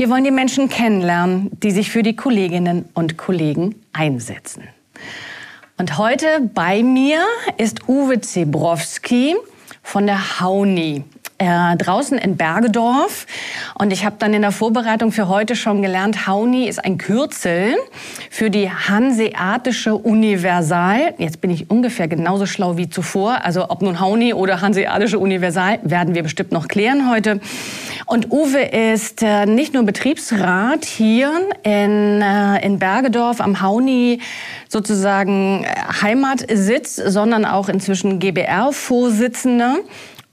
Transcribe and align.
Wir 0.00 0.08
wollen 0.08 0.24
die 0.24 0.30
Menschen 0.30 0.70
kennenlernen, 0.70 1.50
die 1.62 1.72
sich 1.72 1.90
für 1.90 2.02
die 2.02 2.16
Kolleginnen 2.16 2.88
und 2.94 3.18
Kollegen 3.18 3.74
einsetzen. 3.92 4.62
Und 5.76 5.98
heute 5.98 6.40
bei 6.54 6.82
mir 6.82 7.22
ist 7.58 7.86
Uwe 7.86 8.18
Zebrowski 8.18 9.36
von 9.82 10.06
der 10.06 10.40
Hauni 10.40 11.04
äh, 11.40 11.74
draußen 11.76 12.18
in 12.18 12.36
Bergedorf. 12.36 13.26
Und 13.78 13.92
ich 13.92 14.04
habe 14.04 14.16
dann 14.18 14.34
in 14.34 14.42
der 14.42 14.52
Vorbereitung 14.52 15.10
für 15.10 15.26
heute 15.26 15.56
schon 15.56 15.80
gelernt, 15.80 16.26
Hauni 16.26 16.68
ist 16.68 16.84
ein 16.84 16.98
Kürzel 16.98 17.76
für 18.30 18.50
die 18.50 18.70
Hanseatische 18.70 19.94
Universal. 19.94 21.14
Jetzt 21.16 21.40
bin 21.40 21.50
ich 21.50 21.70
ungefähr 21.70 22.08
genauso 22.08 22.44
schlau 22.44 22.76
wie 22.76 22.90
zuvor. 22.90 23.42
Also 23.42 23.70
ob 23.70 23.80
nun 23.80 24.00
Hauni 24.00 24.34
oder 24.34 24.60
Hanseatische 24.60 25.18
Universal, 25.18 25.78
werden 25.82 26.14
wir 26.14 26.22
bestimmt 26.22 26.52
noch 26.52 26.68
klären 26.68 27.10
heute. 27.10 27.40
Und 28.04 28.30
Uwe 28.30 28.60
ist 28.60 29.22
äh, 29.22 29.46
nicht 29.46 29.72
nur 29.72 29.84
Betriebsrat 29.84 30.84
hier 30.84 31.32
in, 31.62 32.20
äh, 32.20 32.66
in 32.66 32.78
Bergedorf 32.78 33.40
am 33.40 33.62
Hauni 33.62 34.20
sozusagen 34.68 35.64
äh, 35.64 35.68
Heimatsitz, 36.02 36.96
sondern 36.96 37.46
auch 37.46 37.70
inzwischen 37.70 38.18
GBR-Vorsitzender. 38.18 39.76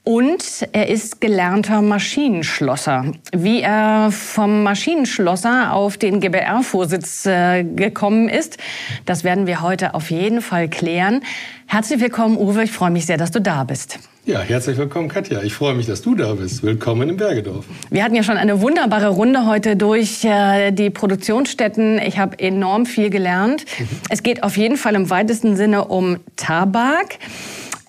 Und 0.07 0.65
er 0.71 0.87
ist 0.87 1.19
gelernter 1.19 1.81
Maschinenschlosser. 1.81 3.11
Wie 3.33 3.59
er 3.59 4.09
vom 4.09 4.63
Maschinenschlosser 4.63 5.73
auf 5.73 5.97
den 5.97 6.21
GBR-Vorsitz 6.21 7.25
äh, 7.25 7.65
gekommen 7.65 8.29
ist, 8.29 8.57
das 9.05 9.25
werden 9.25 9.47
wir 9.47 9.61
heute 9.61 9.95
auf 9.95 10.09
jeden 10.09 10.39
Fall 10.39 10.69
klären. 10.69 11.25
Herzlich 11.65 11.99
willkommen, 11.99 12.37
Uwe. 12.37 12.63
Ich 12.63 12.71
freue 12.71 12.89
mich 12.89 13.05
sehr, 13.05 13.17
dass 13.17 13.31
du 13.31 13.41
da 13.41 13.65
bist. 13.65 13.99
Ja, 14.23 14.39
herzlich 14.39 14.77
willkommen, 14.77 15.09
Katja. 15.09 15.43
Ich 15.43 15.53
freue 15.53 15.73
mich, 15.73 15.87
dass 15.87 16.01
du 16.01 16.15
da 16.15 16.35
bist. 16.35 16.63
Willkommen 16.63 17.09
in 17.09 17.17
Bergedorf. 17.17 17.65
Wir 17.89 18.01
hatten 18.05 18.15
ja 18.15 18.23
schon 18.23 18.37
eine 18.37 18.61
wunderbare 18.61 19.09
Runde 19.09 19.45
heute 19.45 19.75
durch 19.75 20.23
äh, 20.23 20.71
die 20.71 20.89
Produktionsstätten. 20.89 21.99
Ich 21.99 22.17
habe 22.17 22.39
enorm 22.39 22.85
viel 22.85 23.09
gelernt. 23.09 23.65
Mhm. 23.77 23.87
Es 24.09 24.23
geht 24.23 24.43
auf 24.43 24.55
jeden 24.55 24.77
Fall 24.77 24.95
im 24.95 25.09
weitesten 25.09 25.57
Sinne 25.57 25.83
um 25.83 26.17
Tabak. 26.37 27.19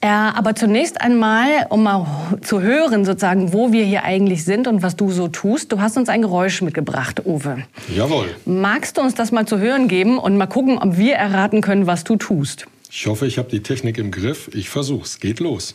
Äh, 0.01 0.07
aber 0.07 0.55
zunächst 0.55 1.01
einmal, 1.01 1.67
um 1.71 1.83
mal 1.83 2.07
zu 2.43 2.61
hören, 2.61 3.05
sozusagen, 3.05 3.53
wo 3.53 3.73
wir 3.73 3.85
hier 3.85 4.05
eigentlich 4.05 4.45
sind 4.45 4.69
und 4.69 4.83
was 4.83 4.95
du 4.95 5.11
so 5.11 5.27
tust. 5.27 5.73
Du 5.73 5.81
hast 5.81 5.97
uns 5.97 6.09
ein 6.09 6.23
Geräusch 6.23 6.63
mitgebracht, 6.63 7.23
Uwe. 7.27 7.65
Jawohl. 7.95 8.37
Magst 8.45 8.97
du 8.97 9.01
uns 9.01 9.15
das 9.15 9.33
mal 9.33 9.47
zu 9.47 9.59
hören 9.59 9.89
geben 9.89 10.19
und 10.19 10.37
mal 10.37 10.47
gucken, 10.47 10.79
ob 10.79 10.97
wir 10.97 11.17
erraten 11.17 11.63
können, 11.63 11.89
was 11.89 12.05
du 12.05 12.15
tust? 12.15 12.67
Ich 12.91 13.07
hoffe, 13.07 13.27
ich 13.27 13.39
habe 13.39 13.51
die 13.51 13.63
Technik 13.63 13.99
im 13.99 14.13
Griff. 14.13 14.49
Ich 14.55 14.71
versuch's. 14.71 15.19
Geht 15.19 15.41
los. 15.41 15.75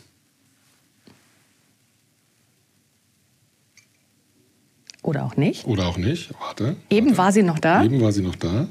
Oder 5.02 5.24
auch 5.24 5.36
nicht. 5.36 5.66
Oder 5.66 5.86
auch 5.86 5.98
nicht. 5.98 6.30
Warte. 6.40 6.76
Eben 6.88 7.08
warte. 7.08 7.18
war 7.18 7.32
sie 7.32 7.42
noch 7.42 7.58
da. 7.58 7.84
Eben 7.84 8.00
war 8.00 8.10
sie 8.10 8.22
noch 8.22 8.36
da. 8.36 8.68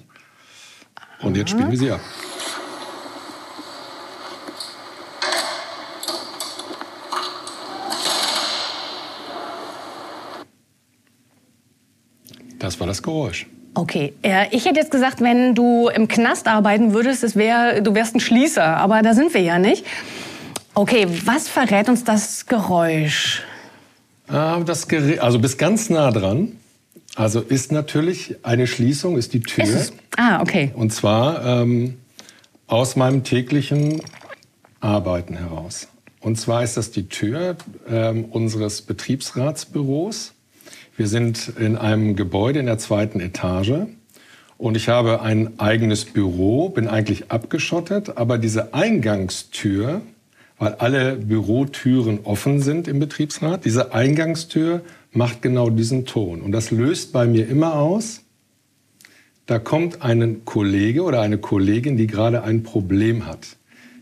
Und 1.21 1.37
jetzt 1.37 1.51
spielen 1.51 1.69
wir 1.69 1.77
sie 1.77 1.91
ab. 1.91 2.01
Das 12.63 12.79
war 12.79 12.87
das 12.87 13.03
Geräusch. 13.03 13.45
Okay, 13.73 14.13
ich 14.51 14.63
hätte 14.63 14.79
jetzt 14.79 14.89
gesagt, 14.89 15.19
wenn 15.19 15.53
du 15.53 15.89
im 15.89 16.07
Knast 16.07 16.47
arbeiten 16.47 16.93
würdest, 16.93 17.21
es 17.21 17.35
wär, 17.35 17.81
du 17.81 17.93
wärst 17.93 18.15
ein 18.15 18.21
Schließer, 18.21 18.63
aber 18.63 19.01
da 19.01 19.13
sind 19.13 19.33
wir 19.33 19.41
ja 19.41 19.59
nicht. 19.59 19.85
Okay, 20.73 21.05
was 21.25 21.49
verrät 21.49 21.89
uns 21.89 22.05
das 22.05 22.45
Geräusch? 22.45 23.43
Ah, 24.29 24.61
das 24.65 24.87
Gerät, 24.87 25.19
also 25.19 25.39
bis 25.39 25.57
ganz 25.57 25.89
nah 25.89 26.09
dran. 26.11 26.53
Also 27.15 27.41
ist 27.41 27.73
natürlich 27.73 28.37
eine 28.43 28.65
Schließung, 28.65 29.17
ist 29.17 29.33
die 29.33 29.41
Tür. 29.41 29.65
Ist 29.65 29.93
ah, 30.15 30.39
okay. 30.41 30.71
Und 30.73 30.93
zwar 30.93 31.45
ähm, 31.45 31.97
aus 32.67 32.95
meinem 32.95 33.25
täglichen 33.25 34.01
Arbeiten 34.79 35.35
heraus. 35.35 35.89
Und 36.21 36.39
zwar 36.39 36.63
ist 36.63 36.77
das 36.77 36.91
die 36.91 37.09
Tür 37.09 37.57
ähm, 37.89 38.23
unseres 38.23 38.83
Betriebsratsbüros. 38.83 40.33
Wir 40.95 41.07
sind 41.07 41.53
in 41.59 41.75
einem 41.75 42.15
Gebäude 42.15 42.59
in 42.59 42.67
der 42.67 42.77
zweiten 42.77 43.19
Etage 43.19 43.87
und 44.59 44.77
ich 44.77 44.89
habe 44.89 45.23
ein 45.23 45.59
eigenes 45.59 46.05
Büro, 46.05 46.69
bin 46.69 46.87
eigentlich 46.87 47.31
abgeschottet, 47.31 48.15
aber 48.17 48.37
diese 48.37 48.75
Eingangstür, 48.75 50.01
weil 50.59 50.75
alle 50.75 51.15
Bürotüren 51.15 52.19
offen 52.25 52.61
sind 52.61 52.87
im 52.87 52.99
Betriebsrat, 52.99 53.65
diese 53.65 53.91
Eingangstür 53.91 54.81
macht 55.11 55.41
genau 55.41 55.71
diesen 55.71 56.05
Ton. 56.05 56.41
Und 56.41 56.51
das 56.51 56.69
löst 56.69 57.11
bei 57.11 57.25
mir 57.25 57.47
immer 57.47 57.73
aus, 57.73 58.21
da 59.47 59.57
kommt 59.57 60.03
ein 60.03 60.45
Kollege 60.45 61.01
oder 61.01 61.21
eine 61.21 61.39
Kollegin, 61.39 61.97
die 61.97 62.05
gerade 62.05 62.43
ein 62.43 62.61
Problem 62.61 63.25
hat. 63.25 63.57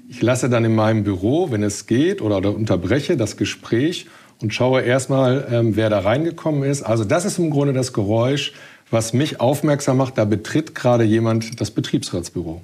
Ich 0.09 0.22
lasse 0.22 0.50
dann 0.50 0.66
in 0.66 0.75
meinem 0.75 1.06
Büro, 1.06 1.51
wenn 1.51 1.63
es 1.63 1.88
geht, 1.88 2.22
oder, 2.22 2.40
oder 2.40 2.53
unterbreche 2.53 3.16
das 3.16 3.38
Gespräch 3.38 4.07
und 4.41 4.53
schaue 4.53 4.81
erstmal, 4.81 5.47
ähm, 5.52 5.75
wer 5.75 5.90
da 5.90 6.00
reingekommen 6.00 6.63
ist. 6.63 6.84
Also 6.84 7.03
das 7.03 7.25
ist 7.25 7.38
im 7.38 7.50
Grunde 7.50 7.74
das 7.74 7.94
Geräusch, 7.94 8.53
was 8.90 9.13
mich 9.13 9.40
aufmerksam 9.40 9.97
macht, 9.97 10.18
da 10.18 10.25
betritt 10.25 10.75
gerade 10.75 11.03
jemand 11.03 11.62
das 11.62 11.72
Betriebsratsbüro. 11.72 12.62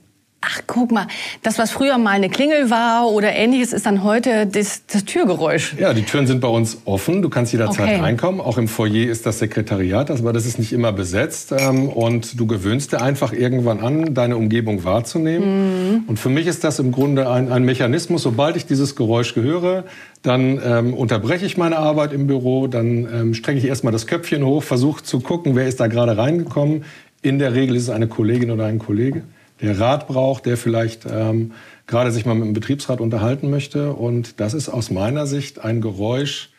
Ach, 0.49 0.61
guck 0.65 0.91
mal, 0.91 1.07
das, 1.43 1.59
was 1.59 1.71
früher 1.71 1.97
mal 1.97 2.11
eine 2.11 2.29
Klingel 2.29 2.69
war 2.69 3.09
oder 3.09 3.33
ähnliches, 3.33 3.73
ist 3.73 3.85
dann 3.85 4.03
heute 4.03 4.47
das, 4.47 4.85
das 4.85 5.03
Türgeräusch. 5.03 5.75
Ja, 5.77 5.93
die 5.93 6.03
Türen 6.03 6.25
sind 6.25 6.39
bei 6.39 6.47
uns 6.47 6.77
offen. 6.85 7.21
Du 7.21 7.27
kannst 7.27 7.51
jederzeit 7.51 7.89
okay. 7.89 7.99
reinkommen. 7.99 8.39
Auch 8.39 8.57
im 8.57 8.69
Foyer 8.69 9.09
ist 9.09 9.25
das 9.25 9.39
Sekretariat, 9.39 10.09
aber 10.09 10.31
das 10.31 10.45
ist 10.45 10.57
nicht 10.57 10.71
immer 10.71 10.93
besetzt. 10.93 11.53
Ähm, 11.57 11.89
und 11.89 12.39
du 12.39 12.47
gewöhnst 12.47 12.93
dir 12.93 13.01
einfach 13.01 13.33
irgendwann 13.33 13.81
an, 13.81 14.13
deine 14.13 14.37
Umgebung 14.37 14.85
wahrzunehmen. 14.85 15.95
Mhm. 15.95 16.03
Und 16.07 16.17
für 16.17 16.29
mich 16.29 16.47
ist 16.47 16.63
das 16.63 16.79
im 16.79 16.93
Grunde 16.93 17.29
ein, 17.29 17.51
ein 17.51 17.63
Mechanismus. 17.63 18.23
Sobald 18.23 18.55
ich 18.55 18.65
dieses 18.65 18.95
Geräusch 18.95 19.35
höre, 19.35 19.83
dann 20.21 20.61
ähm, 20.63 20.93
unterbreche 20.93 21.45
ich 21.45 21.57
meine 21.57 21.77
Arbeit 21.77 22.13
im 22.13 22.25
Büro, 22.27 22.67
dann 22.67 23.07
ähm, 23.13 23.33
strecke 23.33 23.59
ich 23.59 23.65
erstmal 23.65 23.91
das 23.91 24.07
Köpfchen 24.07 24.45
hoch, 24.45 24.63
versuche 24.63 25.03
zu 25.03 25.19
gucken, 25.19 25.57
wer 25.57 25.67
ist 25.67 25.81
da 25.81 25.87
gerade 25.87 26.17
reingekommen. 26.17 26.85
In 27.21 27.37
der 27.37 27.53
Regel 27.53 27.75
ist 27.75 27.83
es 27.83 27.89
eine 27.89 28.07
Kollegin 28.07 28.51
oder 28.51 28.65
ein 28.65 28.79
Kollege 28.79 29.23
der 29.61 29.79
Rat 29.79 30.07
braucht, 30.07 30.45
der 30.45 30.57
vielleicht 30.57 31.05
ähm, 31.09 31.53
gerade 31.87 32.11
sich 32.11 32.25
mal 32.25 32.35
mit 32.35 32.45
dem 32.45 32.53
Betriebsrat 32.53 33.01
unterhalten 33.01 33.49
möchte. 33.49 33.93
Und 33.93 34.39
das 34.39 34.53
ist 34.53 34.69
aus 34.69 34.91
meiner 34.91 35.25
Sicht 35.25 35.59
ein 35.59 35.81
Geräusch, 35.81 36.51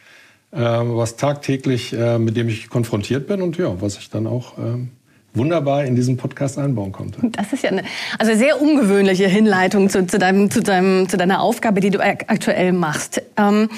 äh, 0.50 0.58
was 0.60 1.16
tagtäglich, 1.16 1.92
äh, 1.92 2.18
mit 2.18 2.36
dem 2.36 2.48
ich 2.48 2.68
konfrontiert 2.68 3.26
bin 3.26 3.42
und 3.42 3.56
ja, 3.58 3.80
was 3.80 3.98
ich 3.98 4.10
dann 4.10 4.26
auch 4.26 4.58
äh, 4.58 4.86
wunderbar 5.34 5.84
in 5.84 5.94
diesen 5.94 6.16
Podcast 6.16 6.58
einbauen 6.58 6.92
konnte. 6.92 7.20
Das 7.32 7.52
ist 7.52 7.62
ja 7.62 7.70
eine 7.70 7.82
also 8.18 8.34
sehr 8.34 8.60
ungewöhnliche 8.60 9.28
Hinleitung 9.28 9.88
zu, 9.88 10.06
zu, 10.06 10.18
deinem, 10.18 10.50
zu, 10.50 10.62
deinem, 10.62 11.08
zu 11.08 11.16
deiner 11.16 11.40
Aufgabe, 11.40 11.80
die 11.80 11.90
du 11.90 12.00
aktuell 12.00 12.72
machst. 12.72 13.22
Ähm, 13.36 13.68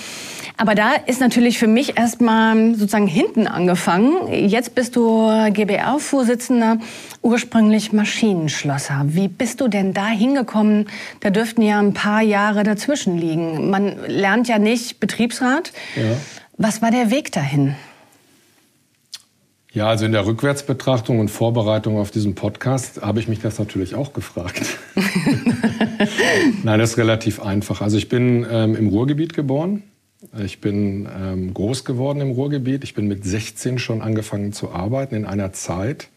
aber 0.57 0.75
da 0.75 0.93
ist 1.07 1.21
natürlich 1.21 1.59
für 1.59 1.67
mich 1.67 1.97
erstmal 1.97 2.75
sozusagen 2.75 3.07
hinten 3.07 3.47
angefangen. 3.47 4.13
Jetzt 4.31 4.75
bist 4.75 4.95
du 4.95 5.29
GBR-Vorsitzender, 5.53 6.79
ursprünglich 7.23 7.93
Maschinenschlosser. 7.93 9.05
Wie 9.07 9.29
bist 9.29 9.61
du 9.61 9.69
denn 9.69 9.95
da 9.95 10.09
hingekommen? 10.09 10.89
Da 11.21 11.31
dürften 11.31 11.63
ja 11.63 11.79
ein 11.79 11.95
paar 11.95 12.21
Jahre 12.21 12.63
dazwischen 12.63 13.17
liegen. 13.17 13.71
Man 13.71 13.97
lernt 14.07 14.49
ja 14.49 14.59
nicht 14.59 15.01
Betriebsrat. 15.01 15.73
Ja. 15.97 16.17
Was 16.59 16.83
war 16.83 16.91
der 16.91 17.11
Weg 17.11 17.33
dahin? 17.33 17.75
Ja, 19.73 19.87
also 19.89 20.05
in 20.05 20.11
der 20.11 20.27
Rückwärtsbetrachtung 20.27 21.21
und 21.21 21.29
Vorbereitung 21.29 21.97
auf 21.99 22.11
diesen 22.11 22.35
Podcast 22.35 23.03
habe 23.03 23.21
ich 23.21 23.29
mich 23.29 23.39
das 23.39 23.61
natürlich 23.61 23.95
auch 23.95 24.13
gefragt. 24.13 24.63
Nein, 26.65 26.81
das 26.81 26.91
ist 26.91 26.99
relativ 26.99 27.41
einfach. 27.41 27.81
Also 27.81 27.97
ich 27.97 28.09
bin 28.09 28.45
ähm, 28.51 28.75
im 28.75 28.89
Ruhrgebiet 28.89 29.33
geboren. 29.33 29.85
Ich 30.43 30.61
bin 30.61 31.09
ähm, 31.17 31.55
groß 31.55 31.85
geworden 31.85 32.21
im 32.21 32.33
Ruhrgebiet. 32.33 32.83
Ich 32.83 32.95
bin 32.95 33.07
mit 33.07 33.25
16 33.25 33.79
schon 33.79 34.03
angefangen 34.03 34.53
zu 34.53 34.73
arbeiten 34.73 35.15
in 35.15 35.25
einer 35.25 35.53
Zeit, 35.53 36.09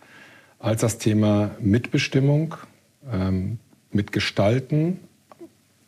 als 0.58 0.82
das 0.82 0.98
Thema 0.98 1.52
Mitbestimmung, 1.60 2.56
ähm, 3.12 3.60
Mitgestalten, 3.92 5.00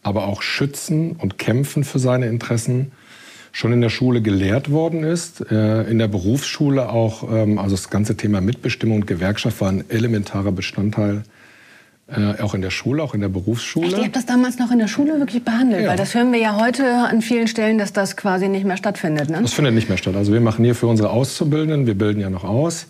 aber 0.03 0.27
auch 0.27 0.43
Schützen 0.43 1.13
und 1.13 1.39
Kämpfen 1.39 1.83
für 1.83 1.97
seine 1.97 2.27
Interessen 2.27 2.91
schon 3.55 3.71
in 3.71 3.79
der 3.79 3.89
Schule 3.89 4.21
gelehrt 4.21 4.69
worden 4.69 5.05
ist. 5.05 5.49
Äh, 5.49 5.83
in 5.83 5.97
der 5.97 6.09
Berufsschule 6.09 6.89
auch, 6.89 7.23
ähm, 7.31 7.57
also 7.57 7.73
das 7.73 7.89
ganze 7.89 8.17
Thema 8.17 8.41
Mitbestimmung 8.41 8.97
und 8.97 9.07
Gewerkschaft 9.07 9.61
war 9.61 9.69
ein 9.69 9.85
elementarer 9.89 10.51
Bestandteil 10.51 11.23
äh, 12.07 12.41
auch 12.41 12.53
in 12.53 12.61
der 12.61 12.69
Schule, 12.69 13.01
auch 13.01 13.13
in 13.13 13.21
der 13.21 13.29
Berufsschule. 13.29 13.87
Echt? 13.87 13.97
Ihr 13.97 14.03
habt 14.03 14.15
das 14.17 14.25
damals 14.25 14.59
noch 14.59 14.71
in 14.71 14.79
der 14.79 14.89
Schule 14.89 15.19
wirklich 15.19 15.45
behandelt? 15.45 15.83
Ja. 15.83 15.91
Weil 15.91 15.97
das 15.97 16.13
hören 16.13 16.33
wir 16.33 16.39
ja 16.39 16.59
heute 16.59 16.85
an 16.85 17.21
vielen 17.21 17.47
Stellen, 17.47 17.77
dass 17.77 17.93
das 17.93 18.17
quasi 18.17 18.49
nicht 18.49 18.65
mehr 18.65 18.75
stattfindet. 18.75 19.29
Ne? 19.29 19.39
Das 19.41 19.53
findet 19.53 19.73
nicht 19.73 19.87
mehr 19.87 19.97
statt. 19.97 20.17
Also 20.17 20.33
wir 20.33 20.41
machen 20.41 20.65
hier 20.65 20.75
für 20.75 20.87
unsere 20.87 21.11
Auszubildenden, 21.11 21.87
wir 21.87 21.97
bilden 21.97 22.19
ja 22.19 22.29
noch 22.29 22.43
aus, 22.43 22.87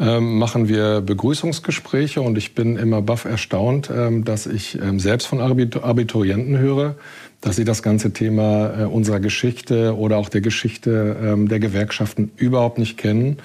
ähm, 0.00 0.38
machen 0.38 0.66
wir 0.66 1.02
Begrüßungsgespräche 1.02 2.22
und 2.22 2.38
ich 2.38 2.54
bin 2.54 2.76
immer 2.78 3.02
baff 3.02 3.26
erstaunt, 3.26 3.90
ähm, 3.94 4.24
dass 4.24 4.46
ich 4.46 4.80
ähm, 4.80 4.98
selbst 4.98 5.26
von 5.26 5.40
Abiturienten 5.40 6.56
höre, 6.56 6.96
dass 7.40 7.56
sie 7.56 7.64
das 7.64 7.82
ganze 7.82 8.12
Thema 8.12 8.80
äh, 8.80 8.84
unserer 8.84 9.20
Geschichte 9.20 9.96
oder 9.96 10.16
auch 10.18 10.28
der 10.28 10.40
Geschichte 10.40 11.16
ähm, 11.22 11.48
der 11.48 11.60
Gewerkschaften 11.60 12.30
überhaupt 12.36 12.78
nicht 12.78 12.96
kennen 12.96 13.38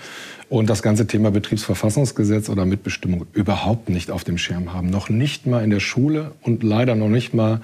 und 0.50 0.70
das 0.70 0.82
ganze 0.82 1.08
Thema 1.08 1.32
Betriebsverfassungsgesetz 1.32 2.50
oder 2.50 2.66
Mitbestimmung 2.66 3.26
überhaupt 3.34 3.90
nicht 3.90 4.12
auf 4.12 4.24
dem 4.24 4.38
Schirm 4.38 4.74
haben. 4.74 4.90
Noch 4.90 5.10
nicht 5.10 5.48
mal 5.48 5.64
in 5.64 5.70
der 5.70 5.80
Schule 5.80 6.32
und 6.42 6.64
leider 6.64 6.96
noch 6.96 7.10
nicht 7.10 7.34
mal 7.34 7.62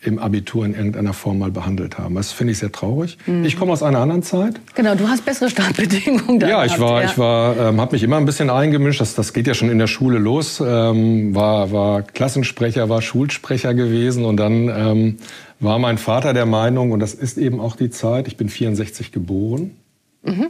im 0.00 0.20
Abitur 0.20 0.64
in 0.64 0.74
irgendeiner 0.74 1.12
Form 1.12 1.38
mal 1.40 1.50
behandelt 1.50 1.98
haben. 1.98 2.14
Das 2.14 2.30
finde 2.30 2.52
ich 2.52 2.58
sehr 2.58 2.70
traurig. 2.70 3.18
Mhm. 3.26 3.44
Ich 3.44 3.58
komme 3.58 3.72
aus 3.72 3.82
einer 3.82 3.98
anderen 3.98 4.22
Zeit. 4.22 4.60
Genau, 4.76 4.94
du 4.94 5.08
hast 5.08 5.24
bessere 5.24 5.50
Startbedingungen. 5.50 6.40
Ja, 6.40 6.64
ich 6.64 6.78
war, 6.78 7.02
ja. 7.02 7.10
ich 7.10 7.18
war, 7.18 7.56
ähm, 7.56 7.80
habe 7.80 7.96
mich 7.96 8.04
immer 8.04 8.16
ein 8.16 8.24
bisschen 8.24 8.48
eingemischt. 8.48 9.00
Das, 9.00 9.16
das 9.16 9.32
geht 9.32 9.48
ja 9.48 9.54
schon 9.54 9.70
in 9.70 9.78
der 9.78 9.88
Schule 9.88 10.18
los. 10.18 10.62
Ähm, 10.64 11.34
war, 11.34 11.72
war 11.72 12.02
Klassensprecher, 12.02 12.88
war 12.88 13.02
Schulsprecher 13.02 13.74
gewesen 13.74 14.24
und 14.24 14.36
dann 14.36 14.68
ähm, 14.68 15.16
war 15.58 15.80
mein 15.80 15.98
Vater 15.98 16.32
der 16.32 16.46
Meinung 16.46 16.92
und 16.92 17.00
das 17.00 17.14
ist 17.14 17.36
eben 17.36 17.58
auch 17.58 17.74
die 17.74 17.90
Zeit. 17.90 18.28
Ich 18.28 18.36
bin 18.36 18.48
64 18.48 19.10
geboren. 19.10 19.72
Mhm. 20.22 20.48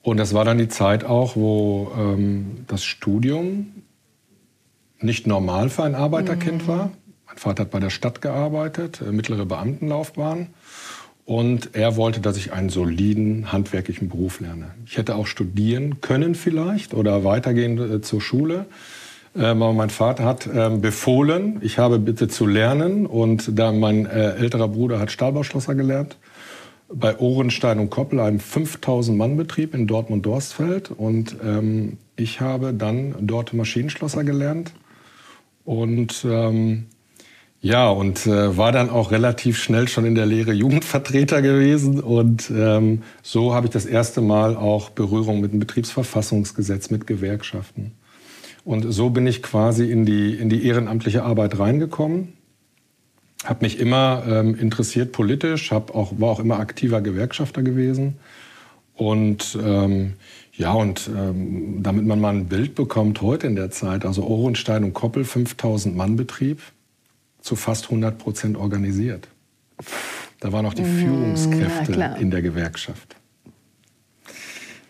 Und 0.00 0.16
das 0.16 0.32
war 0.32 0.46
dann 0.46 0.56
die 0.56 0.68
Zeit 0.68 1.04
auch, 1.04 1.36
wo 1.36 1.92
ähm, 1.98 2.64
das 2.68 2.84
Studium 2.84 3.66
nicht 4.98 5.26
normal 5.26 5.68
für 5.68 5.84
ein 5.84 5.94
Arbeiterkind 5.94 6.62
mhm. 6.62 6.68
war. 6.68 6.90
Mein 7.26 7.36
Vater 7.36 7.62
hat 7.64 7.70
bei 7.70 7.80
der 7.80 7.90
Stadt 7.90 8.22
gearbeitet, 8.22 9.00
äh, 9.00 9.12
mittlere 9.12 9.46
Beamtenlaufbahn. 9.46 10.48
Und 11.24 11.74
er 11.74 11.96
wollte, 11.96 12.20
dass 12.20 12.36
ich 12.36 12.52
einen 12.52 12.68
soliden 12.68 13.50
handwerklichen 13.50 14.08
Beruf 14.08 14.38
lerne. 14.38 14.74
Ich 14.86 14.96
hätte 14.96 15.16
auch 15.16 15.26
studieren 15.26 16.00
können 16.00 16.36
vielleicht 16.36 16.94
oder 16.94 17.24
weitergehen 17.24 17.96
äh, 17.96 18.00
zur 18.00 18.20
Schule. 18.20 18.66
Ähm, 19.34 19.60
aber 19.62 19.72
mein 19.72 19.90
Vater 19.90 20.24
hat 20.24 20.48
ähm, 20.52 20.80
befohlen, 20.80 21.58
ich 21.62 21.78
habe 21.78 21.98
bitte 21.98 22.28
zu 22.28 22.46
lernen. 22.46 23.06
Und 23.06 23.58
da 23.58 23.72
mein 23.72 24.06
äh, 24.06 24.36
älterer 24.36 24.68
Bruder 24.68 25.00
hat 25.00 25.10
Stahlbauschlosser 25.10 25.74
gelernt 25.74 26.16
bei 26.88 27.18
Ohrenstein 27.18 27.80
und 27.80 27.90
Koppel, 27.90 28.20
einem 28.20 28.38
5000-Mann-Betrieb 28.38 29.74
in 29.74 29.88
Dortmund-Dorstfeld. 29.88 30.92
Und 30.92 31.36
ähm, 31.44 31.98
ich 32.14 32.40
habe 32.40 32.72
dann 32.72 33.16
dort 33.20 33.52
Maschinenschlosser 33.52 34.22
gelernt. 34.22 34.72
Und 35.64 36.24
ähm, 36.28 36.86
ja, 37.66 37.88
und 37.88 38.26
äh, 38.26 38.56
war 38.56 38.70
dann 38.70 38.90
auch 38.90 39.10
relativ 39.10 39.58
schnell 39.58 39.88
schon 39.88 40.04
in 40.04 40.14
der 40.14 40.24
Lehre 40.24 40.52
Jugendvertreter 40.52 41.42
gewesen. 41.42 41.98
Und 42.00 42.48
ähm, 42.54 43.02
so 43.22 43.54
habe 43.54 43.66
ich 43.66 43.72
das 43.72 43.86
erste 43.86 44.20
Mal 44.20 44.56
auch 44.56 44.90
Berührung 44.90 45.40
mit 45.40 45.52
dem 45.52 45.58
Betriebsverfassungsgesetz, 45.58 46.90
mit 46.90 47.08
Gewerkschaften. 47.08 47.92
Und 48.64 48.92
so 48.92 49.10
bin 49.10 49.26
ich 49.26 49.42
quasi 49.42 49.90
in 49.90 50.06
die, 50.06 50.34
in 50.34 50.48
die 50.48 50.64
ehrenamtliche 50.64 51.24
Arbeit 51.24 51.58
reingekommen 51.58 52.34
habe 53.44 53.64
mich 53.64 53.78
immer 53.78 54.24
ähm, 54.26 54.54
interessiert 54.54 55.12
politisch, 55.12 55.70
hab 55.70 55.94
auch, 55.94 56.18
war 56.18 56.30
auch 56.30 56.40
immer 56.40 56.58
aktiver 56.58 57.00
Gewerkschafter 57.00 57.62
gewesen. 57.62 58.16
Und 58.94 59.56
ähm, 59.62 60.14
ja, 60.52 60.72
und 60.72 61.08
ähm, 61.14 61.82
damit 61.82 62.06
man 62.06 62.20
mal 62.20 62.34
ein 62.34 62.46
Bild 62.46 62.74
bekommt 62.74 63.20
heute 63.20 63.46
in 63.46 63.54
der 63.54 63.70
Zeit, 63.70 64.06
also 64.06 64.24
Ohrenstein 64.24 64.84
und 64.84 64.94
Koppel, 64.94 65.24
5000 65.24 65.94
Mann 65.94 66.16
Betrieb, 66.16 66.60
zu 67.46 67.56
fast 67.56 67.84
100 67.84 68.18
Prozent 68.18 68.56
organisiert. 68.56 69.28
Da 70.40 70.52
waren 70.52 70.66
auch 70.66 70.74
die 70.74 70.84
Führungskräfte 70.84 72.16
in 72.20 72.30
der 72.30 72.42
Gewerkschaft 72.42 73.16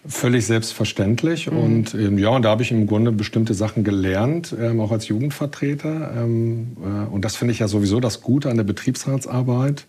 völlig 0.08 0.46
selbstverständlich. 0.46 1.50
Mhm. 1.50 1.58
Und 1.58 1.94
ähm, 1.94 2.18
ja, 2.18 2.28
und 2.30 2.42
da 2.42 2.50
habe 2.50 2.62
ich 2.62 2.70
im 2.70 2.86
Grunde 2.86 3.12
bestimmte 3.12 3.54
Sachen 3.54 3.84
gelernt, 3.84 4.54
ähm, 4.58 4.80
auch 4.80 4.92
als 4.92 5.08
Jugendvertreter. 5.08 6.12
Ähm, 6.16 6.76
äh, 6.82 7.12
und 7.12 7.24
das 7.24 7.36
finde 7.36 7.52
ich 7.52 7.58
ja 7.58 7.68
sowieso 7.68 8.00
das 8.00 8.22
Gute 8.22 8.50
an 8.50 8.56
der 8.56 8.64
Betriebsratsarbeit 8.64 9.86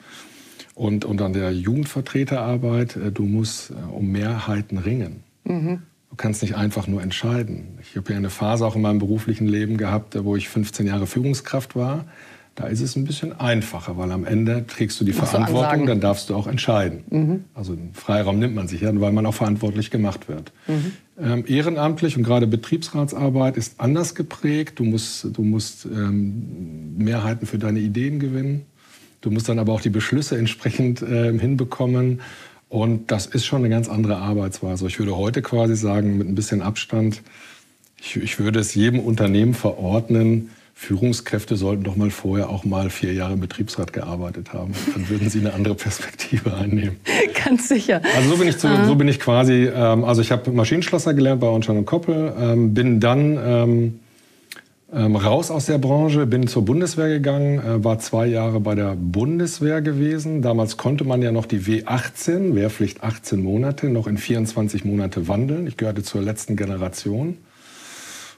und, 0.75 1.05
und 1.05 1.21
an 1.21 1.33
der 1.33 1.51
Jugendvertreterarbeit. 1.51 2.95
Äh, 2.95 3.11
du 3.11 3.23
musst 3.23 3.71
äh, 3.71 3.73
um 3.91 4.11
Mehrheiten 4.11 4.77
ringen. 4.77 5.23
Mhm. 5.43 5.83
Du 6.09 6.15
kannst 6.15 6.41
nicht 6.41 6.55
einfach 6.55 6.87
nur 6.87 7.01
entscheiden. 7.01 7.77
Ich 7.81 7.95
habe 7.95 8.11
ja 8.11 8.17
eine 8.17 8.29
Phase 8.29 8.65
auch 8.65 8.75
in 8.75 8.81
meinem 8.81 8.99
beruflichen 8.99 9.47
Leben 9.47 9.77
gehabt, 9.77 10.17
wo 10.23 10.35
ich 10.35 10.49
15 10.49 10.87
Jahre 10.87 11.05
Führungskraft 11.05 11.75
war. 11.75 12.05
Da 12.57 12.65
ist 12.65 12.81
es 12.81 12.95
ein 12.95 13.05
bisschen 13.05 13.39
einfacher, 13.39 13.97
weil 13.97 14.11
am 14.11 14.25
Ende 14.25 14.65
trägst 14.65 14.99
du 14.99 15.05
die 15.05 15.13
Machst 15.13 15.29
Verantwortung, 15.29 15.81
du 15.81 15.85
dann 15.85 15.99
darfst 15.99 16.31
du 16.31 16.35
auch 16.35 16.47
entscheiden. 16.47 17.03
Mhm. 17.11 17.43
Also 17.53 17.75
den 17.75 17.93
Freiraum 17.93 18.39
nimmt 18.39 18.55
man 18.55 18.67
sich 18.67 18.81
ja, 18.81 18.99
weil 18.99 19.11
man 19.11 19.27
auch 19.27 19.35
verantwortlich 19.35 19.91
gemacht 19.91 20.27
wird. 20.27 20.51
Mhm. 20.67 20.93
Ähm, 21.21 21.43
ehrenamtlich 21.47 22.17
und 22.17 22.23
gerade 22.23 22.47
Betriebsratsarbeit 22.47 23.57
ist 23.57 23.79
anders 23.79 24.15
geprägt. 24.15 24.79
Du 24.79 24.85
musst, 24.85 25.37
du 25.37 25.43
musst 25.43 25.85
ähm, 25.85 26.97
Mehrheiten 26.97 27.45
für 27.45 27.59
deine 27.59 27.77
Ideen 27.77 28.19
gewinnen. 28.19 28.65
Du 29.21 29.29
musst 29.29 29.47
dann 29.47 29.59
aber 29.59 29.73
auch 29.73 29.81
die 29.81 29.91
Beschlüsse 29.91 30.35
entsprechend 30.35 31.03
äh, 31.03 31.37
hinbekommen. 31.37 32.21
Und 32.69 33.11
das 33.11 33.27
ist 33.27 33.45
schon 33.45 33.59
eine 33.59 33.69
ganz 33.69 33.87
andere 33.87 34.17
Arbeitsweise. 34.17 34.87
Ich 34.87 34.97
würde 34.97 35.15
heute 35.15 35.43
quasi 35.43 35.75
sagen, 35.75 36.17
mit 36.17 36.27
ein 36.27 36.33
bisschen 36.33 36.63
Abstand, 36.63 37.21
ich, 38.01 38.15
ich 38.15 38.39
würde 38.39 38.59
es 38.59 38.73
jedem 38.73 38.99
Unternehmen 38.99 39.53
verordnen, 39.53 40.49
Führungskräfte 40.79 41.55
sollten 41.55 41.83
doch 41.83 41.95
mal 41.95 42.11
vorher 42.11 42.49
auch 42.49 42.63
mal 42.63 42.91
vier 42.91 43.11
Jahre 43.11 43.33
im 43.33 43.39
Betriebsrat 43.39 43.93
gearbeitet 43.93 44.53
haben. 44.53 44.73
Dann 44.93 45.09
würden 45.09 45.27
sie 45.27 45.39
eine 45.39 45.53
andere 45.53 45.73
Perspektive 45.73 46.53
einnehmen. 46.53 46.97
Ganz 47.45 47.67
sicher. 47.67 47.99
Also 48.15 48.29
so 48.29 48.37
bin 48.37 48.47
ich, 48.47 48.59
zu, 48.59 48.69
so 48.85 48.95
bin 48.95 49.07
ich 49.07 49.19
quasi, 49.19 49.65
ähm, 49.65 50.03
also 50.03 50.21
ich 50.21 50.31
habe 50.31 50.51
Maschinenschlosser 50.51 51.15
gelernt 51.15 51.41
bei 51.41 51.47
Ornstein 51.47 51.77
und 51.77 51.85
Koppel, 51.85 52.31
ähm, 52.39 52.75
bin 52.75 52.99
dann 52.99 53.39
ähm, 53.43 53.99
ähm, 54.93 55.15
raus 55.15 55.49
aus 55.49 55.65
der 55.65 55.79
Branche, 55.79 56.27
bin 56.27 56.47
zur 56.47 56.63
Bundeswehr 56.63 57.09
gegangen, 57.09 57.57
äh, 57.57 57.83
war 57.83 57.97
zwei 57.97 58.27
Jahre 58.27 58.59
bei 58.59 58.75
der 58.75 58.95
Bundeswehr 58.95 59.81
gewesen. 59.81 60.43
Damals 60.43 60.77
konnte 60.77 61.05
man 61.05 61.23
ja 61.23 61.31
noch 61.31 61.47
die 61.47 61.59
W18, 61.59 62.53
Wehrpflicht 62.53 63.03
18 63.03 63.41
Monate, 63.41 63.89
noch 63.89 64.05
in 64.05 64.19
24 64.19 64.85
Monate 64.85 65.27
wandeln. 65.27 65.65
Ich 65.65 65.75
gehörte 65.75 66.03
zur 66.03 66.21
letzten 66.21 66.55
Generation. 66.55 67.37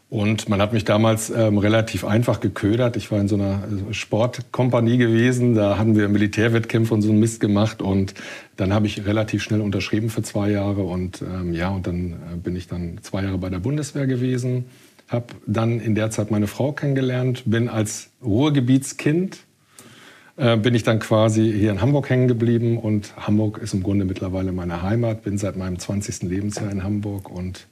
Und 0.09 0.49
man 0.49 0.59
hat 0.59 0.73
mich 0.73 0.85
damals 0.85 1.29
ähm, 1.29 1.59
relativ 1.59 2.03
einfach 2.03 2.39
geködert. 2.39 2.97
Ich 2.97 3.11
war 3.11 3.19
in 3.19 3.27
so 3.27 3.35
einer 3.35 3.63
äh, 3.89 3.93
Sportkompanie 3.93 4.97
gewesen. 4.97 5.53
Da 5.53 5.77
hatten 5.77 5.95
wir 5.95 6.09
Militärwettkämpfe 6.09 6.95
und 6.95 7.03
so 7.03 7.09
einen 7.09 7.19
Mist 7.19 7.39
gemacht. 7.39 7.83
Und 7.83 8.15
dann 8.57 8.73
habe 8.73 8.87
ich 8.87 9.05
relativ 9.05 9.43
schnell 9.43 9.61
unterschrieben 9.61 10.09
für 10.09 10.23
zwei 10.23 10.49
Jahre. 10.49 10.81
Und 10.81 11.21
ähm, 11.21 11.53
ja, 11.53 11.69
und 11.69 11.85
dann 11.85 12.13
äh, 12.13 12.37
bin 12.37 12.55
ich 12.55 12.67
dann 12.67 12.97
zwei 13.03 13.23
Jahre 13.23 13.37
bei 13.37 13.51
der 13.51 13.59
Bundeswehr 13.59 14.07
gewesen. 14.07 14.65
Habe 15.09 15.27
dann 15.45 15.79
in 15.79 15.93
der 15.93 16.09
Zeit 16.09 16.31
meine 16.31 16.47
Frau 16.47 16.71
kennengelernt. 16.71 17.43
Bin 17.45 17.69
als 17.69 18.09
Ruhrgebietskind 18.23 19.37
äh, 20.37 20.57
bin 20.57 20.73
ich 20.73 20.81
dann 20.81 20.97
quasi 20.97 21.51
hier 21.51 21.69
in 21.69 21.81
Hamburg 21.81 22.09
hängen 22.09 22.27
geblieben. 22.27 22.79
Und 22.79 23.15
Hamburg 23.15 23.59
ist 23.59 23.75
im 23.75 23.83
Grunde 23.83 24.05
mittlerweile 24.05 24.53
meine 24.53 24.81
Heimat. 24.81 25.21
Bin 25.21 25.37
seit 25.37 25.55
meinem 25.55 25.77
20. 25.77 26.23
Lebensjahr 26.23 26.71
in 26.71 26.83
Hamburg 26.83 27.29
und 27.29 27.67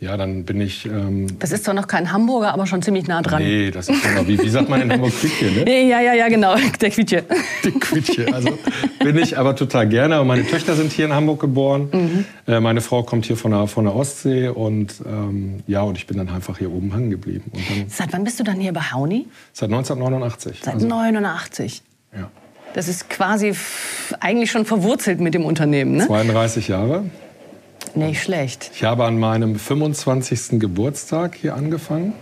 ja, 0.00 0.16
dann 0.16 0.44
bin 0.44 0.62
ich. 0.62 0.86
Ähm, 0.86 1.26
das 1.38 1.52
ist 1.52 1.64
zwar 1.64 1.74
noch 1.74 1.86
kein 1.86 2.10
Hamburger, 2.10 2.54
aber 2.54 2.66
schon 2.66 2.80
ziemlich 2.80 3.06
nah 3.06 3.20
dran. 3.20 3.42
Nee, 3.42 3.70
das 3.70 3.90
ist 3.90 4.02
immer, 4.02 4.26
wie, 4.26 4.38
wie 4.38 4.48
sagt 4.48 4.70
man 4.70 4.80
in 4.80 4.90
Hamburg 4.92 5.12
Quittje, 5.12 5.50
ne? 5.50 5.88
Ja, 5.88 6.00
ja, 6.00 6.14
ja, 6.14 6.28
genau, 6.28 6.54
der 6.80 6.90
Quittje. 6.90 7.22
Der 7.64 7.72
Quittje, 7.72 8.32
also 8.32 8.48
bin 8.98 9.18
ich 9.18 9.36
aber 9.36 9.54
total 9.54 9.86
gerne. 9.86 10.18
Und 10.22 10.26
meine 10.26 10.46
Töchter 10.46 10.74
sind 10.74 10.90
hier 10.90 11.04
in 11.04 11.12
Hamburg 11.12 11.40
geboren. 11.40 11.90
Mhm. 11.92 12.24
Äh, 12.46 12.60
meine 12.60 12.80
Frau 12.80 13.02
kommt 13.02 13.26
hier 13.26 13.36
von 13.36 13.50
der, 13.50 13.66
von 13.66 13.84
der 13.84 13.94
Ostsee 13.94 14.48
und 14.48 14.94
ähm, 15.06 15.62
ja, 15.66 15.82
und 15.82 15.98
ich 15.98 16.06
bin 16.06 16.16
dann 16.16 16.30
einfach 16.30 16.56
hier 16.56 16.72
oben 16.72 16.94
hängen 16.94 17.10
geblieben. 17.10 17.52
seit 17.88 18.14
wann 18.14 18.24
bist 18.24 18.40
du 18.40 18.44
dann 18.44 18.58
hier 18.58 18.72
bei 18.72 18.80
Hauni? 18.80 19.26
Seit 19.52 19.68
1989. 19.68 20.60
Seit 20.62 20.74
also, 20.74 20.86
89. 20.86 21.82
Ja. 22.16 22.30
Das 22.72 22.88
ist 22.88 23.10
quasi 23.10 23.52
eigentlich 24.20 24.50
schon 24.50 24.64
verwurzelt 24.64 25.20
mit 25.20 25.34
dem 25.34 25.44
Unternehmen, 25.44 25.96
ne? 25.96 26.06
32 26.06 26.68
Jahre. 26.68 27.04
Nicht 27.96 28.22
schlecht. 28.22 28.70
Ich 28.74 28.84
habe 28.84 29.04
an 29.04 29.18
meinem 29.18 29.56
25. 29.56 30.60
Geburtstag 30.60 31.34
hier 31.34 31.54
angefangen. 31.54 32.14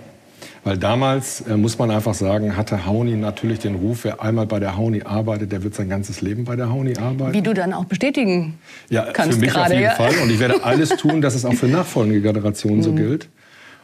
Weil 0.64 0.76
damals, 0.76 1.40
äh, 1.42 1.56
muss 1.56 1.78
man 1.78 1.90
einfach 1.90 2.14
sagen, 2.14 2.56
hatte 2.56 2.84
Hauni 2.84 3.16
natürlich 3.16 3.60
den 3.60 3.76
Ruf, 3.76 4.04
wer 4.04 4.20
einmal 4.20 4.46
bei 4.46 4.58
der 4.58 4.76
Hauni 4.76 5.02
arbeitet, 5.02 5.52
der 5.52 5.62
wird 5.62 5.74
sein 5.74 5.88
ganzes 5.88 6.20
Leben 6.20 6.44
bei 6.44 6.56
der 6.56 6.70
Hauni 6.70 6.96
arbeiten. 6.96 7.32
Wie 7.32 7.42
du 7.42 7.54
dann 7.54 7.72
auch 7.72 7.84
bestätigen 7.84 8.58
ja, 8.90 9.06
kannst 9.12 9.38
für 9.38 9.40
mich 9.40 9.50
gerade, 9.50 9.66
auf 9.66 9.72
jeden 9.72 9.84
ja. 9.84 9.94
Fall. 9.94 10.12
Und 10.22 10.30
ich 10.30 10.40
werde 10.40 10.64
alles 10.64 10.88
tun, 10.98 11.20
dass 11.20 11.34
es 11.34 11.44
auch 11.44 11.54
für 11.54 11.68
nachfolgende 11.68 12.20
Generationen 12.20 12.82
so 12.82 12.92
mhm. 12.92 12.96
gilt. 12.96 13.28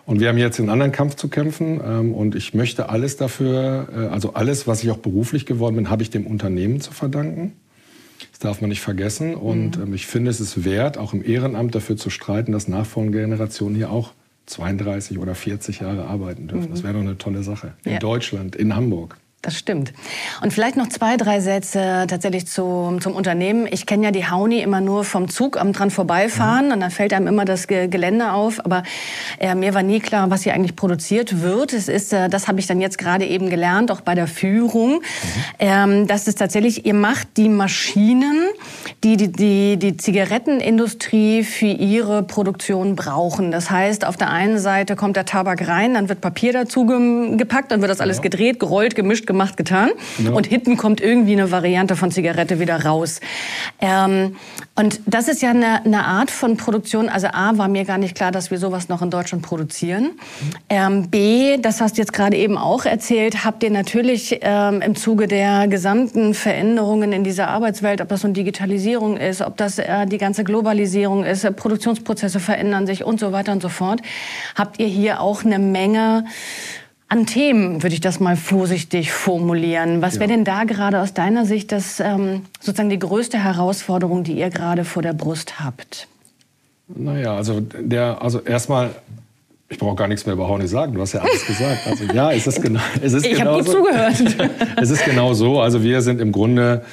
Und 0.07 0.21
wir 0.21 0.29
haben 0.29 0.37
jetzt 0.37 0.61
einen 0.61 0.69
anderen 0.69 0.93
Kampf 0.93 1.15
zu 1.15 1.29
kämpfen. 1.29 1.81
Ähm, 1.83 2.13
und 2.13 2.35
ich 2.35 2.55
möchte 2.55 2.89
alles 2.89 3.17
dafür, 3.17 3.89
äh, 3.95 4.07
also 4.09 4.35
alles, 4.35 4.67
was 4.67 4.83
ich 4.83 4.91
auch 4.91 4.99
beruflich 4.99 5.47
geworden 5.47 5.77
bin, 5.77 5.91
habe 5.91 6.03
ich 6.03 6.11
dem 6.11 6.27
Unternehmen 6.27 6.81
zu 6.81 6.93
verdanken. 6.93 7.53
Das 8.45 8.51
darf 8.51 8.61
man 8.61 8.69
nicht 8.69 8.83
vergessen. 8.83 9.35
Und 9.35 9.79
mhm. 9.79 9.85
ähm, 9.85 9.95
ich 9.95 10.07
finde, 10.07 10.31
es 10.31 10.39
ist 10.39 10.67
wert, 10.67 10.99
auch 10.99 11.15
im 11.15 11.25
Ehrenamt 11.25 11.75
dafür 11.75 11.97
zu 11.97 12.11
streiten, 12.11 12.53
dass 12.53 12.69
nachfolgende 12.69 13.21
Generationen 13.21 13.75
hier 13.75 13.91
auch 13.91 14.13
32 14.45 15.19
oder 15.19 15.35
40 15.35 15.81
Jahre 15.81 16.05
arbeiten 16.05 16.47
dürfen. 16.49 16.69
Mhm. 16.69 16.71
Das 16.71 16.83
wäre 16.83 16.93
doch 16.93 17.01
eine 17.01 17.17
tolle 17.17 17.43
Sache. 17.43 17.73
In 17.85 17.93
ja. 17.93 17.99
Deutschland, 18.01 18.55
in 18.55 18.77
Hamburg. 18.77 19.17
Das 19.45 19.59
stimmt. 19.59 19.93
Und 20.41 20.55
vielleicht 20.55 20.79
noch 20.79 20.89
zwei, 20.89 21.19
drei 21.19 21.39
Sätze 21.41 22.07
tatsächlich 22.09 22.47
zu, 22.47 22.97
zum 23.03 23.15
Unternehmen. 23.15 23.69
Ich 23.71 23.85
kenne 23.85 24.05
ja 24.05 24.11
die 24.11 24.27
Hauni 24.27 24.61
immer 24.61 24.81
nur 24.81 25.05
vom 25.05 25.29
Zug 25.29 25.61
am 25.61 25.75
dran 25.75 25.91
vorbeifahren 25.91 26.69
mhm. 26.69 26.73
und 26.73 26.81
dann 26.81 26.91
fällt 26.91 27.13
einem 27.13 27.27
immer 27.27 27.45
das 27.45 27.67
Gelände 27.67 28.33
auf. 28.33 28.65
Aber 28.65 28.85
äh, 29.39 29.55
mir 29.55 29.75
war 29.75 29.83
nie 29.83 30.01
klar, 30.01 30.31
was 30.31 30.45
hier 30.45 30.55
eigentlich 30.55 30.77
produziert 30.77 31.43
wird. 31.43 31.75
Es 31.75 31.89
ist, 31.89 32.15
äh, 32.15 32.31
das 32.31 32.49
habe 32.49 32.59
ich 32.59 32.67
dann 32.67 32.81
jetzt 32.81 32.97
gerade 32.97 33.27
eben 33.27 33.51
gelernt, 33.51 33.91
auch 33.91 34.01
bei 34.01 34.15
der 34.15 34.29
Führung, 34.29 34.95
mhm. 34.95 35.01
ähm, 35.59 36.07
dass 36.07 36.27
es 36.27 36.37
tatsächlich, 36.37 36.87
ihr 36.87 36.95
macht 36.95 37.37
die 37.37 37.51
Maschinen, 37.51 38.47
die 39.03 39.19
die, 39.19 39.31
die 39.31 39.77
die 39.77 39.99
Zigarettenindustrie 39.99 41.45
für 41.45 41.67
ihre 41.67 42.23
Produktion 42.23 42.97
brauchen. 42.97 43.51
Das 43.51 43.71
heißt, 43.71 44.07
auf 44.07 44.17
der 44.17 44.31
einen 44.31 44.59
Seite 44.59 44.97
kommt 44.97 45.17
der 45.17 45.27
Tabak 45.27 45.69
rein, 45.69 45.93
dann 45.93 46.09
wird 46.09 46.23
Papier 46.23 46.55
dazu 46.55 46.87
gepackt, 47.37 47.73
dann 47.73 47.83
wird 47.83 47.91
das 47.91 48.01
alles 48.01 48.23
gedreht, 48.23 48.59
gerollt, 48.59 48.95
gemischt, 48.95 49.27
gemacht, 49.35 49.57
getan. 49.57 49.91
Ja. 50.19 50.31
Und 50.31 50.47
hinten 50.47 50.77
kommt 50.77 51.01
irgendwie 51.01 51.33
eine 51.33 51.51
Variante 51.51 51.97
von 51.97 52.13
Zigarette 52.13 52.61
wieder 52.61 52.85
raus. 52.85 53.21
Ähm, 53.81 54.37
und 54.77 55.01
das 55.07 55.29
ist 55.29 55.43
ja 55.43 55.51
eine, 55.51 55.85
eine, 55.85 56.05
Art 56.05 56.31
von 56.31 56.57
Produktion. 56.57 57.09
Also 57.09 57.29
A, 57.29 57.59
war 57.59 57.69
mir 57.69 57.85
gar 57.85 57.99
nicht 57.99 58.15
klar, 58.15 58.31
dass 58.31 58.51
wir 58.51 58.59
sowas 58.59 58.89
noch 58.89 59.03
in 59.03 59.11
Deutschland 59.11 59.43
produzieren. 59.43 60.13
Ähm, 60.69 61.11
B, 61.11 61.59
das 61.59 61.81
hast 61.81 61.97
du 61.97 62.03
jetzt 62.03 62.13
gerade 62.13 62.37
eben 62.37 62.57
auch 62.57 62.85
erzählt, 62.85 63.45
habt 63.45 63.63
ihr 63.63 63.71
natürlich 63.71 64.39
ähm, 64.43 64.81
im 64.81 64.95
Zuge 64.95 65.27
der 65.27 65.67
gesamten 65.69 66.35
Veränderungen 66.35 67.13
in 67.13 67.25
dieser 67.25 67.49
Arbeitswelt, 67.49 68.01
ob 68.01 68.09
das 68.09 68.21
so 68.21 68.29
eine 68.29 68.35
Digitalisierung 68.35 69.17
ist, 69.17 69.43
ob 69.43 69.57
das 69.57 69.79
äh, 69.79 70.07
die 70.07 70.19
ganze 70.19 70.45
Globalisierung 70.45 71.25
ist, 71.25 71.45
äh, 71.45 71.53
Produktionsprozesse 71.53 72.39
verändern 72.39 72.87
sich 72.87 73.05
und 73.05 73.19
so 73.19 73.33
weiter 73.33 73.53
und 73.53 73.63
so 73.63 73.69
fort, 73.69 74.01
habt 74.55 74.79
ihr 74.79 74.87
hier 74.87 75.21
auch 75.21 75.45
eine 75.45 75.59
Menge 75.59 76.25
an 77.15 77.27
Themen, 77.27 77.85
würde 77.85 77.95
ich 77.95 78.01
das 78.01 78.19
mal 78.19 78.37
vorsichtig 78.37 79.13
formulieren. 79.13 80.03
Was 80.03 80.15
ja. 80.15 80.21
wäre 80.21 80.31
denn 80.33 80.45
da 80.45 80.65
gerade 80.65 81.01
aus 81.01 81.15
deiner 81.15 81.47
Sicht 81.47 81.71
das, 81.71 82.01
ähm, 82.01 82.43
sozusagen 82.59 82.91
die 82.91 82.99
größte 82.99 83.39
Herausforderung, 83.39 84.25
die 84.25 84.33
ihr 84.33 84.51
gerade 84.51 84.85
vor 84.85 85.01
der 85.01 85.13
Brust 85.13 85.61
habt? 85.61 86.09
Naja, 86.89 87.37
also, 87.37 87.61
der, 87.61 88.21
also 88.21 88.41
erstmal 88.41 88.91
ich 89.69 89.79
brauche 89.79 89.95
gar 89.97 90.09
nichts 90.09 90.27
mehr 90.27 90.35
über 90.35 90.47
Horny 90.47 90.67
sagen. 90.69 90.95
Du 90.95 91.01
hast 91.01 91.15
ja 91.15 91.21
alles 91.21 91.47
gesagt. 91.47 91.87
Also 91.87 92.05
ja, 92.13 92.33
es 92.33 92.47
ist 92.47 92.61
genau. 92.61 92.81
Es 93.01 93.13
ist 93.13 93.27
ich 93.27 93.41
habe 93.41 93.63
gut 93.63 93.67
zugehört. 93.67 94.23
es 94.81 94.91
ist 94.91 95.05
genau 95.05 95.35
so. 95.35 95.61
Also 95.61 95.83
wir 95.83 96.03
sind 96.03 96.21
im 96.21 96.33
Grunde 96.33 96.85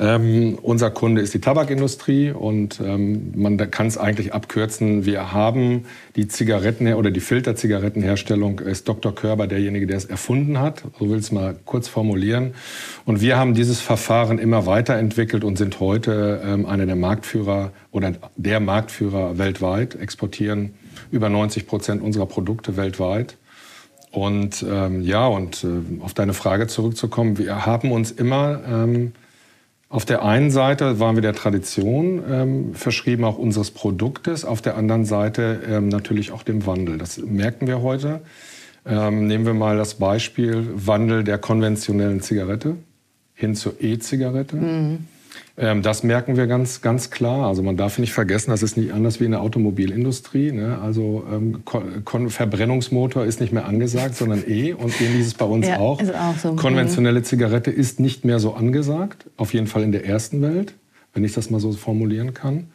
ähm, 0.00 0.58
unser 0.62 0.90
Kunde 0.92 1.20
ist 1.22 1.34
die 1.34 1.40
Tabakindustrie 1.40 2.30
und 2.30 2.80
ähm, 2.80 3.32
man 3.34 3.56
kann 3.70 3.88
es 3.88 3.98
eigentlich 3.98 4.32
abkürzen. 4.32 5.04
Wir 5.04 5.32
haben 5.32 5.86
die 6.14 6.28
Zigaretten 6.28 6.92
oder 6.94 7.10
die 7.10 7.20
Filterzigarettenherstellung 7.20 8.60
ist 8.60 8.86
Dr. 8.88 9.12
Körber 9.12 9.48
derjenige, 9.48 9.88
der 9.88 9.96
es 9.96 10.04
erfunden 10.04 10.60
hat. 10.60 10.84
So 11.00 11.10
will 11.10 11.18
es 11.18 11.32
mal 11.32 11.56
kurz 11.64 11.88
formulieren. 11.88 12.54
Und 13.06 13.20
wir 13.20 13.38
haben 13.38 13.54
dieses 13.54 13.80
Verfahren 13.80 14.38
immer 14.38 14.66
weiterentwickelt 14.66 15.42
und 15.42 15.58
sind 15.58 15.80
heute 15.80 16.42
ähm, 16.44 16.64
einer 16.64 16.86
der 16.86 16.96
Marktführer 16.96 17.72
oder 17.90 18.12
der 18.36 18.60
Marktführer 18.60 19.36
weltweit, 19.36 19.96
exportieren 19.96 20.74
über 21.10 21.28
90 21.28 21.66
Prozent 21.66 22.02
unserer 22.02 22.26
Produkte 22.26 22.76
weltweit. 22.76 23.36
Und 24.12 24.64
ähm, 24.68 25.02
ja, 25.02 25.26
und 25.26 25.64
äh, 25.64 26.02
auf 26.02 26.14
deine 26.14 26.34
Frage 26.34 26.68
zurückzukommen, 26.68 27.36
wir 27.36 27.66
haben 27.66 27.90
uns 27.90 28.12
immer 28.12 28.60
ähm, 28.64 29.12
auf 29.90 30.04
der 30.04 30.22
einen 30.22 30.50
Seite 30.50 31.00
waren 31.00 31.14
wir 31.14 31.22
der 31.22 31.34
Tradition 31.34 32.22
ähm, 32.30 32.74
verschrieben, 32.74 33.24
auch 33.24 33.38
unseres 33.38 33.70
Produktes, 33.70 34.44
auf 34.44 34.60
der 34.60 34.76
anderen 34.76 35.06
Seite 35.06 35.62
ähm, 35.66 35.88
natürlich 35.88 36.30
auch 36.30 36.42
dem 36.42 36.66
Wandel. 36.66 36.98
Das 36.98 37.18
merken 37.18 37.66
wir 37.66 37.80
heute. 37.80 38.20
Ähm, 38.84 39.26
nehmen 39.26 39.46
wir 39.46 39.54
mal 39.54 39.76
das 39.76 39.94
Beispiel 39.94 40.68
Wandel 40.74 41.24
der 41.24 41.38
konventionellen 41.38 42.20
Zigarette 42.20 42.76
hin 43.34 43.54
zur 43.54 43.80
E-Zigarette. 43.80 44.56
Mhm. 44.56 45.06
Ähm, 45.58 45.82
das 45.82 46.02
merken 46.02 46.36
wir 46.36 46.46
ganz, 46.46 46.80
ganz 46.80 47.10
klar. 47.10 47.48
Also 47.48 47.62
man 47.62 47.76
darf 47.76 47.98
nicht 47.98 48.12
vergessen, 48.12 48.50
das 48.50 48.62
ist 48.62 48.76
nicht 48.76 48.92
anders 48.92 49.20
wie 49.20 49.24
in 49.24 49.32
der 49.32 49.42
Automobilindustrie. 49.42 50.52
Ne? 50.52 50.78
Also 50.80 51.24
ähm, 51.30 51.62
Verbrennungsmotor 52.30 53.24
ist 53.24 53.40
nicht 53.40 53.52
mehr 53.52 53.66
angesagt, 53.66 54.14
sondern 54.14 54.44
E 54.46 54.72
und 54.72 55.00
ähnlich 55.00 55.20
ist 55.22 55.26
es 55.26 55.34
bei 55.34 55.44
uns 55.44 55.66
ja, 55.66 55.78
auch. 55.78 56.00
auch 56.00 56.36
so. 56.36 56.54
Konventionelle 56.54 57.22
Zigarette 57.22 57.70
ist 57.70 57.98
nicht 57.98 58.24
mehr 58.24 58.38
so 58.38 58.54
angesagt, 58.54 59.26
auf 59.36 59.52
jeden 59.52 59.66
Fall 59.66 59.82
in 59.82 59.92
der 59.92 60.06
ersten 60.06 60.42
Welt, 60.42 60.74
wenn 61.12 61.24
ich 61.24 61.32
das 61.32 61.50
mal 61.50 61.60
so 61.60 61.72
formulieren 61.72 62.34
kann 62.34 62.68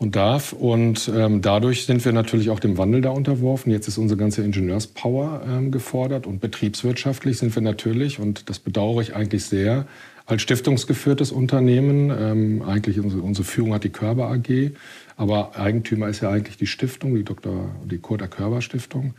und 0.00 0.16
darf. 0.16 0.54
Und 0.54 1.12
ähm, 1.14 1.42
dadurch 1.42 1.84
sind 1.84 2.04
wir 2.04 2.12
natürlich 2.12 2.48
auch 2.48 2.58
dem 2.58 2.78
Wandel 2.78 3.02
da 3.02 3.10
unterworfen. 3.10 3.70
Jetzt 3.70 3.86
ist 3.86 3.98
unsere 3.98 4.18
ganze 4.18 4.42
Ingenieurspower 4.42 5.42
ähm, 5.46 5.70
gefordert 5.70 6.26
und 6.26 6.40
betriebswirtschaftlich 6.40 7.36
sind 7.36 7.54
wir 7.54 7.62
natürlich, 7.62 8.18
und 8.18 8.48
das 8.48 8.58
bedauere 8.58 9.02
ich 9.02 9.14
eigentlich 9.14 9.44
sehr, 9.44 9.86
als 10.24 10.40
stiftungsgeführtes 10.40 11.32
Unternehmen. 11.32 12.10
Ähm, 12.18 12.62
eigentlich 12.62 12.98
unsere, 12.98 13.20
unsere, 13.20 13.44
Führung 13.44 13.74
hat 13.74 13.84
die 13.84 13.90
Körber 13.90 14.30
AG, 14.30 14.70
aber 15.18 15.56
Eigentümer 15.56 16.08
ist 16.08 16.22
ja 16.22 16.30
eigentlich 16.30 16.56
die 16.56 16.66
Stiftung, 16.66 17.14
die 17.14 17.24
Dr. 17.24 17.68
die 17.84 17.98
Kurta 17.98 18.26
Körber 18.26 18.62
Stiftung. 18.62 19.14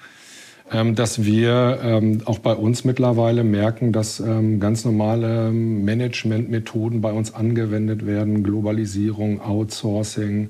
Ähm, 0.72 0.96
dass 0.96 1.24
wir 1.26 1.80
ähm, 1.84 2.22
auch 2.26 2.40
bei 2.40 2.54
uns 2.54 2.86
mittlerweile 2.86 3.44
merken, 3.44 3.92
dass 3.92 4.20
ähm, 4.20 4.60
ganz 4.60 4.86
normale 4.86 5.52
Managementmethoden 5.52 7.02
bei 7.02 7.12
uns 7.12 7.34
angewendet 7.34 8.06
werden, 8.06 8.44
Globalisierung, 8.44 9.42
Outsourcing 9.42 10.50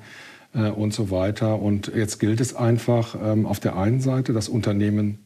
äh, 0.53 0.69
und 0.69 0.93
so 0.93 1.09
weiter. 1.09 1.59
Und 1.59 1.91
jetzt 1.95 2.19
gilt 2.19 2.39
es 2.39 2.55
einfach 2.55 3.15
auf 3.15 3.59
der 3.59 3.77
einen 3.77 3.99
Seite, 4.01 4.33
das 4.33 4.47
Unternehmen 4.49 5.19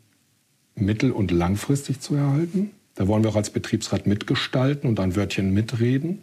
mittel- 0.76 1.12
und 1.12 1.32
langfristig 1.32 2.00
zu 2.00 2.16
erhalten 2.16 2.72
da 2.96 3.08
wollen 3.10 3.24
wir 3.24 3.30
auch 3.30 3.36
als 3.36 3.50
Betriebsrat 3.50 4.08
mitgestalten 4.08 4.90
und 4.90 5.00
ein 5.00 5.16
Wörtchen 5.16 5.54
mitreden. 5.54 6.22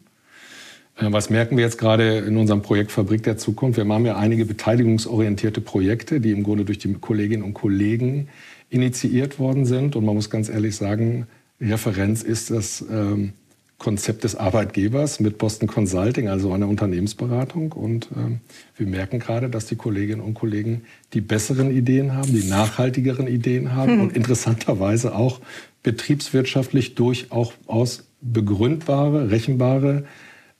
Äh, 0.97 1.12
was 1.12 1.31
merken 1.31 1.57
wir 1.57 1.64
jetzt 1.64 1.79
gerade 1.79 2.19
in 2.19 2.37
unserem 2.37 2.62
Projekt 2.62 2.93
Fabrik 2.93 3.23
der 3.23 3.37
Zukunft? 3.37 3.76
Wir 3.76 3.87
haben 3.87 4.07
ja 4.07 4.17
einige 4.17 4.47
beteiligungsorientierte 4.47 5.61
Projekte, 5.61 6.21
die 6.21 6.33
im 6.33 6.43
Grunde 6.43 6.64
durch 6.64 6.79
die 6.79 6.93
Kolleginnen 6.95 7.43
und 7.43 7.55
Kollegen 7.55 8.29
initiiert 8.73 9.38
worden 9.38 9.67
sind. 9.67 9.95
Und 9.97 10.05
man 10.05 10.14
muss 10.14 10.31
ganz 10.31 10.49
ehrlich 10.49 10.76
sagen, 10.76 11.26
Referenz 11.61 12.23
ist 12.23 12.50
das 12.50 12.85
ähm, 12.91 13.35
Konzept 13.79 14.25
des 14.25 14.35
Arbeitgebers 14.35 15.21
mit 15.21 15.38
Boston 15.38 15.69
Consulting, 15.69 16.29
also 16.29 16.52
einer 16.52 16.69
Unternehmensberatung. 16.69 17.73
Und 17.73 18.09
ähm, 18.17 18.41
wir 18.76 18.87
merken 18.87 19.19
gerade, 19.19 19.50
dass 19.50 19.67
die 19.67 19.76
Kolleginnen 19.76 20.23
und 20.23 20.35
Kollegen 20.35 20.83
die 21.12 21.21
besseren 21.21 21.71
Ideen 21.71 22.14
haben, 22.14 22.33
die 22.33 22.49
nachhaltigeren 22.49 23.26
Ideen 23.26 23.75
haben 23.75 23.93
hm. 23.93 24.00
und 24.00 24.17
interessanterweise 24.17 25.14
auch 25.14 25.41
betriebswirtschaftlich 25.83 26.95
durchaus 26.95 28.05
begründbare, 28.21 29.31
rechenbare 29.31 30.05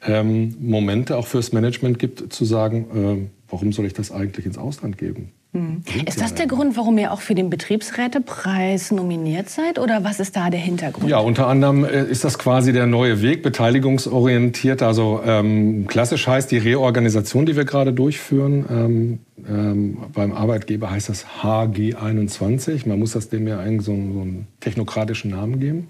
ähm, 0.05 0.57
Momente 0.61 1.17
auch 1.17 1.29
fürs 1.29 1.53
Management 1.53 1.99
gibt, 1.99 2.33
zu 2.33 2.45
sagen, 2.45 3.29
äh, 3.29 3.29
warum 3.49 3.73
soll 3.73 3.87
ich 3.87 3.95
das 3.95 4.11
eigentlich 4.11 4.47
ins 4.47 4.59
Ausland 4.59 4.99
geben? 4.99 5.31
Hm. 5.55 5.83
Ist 6.07 6.19
das 6.19 6.35
der 6.35 6.47
Grund, 6.47 6.79
warum 6.79 6.97
ihr 6.97 7.13
auch 7.13 7.21
für 7.21 7.35
den 7.35 7.51
Betriebsrätepreis 7.51 8.91
nominiert 8.91 9.51
seid? 9.51 9.79
Oder 9.79 10.03
was 10.03 10.19
ist 10.19 10.35
da 10.35 10.49
der 10.49 10.61
Hintergrund? 10.61 11.11
Ja, 11.11 11.19
unter 11.19 11.47
anderem 11.47 11.85
äh, 11.85 12.05
ist 12.05 12.25
das 12.25 12.39
quasi 12.39 12.73
der 12.73 12.87
neue 12.87 13.21
Weg, 13.21 13.43
beteiligungsorientiert. 13.43 14.83
Also 14.83 15.21
ähm, 15.27 15.87
klassisch 15.89 16.27
heißt 16.27 16.51
die 16.51 16.57
Reorganisation, 16.57 17.45
die 17.45 17.55
wir 17.55 17.67
gerade 17.67 17.93
durchführen. 17.93 18.65
Ähm, 18.71 19.19
ähm, 19.47 19.99
beim 20.15 20.33
Arbeitgeber 20.33 20.91
heißt 20.91 21.11
das 21.11 21.27
HG21. 21.43 22.89
Man 22.89 22.99
muss 22.99 23.13
das 23.13 23.29
dem 23.29 23.47
ja 23.47 23.59
eigentlich 23.59 23.85
so, 23.85 23.93
so 23.93 24.21
einen 24.23 24.47
technokratischen 24.61 25.33
Namen 25.33 25.61
geben. 25.61 25.89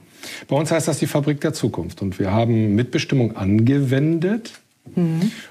Bei 0.48 0.56
uns 0.56 0.72
heißt 0.72 0.88
das 0.88 0.98
die 0.98 1.06
Fabrik 1.06 1.40
der 1.40 1.52
Zukunft. 1.52 2.02
Und 2.02 2.18
wir 2.18 2.32
haben 2.32 2.74
Mitbestimmung 2.74 3.36
angewendet 3.36 4.61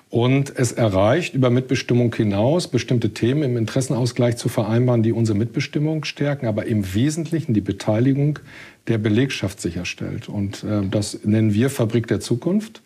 Und 0.10 0.54
es 0.56 0.74
erreicht 0.74 1.34
über 1.34 1.50
Mitbestimmung 1.50 2.14
hinaus, 2.14 2.68
bestimmte 2.68 3.14
Themen 3.14 3.44
im 3.44 3.58
Interessenausgleich 3.58 4.38
zu 4.38 4.50
vereinbaren, 4.50 5.04
die 5.04 5.14
unsere 5.14 5.38
Mitbestimmung 5.38 6.04
stärken, 6.04 6.48
aber 6.48 6.66
im 6.66 6.94
Wesentlichen 6.94 7.54
die 7.54 7.62
Beteiligung 7.62 8.40
der 8.88 8.98
Belegschaft 8.98 9.62
sicherstellt. 9.62 10.28
Und 10.28 10.64
äh, 10.64 10.82
das 10.90 11.20
nennen 11.24 11.54
wir 11.54 11.70
Fabrik 11.70 12.08
der 12.08 12.20
Zukunft. 12.20 12.82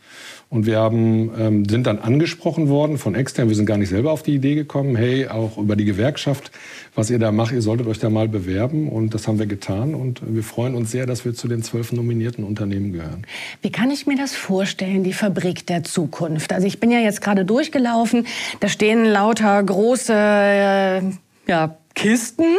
Und 0.50 0.66
wir 0.66 0.80
haben, 0.80 1.32
ähm, 1.38 1.66
sind 1.66 1.88
dann 1.88 2.00
angesprochen 2.00 2.70
worden 2.70 2.98
von 2.98 3.16
extern. 3.16 3.50
Wir 3.50 3.56
sind 3.56 3.66
gar 3.66 3.78
nicht 3.78 3.90
selber 3.90 4.12
auf 4.12 4.24
die 4.24 4.36
Idee 4.36 4.56
gekommen, 4.56 4.96
hey, 4.96 5.28
auch 5.28 5.58
über 5.58 5.76
die 5.76 5.86
Gewerkschaft, 5.86 6.52
was 6.94 7.10
ihr 7.10 7.20
da 7.20 7.32
macht, 7.32 7.54
ihr 7.54 7.62
solltet 7.62 7.88
euch 7.88 8.00
da 8.00 8.10
mal 8.10 8.28
bewerben. 8.28 8.88
Und 8.88 9.14
das 9.14 9.28
haben 9.28 9.40
wir 9.40 9.48
getan. 9.48 9.96
Und 9.96 10.22
wir 10.26 10.44
freuen 10.44 10.76
uns 10.76 10.92
sehr, 10.92 11.06
dass 11.06 11.26
wir 11.26 11.34
zu 11.34 11.48
den 11.48 11.64
zwölf 11.64 11.92
nominierten 11.92 12.44
Unternehmen 12.44 12.94
gehören. 12.94 13.26
Wie 13.62 13.72
kann 13.72 13.92
ich 13.92 14.08
mir 14.08 14.18
das 14.18 14.36
vorstellen, 14.36 15.04
die 15.04 15.14
Fabrik 15.14 15.66
der 15.68 15.84
Zukunft? 15.84 16.54
Also 16.54 16.68
ich 16.68 16.80
bin 16.80 16.92
ja 16.92 17.00
jetzt 17.00 17.22
gerade 17.22 17.44
durchgelaufen. 17.44 18.28
Da 18.60 18.68
stehen 18.68 19.06
lauter 19.06 19.62
große, 19.64 20.14
äh, 20.14 21.02
ja, 21.48 21.78
Kisten, 21.96 22.58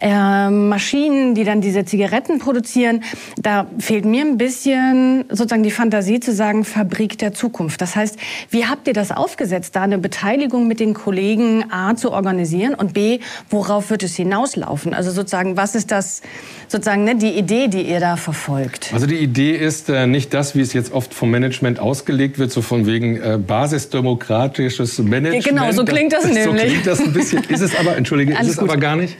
äh, 0.00 0.50
Maschinen, 0.50 1.34
die 1.34 1.44
dann 1.44 1.60
diese 1.60 1.84
Zigaretten 1.84 2.40
produzieren. 2.40 3.04
Da 3.40 3.68
fehlt 3.78 4.04
mir 4.04 4.22
ein 4.22 4.36
bisschen 4.36 5.24
sozusagen 5.28 5.62
die 5.62 5.70
Fantasie 5.70 6.18
zu 6.18 6.32
sagen, 6.32 6.64
Fabrik 6.64 7.16
der 7.16 7.32
Zukunft. 7.32 7.80
Das 7.80 7.94
heißt, 7.94 8.18
wie 8.50 8.66
habt 8.66 8.88
ihr 8.88 8.92
das 8.92 9.12
aufgesetzt, 9.12 9.76
da 9.76 9.82
eine 9.82 9.98
Beteiligung 9.98 10.66
mit 10.66 10.80
den 10.80 10.94
Kollegen 10.94 11.64
A 11.70 11.94
zu 11.94 12.10
organisieren 12.12 12.74
und 12.74 12.92
B, 12.92 13.20
worauf 13.48 13.90
wird 13.90 14.02
es 14.02 14.16
hinauslaufen? 14.16 14.94
Also 14.94 15.12
sozusagen, 15.12 15.56
was 15.56 15.76
ist 15.76 15.92
das 15.92 16.20
sozusagen 16.66 17.04
ne, 17.04 17.14
die 17.14 17.30
Idee, 17.30 17.68
die 17.68 17.82
ihr 17.82 18.00
da 18.00 18.16
verfolgt? 18.16 18.90
Also 18.92 19.06
die 19.06 19.18
Idee 19.18 19.56
ist 19.56 19.88
äh, 19.90 20.08
nicht 20.08 20.34
das, 20.34 20.56
wie 20.56 20.60
es 20.60 20.72
jetzt 20.72 20.92
oft 20.92 21.14
vom 21.14 21.30
Management 21.30 21.78
ausgelegt 21.78 22.40
wird, 22.40 22.50
so 22.50 22.62
von 22.62 22.86
wegen 22.86 23.16
äh, 23.16 23.38
basisdemokratisches 23.38 24.98
Management. 24.98 25.44
Genau, 25.44 25.70
so 25.70 25.84
klingt 25.84 26.12
das, 26.12 26.22
das 26.24 26.32
nämlich. 26.32 26.62
So 26.62 26.66
klingt 26.66 26.86
das 26.86 27.00
ein 27.00 27.12
bisschen. 27.12 27.44
Ist 27.44 27.60
es 27.60 27.76
aber, 27.76 27.96
entschuldige, 27.96 28.32
ist 28.32 28.48
es 28.48 28.56
gut. 28.56 28.71
Aber 28.72 28.80
gar 28.80 28.96
nicht, 28.96 29.16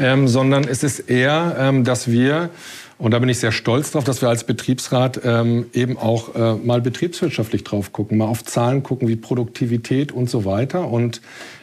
ähm, 0.00 0.26
sondern 0.26 0.64
es 0.64 0.82
ist 0.82 0.98
eher, 1.08 1.56
ähm, 1.58 1.84
dass 1.84 2.10
wir 2.10 2.50
und 2.98 3.10
da 3.10 3.18
bin 3.18 3.28
ich 3.28 3.38
sehr 3.38 3.52
stolz 3.52 3.90
drauf, 3.90 4.04
dass 4.04 4.22
wir 4.22 4.30
als 4.30 4.44
Betriebsrat 4.44 5.20
ähm, 5.22 5.66
eben 5.74 5.98
auch 5.98 6.34
äh, 6.34 6.54
mal 6.54 6.80
betriebswirtschaftlich 6.80 7.62
drauf 7.62 7.92
gucken, 7.92 8.16
mal 8.16 8.24
auf 8.24 8.42
Zahlen 8.42 8.82
gucken, 8.82 9.06
wie 9.06 9.16
Produktivität 9.16 10.12
und 10.12 10.30
so 10.30 10.46
weiter. 10.46 10.88
Und 10.88 11.20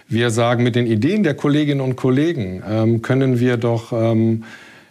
wir 0.08 0.30
sagen, 0.30 0.64
mit 0.64 0.76
den 0.76 0.86
Ideen 0.86 1.24
der 1.24 1.34
Kolleginnen 1.34 1.82
und 1.82 1.96
Kollegen 1.96 2.62
ähm, 2.70 3.02
können 3.02 3.40
wir 3.40 3.58
doch 3.58 3.92
ähm, 3.92 4.44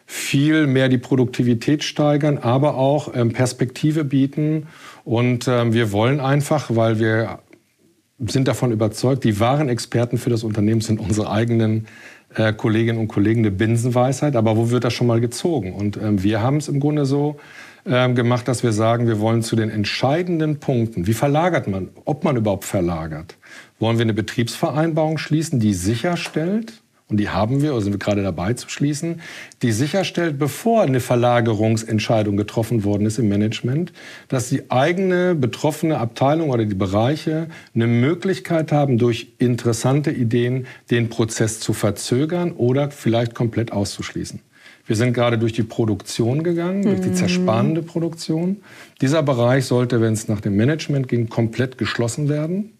viel 0.04 0.66
mehr 0.66 0.88
die 0.88 0.98
Produktivität 0.98 1.84
steigern, 1.84 2.38
aber 2.38 2.74
auch 2.74 3.14
ähm, 3.14 3.32
Perspektive 3.32 4.02
bieten. 4.02 4.66
Und 5.04 5.46
ähm, 5.46 5.72
wir 5.72 5.92
wollen 5.92 6.18
einfach, 6.18 6.74
weil 6.74 6.98
wir 6.98 7.38
sind 8.30 8.48
davon 8.48 8.72
überzeugt, 8.72 9.24
die 9.24 9.40
wahren 9.40 9.68
Experten 9.68 10.18
für 10.18 10.30
das 10.30 10.44
Unternehmen 10.44 10.80
sind 10.80 11.00
unsere 11.00 11.30
eigenen 11.30 11.86
äh, 12.34 12.52
Kolleginnen 12.52 12.98
und 12.98 13.08
Kollegen, 13.08 13.40
eine 13.40 13.50
Binsenweisheit. 13.50 14.36
Aber 14.36 14.56
wo 14.56 14.70
wird 14.70 14.84
das 14.84 14.92
schon 14.92 15.06
mal 15.06 15.20
gezogen? 15.20 15.72
Und 15.72 15.96
ähm, 15.96 16.22
wir 16.22 16.42
haben 16.42 16.56
es 16.56 16.68
im 16.68 16.80
Grunde 16.80 17.06
so 17.06 17.36
ähm, 17.86 18.14
gemacht, 18.14 18.46
dass 18.48 18.62
wir 18.62 18.72
sagen, 18.72 19.06
wir 19.06 19.20
wollen 19.20 19.42
zu 19.42 19.56
den 19.56 19.70
entscheidenden 19.70 20.58
Punkten, 20.60 21.06
wie 21.06 21.14
verlagert 21.14 21.68
man, 21.68 21.88
ob 22.04 22.24
man 22.24 22.36
überhaupt 22.36 22.64
verlagert, 22.64 23.36
wollen 23.78 23.98
wir 23.98 24.04
eine 24.04 24.14
Betriebsvereinbarung 24.14 25.18
schließen, 25.18 25.58
die 25.58 25.74
sicherstellt, 25.74 26.81
und 27.12 27.18
die 27.18 27.28
haben 27.28 27.60
wir, 27.60 27.72
oder 27.72 27.82
sind 27.82 27.92
wir 27.92 27.98
gerade 27.98 28.22
dabei 28.22 28.54
zu 28.54 28.70
schließen, 28.70 29.20
die 29.60 29.70
sicherstellt, 29.70 30.38
bevor 30.38 30.80
eine 30.80 30.98
Verlagerungsentscheidung 30.98 32.38
getroffen 32.38 32.84
worden 32.84 33.06
ist 33.06 33.18
im 33.18 33.28
Management, 33.28 33.92
dass 34.28 34.48
die 34.48 34.70
eigene 34.70 35.34
betroffene 35.34 35.98
Abteilung 35.98 36.48
oder 36.48 36.64
die 36.64 36.74
Bereiche 36.74 37.48
eine 37.74 37.86
Möglichkeit 37.86 38.72
haben, 38.72 38.96
durch 38.96 39.34
interessante 39.38 40.10
Ideen 40.10 40.66
den 40.90 41.10
Prozess 41.10 41.60
zu 41.60 41.74
verzögern 41.74 42.52
oder 42.52 42.90
vielleicht 42.90 43.34
komplett 43.34 43.72
auszuschließen. 43.72 44.40
Wir 44.86 44.96
sind 44.96 45.12
gerade 45.12 45.36
durch 45.36 45.52
die 45.52 45.62
Produktion 45.62 46.42
gegangen, 46.42 46.82
durch 46.82 47.00
die 47.02 47.10
mhm. 47.10 47.14
zersparende 47.14 47.82
Produktion. 47.82 48.62
Dieser 49.02 49.22
Bereich 49.22 49.66
sollte, 49.66 50.00
wenn 50.00 50.14
es 50.14 50.28
nach 50.28 50.40
dem 50.40 50.56
Management 50.56 51.08
ging, 51.08 51.28
komplett 51.28 51.76
geschlossen 51.76 52.30
werden. 52.30 52.72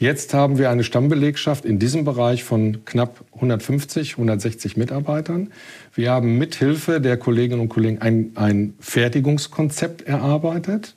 Jetzt 0.00 0.32
haben 0.32 0.58
wir 0.58 0.70
eine 0.70 0.84
Stammbelegschaft 0.84 1.64
in 1.64 1.80
diesem 1.80 2.04
Bereich 2.04 2.44
von 2.44 2.84
knapp 2.84 3.24
150, 3.34 4.12
160 4.12 4.76
Mitarbeitern. 4.76 5.50
Wir 5.92 6.12
haben 6.12 6.38
mithilfe 6.38 7.00
der 7.00 7.16
Kolleginnen 7.16 7.60
und 7.60 7.68
Kollegen 7.68 8.00
ein, 8.00 8.30
ein 8.36 8.74
Fertigungskonzept 8.78 10.02
erarbeitet. 10.02 10.94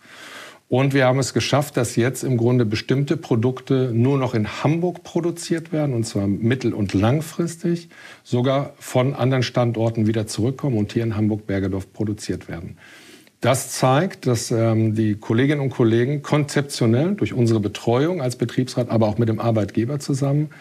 Und 0.70 0.94
wir 0.94 1.06
haben 1.06 1.18
es 1.18 1.34
geschafft, 1.34 1.78
dass 1.78 1.96
jetzt 1.96 2.24
im 2.24 2.38
Grunde 2.38 2.64
bestimmte 2.64 3.18
Produkte 3.18 3.92
nur 3.92 4.20
noch 4.20 4.36
in 4.36 4.64
Hamburg 4.64 5.04
produziert 5.04 5.74
werden, 5.74 5.96
und 5.96 6.06
zwar 6.06 6.28
mittel- 6.28 6.76
und 6.76 6.94
langfristig, 6.94 7.90
sogar 8.24 8.74
von 8.78 9.16
anderen 9.16 9.42
Standorten 9.42 10.06
wieder 10.06 10.28
zurückkommen 10.28 10.78
und 10.78 10.94
hier 10.94 11.04
in 11.04 11.18
Hamburg-Bergedorf 11.18 11.92
produziert 11.92 12.48
werden. 12.48 12.78
Das 13.42 13.72
zeigt, 13.72 14.28
dass 14.28 14.52
ähm, 14.52 14.94
die 14.94 15.16
Kolleginnen 15.16 15.62
und 15.62 15.72
Kollegen 15.72 16.22
konzeptionell 16.22 17.16
durch 17.16 17.34
unsere 17.34 17.60
Betreuung 17.60 18.22
als 18.22 18.36
Betriebsrat, 18.36 18.90
aber 18.90 19.08
auch 19.08 19.18
mit 19.18 19.30
dem 19.30 19.40
Arbeitgeber 19.40 20.00
zusammen 20.00 20.52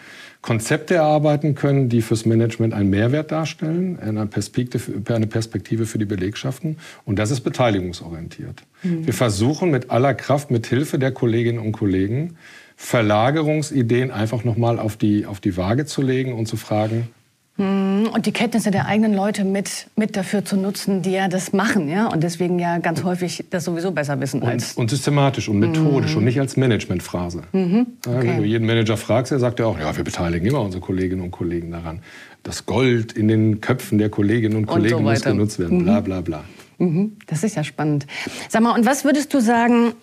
Konzepte 0.41 0.95
erarbeiten 0.95 1.53
können, 1.53 1.87
die 1.87 2.01
fürs 2.01 2.25
Management 2.25 2.73
einen 2.73 2.89
Mehrwert 2.89 3.31
darstellen, 3.31 3.99
eine 3.99 4.25
Perspektive, 4.25 5.85
für 5.85 5.97
die 5.99 6.05
Belegschaften. 6.05 6.77
Und 7.05 7.19
das 7.19 7.29
ist 7.29 7.41
beteiligungsorientiert. 7.41 8.63
Mhm. 8.81 9.05
Wir 9.05 9.13
versuchen 9.13 9.69
mit 9.69 9.91
aller 9.91 10.15
Kraft, 10.15 10.49
mit 10.49 10.65
Hilfe 10.65 10.97
der 10.97 11.11
Kolleginnen 11.11 11.59
und 11.59 11.73
Kollegen, 11.73 12.37
Verlagerungsideen 12.75 14.09
einfach 14.09 14.43
nochmal 14.43 14.79
auf 14.79 14.97
die, 14.97 15.27
auf 15.27 15.39
die 15.39 15.55
Waage 15.55 15.85
zu 15.85 16.01
legen 16.01 16.33
und 16.33 16.47
zu 16.47 16.57
fragen, 16.57 17.09
und 17.57 18.25
die 18.25 18.31
Kenntnisse 18.31 18.71
der 18.71 18.87
eigenen 18.87 19.13
Leute 19.13 19.43
mit, 19.43 19.87
mit 19.95 20.15
dafür 20.15 20.43
zu 20.43 20.55
nutzen, 20.55 21.01
die 21.01 21.11
ja 21.11 21.27
das 21.27 21.53
machen, 21.53 21.89
ja, 21.89 22.07
und 22.07 22.23
deswegen 22.23 22.57
ja 22.57 22.79
ganz 22.79 23.03
häufig 23.03 23.45
das 23.49 23.65
sowieso 23.65 23.91
besser 23.91 24.19
wissen 24.19 24.41
als. 24.41 24.73
Und, 24.73 24.83
und 24.83 24.89
systematisch 24.89 25.47
und 25.47 25.59
methodisch 25.59 26.11
mhm. 26.11 26.17
und 26.17 26.23
nicht 26.25 26.39
als 26.39 26.57
Managementphrase. 26.57 27.43
Mhm. 27.51 27.87
Okay. 28.05 28.27
Wenn 28.27 28.37
du 28.37 28.43
jeden 28.45 28.65
Manager 28.65 28.97
fragst, 28.97 29.31
er 29.31 29.39
sagt 29.39 29.59
ja 29.59 29.65
auch, 29.65 29.77
ja, 29.79 29.95
wir 29.95 30.03
beteiligen 30.03 30.47
immer 30.47 30.61
unsere 30.61 30.81
Kolleginnen 30.81 31.21
und 31.21 31.31
Kollegen 31.31 31.71
daran. 31.71 31.99
Das 32.41 32.65
Gold 32.65 33.11
in 33.13 33.27
den 33.27 33.61
Köpfen 33.61 33.99
der 33.99 34.09
Kolleginnen 34.09 34.55
und 34.55 34.65
Kollegen 34.65 34.95
und 34.95 35.03
so 35.05 35.09
muss 35.09 35.21
genutzt 35.21 35.59
werden, 35.59 35.79
mhm. 35.79 35.83
bla 35.83 35.99
bla 35.99 36.21
bla. 36.21 36.43
Mhm. 36.79 37.17
Das 37.27 37.43
ist 37.43 37.55
ja 37.55 37.63
spannend. 37.63 38.07
Sag 38.49 38.63
mal, 38.63 38.73
und 38.73 38.85
was 38.85 39.03
würdest 39.05 39.33
du 39.33 39.39
sagen, 39.39 39.93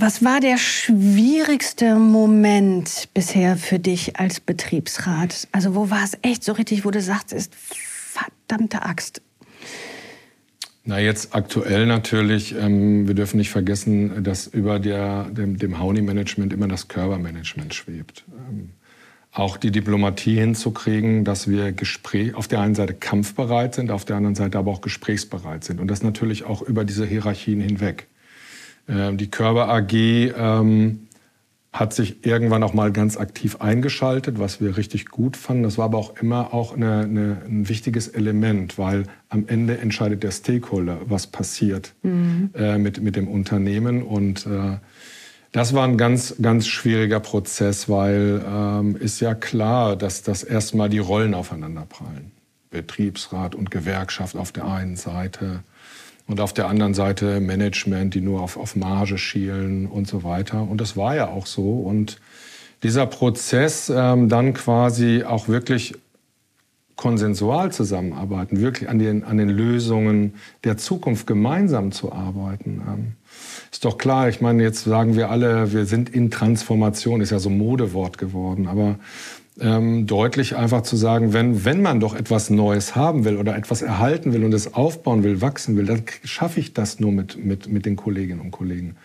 was 0.00 0.24
war 0.24 0.40
der 0.40 0.56
schwierigste 0.56 1.96
Moment 1.96 3.08
bisher 3.12 3.56
für 3.56 3.78
dich 3.78 4.18
als 4.18 4.40
Betriebsrat? 4.40 5.48
Also 5.52 5.74
wo 5.74 5.90
war 5.90 6.02
es 6.02 6.16
echt 6.22 6.42
so 6.42 6.52
richtig, 6.52 6.84
wo 6.84 6.90
du 6.90 7.00
sagst, 7.02 7.32
ist 7.32 7.54
verdammte 7.54 8.82
Axt? 8.82 9.20
Na, 10.84 10.98
jetzt 10.98 11.34
aktuell 11.34 11.86
natürlich, 11.86 12.54
ähm, 12.56 13.06
wir 13.06 13.14
dürfen 13.14 13.36
nicht 13.36 13.50
vergessen, 13.50 14.24
dass 14.24 14.46
über 14.46 14.78
der, 14.78 15.24
dem, 15.24 15.58
dem 15.58 15.78
Hauni-Management 15.78 16.52
immer 16.52 16.68
das 16.68 16.88
Körpermanagement 16.88 17.74
schwebt. 17.74 18.24
Ähm, 18.48 18.70
auch 19.32 19.58
die 19.58 19.70
Diplomatie 19.70 20.36
hinzukriegen, 20.36 21.24
dass 21.24 21.48
wir 21.48 21.72
Gespräch, 21.72 22.34
auf 22.34 22.48
der 22.48 22.60
einen 22.60 22.74
Seite 22.74 22.94
kampfbereit 22.94 23.74
sind, 23.74 23.90
auf 23.90 24.04
der 24.04 24.16
anderen 24.16 24.34
Seite 24.34 24.58
aber 24.58 24.70
auch 24.72 24.80
gesprächsbereit 24.80 25.62
sind. 25.62 25.78
Und 25.78 25.88
das 25.88 26.02
natürlich 26.02 26.44
auch 26.44 26.62
über 26.62 26.84
diese 26.84 27.06
Hierarchien 27.06 27.60
hinweg. 27.60 28.08
Ähm, 28.88 29.16
die 29.16 29.30
Körper 29.30 29.68
AG 29.68 29.92
ähm, 29.92 31.08
hat 31.72 31.94
sich 31.94 32.26
irgendwann 32.26 32.64
auch 32.64 32.74
mal 32.74 32.90
ganz 32.90 33.16
aktiv 33.16 33.60
eingeschaltet, 33.60 34.40
was 34.40 34.60
wir 34.60 34.76
richtig 34.76 35.06
gut 35.06 35.36
fanden. 35.36 35.62
Das 35.62 35.78
war 35.78 35.84
aber 35.84 35.98
auch 35.98 36.16
immer 36.20 36.52
auch 36.52 36.74
eine, 36.74 37.02
eine, 37.02 37.42
ein 37.46 37.68
wichtiges 37.68 38.08
Element, 38.08 38.76
weil 38.76 39.04
am 39.28 39.44
Ende 39.46 39.78
entscheidet 39.78 40.24
der 40.24 40.32
Stakeholder, 40.32 40.98
was 41.06 41.28
passiert 41.28 41.94
mhm. 42.02 42.50
äh, 42.54 42.76
mit, 42.76 43.00
mit 43.00 43.14
dem 43.14 43.28
Unternehmen. 43.28 44.02
Und 44.02 44.46
äh, 44.46 44.78
das 45.52 45.72
war 45.72 45.86
ein 45.86 45.96
ganz, 45.96 46.34
ganz 46.42 46.66
schwieriger 46.66 47.20
Prozess, 47.20 47.88
weil 47.88 48.44
ähm, 48.44 48.96
ist 48.96 49.20
ja 49.20 49.34
klar, 49.34 49.94
dass 49.94 50.22
das 50.22 50.42
erstmal 50.42 50.88
die 50.88 50.98
Rollen 50.98 51.34
aufeinanderprallen. 51.34 52.32
Betriebsrat 52.70 53.54
und 53.54 53.70
Gewerkschaft 53.70 54.36
auf 54.36 54.52
der 54.52 54.66
einen 54.66 54.96
Seite, 54.96 55.62
und 56.30 56.40
auf 56.40 56.52
der 56.52 56.68
anderen 56.68 56.94
Seite 56.94 57.40
Management, 57.40 58.14
die 58.14 58.20
nur 58.20 58.40
auf, 58.40 58.56
auf 58.56 58.76
Marge 58.76 59.18
schielen 59.18 59.86
und 59.86 60.06
so 60.06 60.22
weiter. 60.22 60.62
Und 60.62 60.80
das 60.80 60.96
war 60.96 61.16
ja 61.16 61.26
auch 61.26 61.44
so. 61.44 61.80
Und 61.80 62.20
dieser 62.84 63.06
Prozess 63.06 63.92
ähm, 63.94 64.28
dann 64.28 64.54
quasi 64.54 65.24
auch 65.24 65.48
wirklich 65.48 65.94
konsensual 66.94 67.72
zusammenarbeiten, 67.72 68.60
wirklich 68.60 68.88
an 68.88 69.00
den, 69.00 69.24
an 69.24 69.38
den 69.38 69.48
Lösungen 69.48 70.34
der 70.62 70.76
Zukunft 70.76 71.26
gemeinsam 71.26 71.90
zu 71.90 72.12
arbeiten. 72.12 72.80
Ähm, 72.86 73.12
ist 73.72 73.84
doch 73.84 73.98
klar, 73.98 74.28
ich 74.28 74.40
meine, 74.40 74.62
jetzt 74.62 74.84
sagen 74.84 75.16
wir 75.16 75.30
alle, 75.30 75.72
wir 75.72 75.84
sind 75.84 76.10
in 76.10 76.30
Transformation, 76.30 77.20
ist 77.20 77.30
ja 77.30 77.40
so 77.40 77.48
ein 77.48 77.58
Modewort 77.58 78.18
geworden, 78.18 78.68
aber 78.68 79.00
ähm, 79.60 80.06
deutlich 80.06 80.56
einfach 80.56 80.82
zu 80.82 80.96
sagen, 80.96 81.32
wenn, 81.32 81.64
wenn 81.64 81.82
man 81.82 82.00
doch 82.00 82.14
etwas 82.14 82.50
Neues 82.50 82.96
haben 82.96 83.24
will 83.24 83.36
oder 83.36 83.56
etwas 83.56 83.82
erhalten 83.82 84.32
will 84.32 84.44
und 84.44 84.54
es 84.54 84.74
aufbauen 84.74 85.22
will, 85.22 85.40
wachsen 85.40 85.76
will, 85.76 85.86
dann 85.86 86.02
schaffe 86.24 86.60
ich 86.60 86.72
das 86.72 87.00
nur 87.00 87.12
mit, 87.12 87.44
mit, 87.44 87.68
mit 87.68 87.86
den 87.86 87.96
Kolleginnen 87.96 88.40
und 88.40 88.50
Kollegen. 88.50 88.96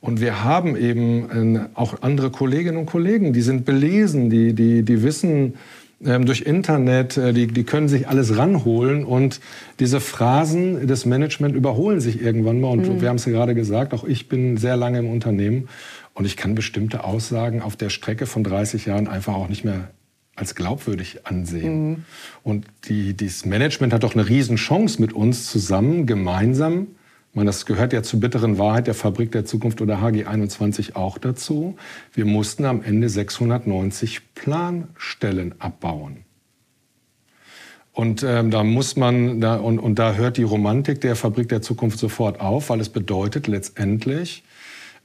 Und 0.00 0.20
wir 0.20 0.44
haben 0.44 0.76
eben 0.76 1.56
äh, 1.56 1.60
auch 1.74 2.02
andere 2.02 2.30
Kolleginnen 2.30 2.78
und 2.78 2.86
Kollegen, 2.86 3.32
die 3.32 3.42
sind 3.42 3.64
belesen, 3.64 4.30
die, 4.30 4.54
die, 4.54 4.82
die 4.82 5.02
wissen 5.02 5.54
ähm, 6.02 6.24
durch 6.24 6.42
Internet, 6.42 7.18
äh, 7.18 7.34
die, 7.34 7.46
die 7.46 7.64
können 7.64 7.88
sich 7.88 8.08
alles 8.08 8.38
ranholen 8.38 9.04
und 9.04 9.40
diese 9.78 10.00
Phrasen 10.00 10.86
des 10.86 11.04
Management 11.04 11.54
überholen 11.54 12.00
sich 12.00 12.22
irgendwann 12.22 12.60
mal. 12.60 12.68
Und 12.68 12.88
mhm. 12.88 13.00
wir 13.02 13.10
haben 13.10 13.16
es 13.16 13.26
ja 13.26 13.32
gerade 13.32 13.54
gesagt, 13.54 13.92
auch 13.92 14.04
ich 14.04 14.28
bin 14.28 14.56
sehr 14.56 14.76
lange 14.76 14.98
im 14.98 15.10
Unternehmen 15.10 15.68
und 16.14 16.24
ich 16.24 16.36
kann 16.36 16.54
bestimmte 16.54 17.04
Aussagen 17.04 17.62
auf 17.62 17.76
der 17.76 17.90
Strecke 17.90 18.26
von 18.26 18.44
30 18.44 18.86
Jahren 18.86 19.08
einfach 19.08 19.34
auch 19.34 19.48
nicht 19.48 19.64
mehr 19.64 19.90
als 20.36 20.54
glaubwürdig 20.54 21.26
ansehen. 21.26 21.90
Mhm. 21.90 22.04
Und 22.42 22.66
die, 22.84 23.14
dieses 23.14 23.44
Management 23.44 23.92
hat 23.92 24.02
doch 24.02 24.14
eine 24.14 24.28
Riesenchance 24.28 25.00
mit 25.00 25.12
uns 25.12 25.46
zusammen, 25.46 26.06
gemeinsam. 26.06 26.88
Ich 27.30 27.36
meine, 27.36 27.46
das 27.46 27.66
gehört 27.66 27.92
ja 27.92 28.02
zur 28.02 28.20
bitteren 28.20 28.58
Wahrheit 28.58 28.86
der 28.86 28.94
Fabrik 28.94 29.30
der 29.32 29.44
Zukunft 29.44 29.80
oder 29.80 29.98
HG21 30.02 30.96
auch 30.96 31.18
dazu. 31.18 31.76
Wir 32.12 32.24
mussten 32.24 32.64
am 32.64 32.82
Ende 32.82 33.08
690 33.08 34.34
Planstellen 34.34 35.54
abbauen. 35.60 36.24
Und 37.92 38.22
ähm, 38.22 38.50
da 38.50 38.64
muss 38.64 38.96
man, 38.96 39.40
da, 39.40 39.56
und, 39.56 39.78
und 39.78 39.98
da 39.98 40.14
hört 40.14 40.38
die 40.38 40.42
Romantik 40.42 41.00
der 41.02 41.16
Fabrik 41.16 41.48
der 41.48 41.60
Zukunft 41.60 41.98
sofort 41.98 42.40
auf, 42.40 42.70
weil 42.70 42.80
es 42.80 42.88
bedeutet 42.88 43.46
letztendlich, 43.46 44.42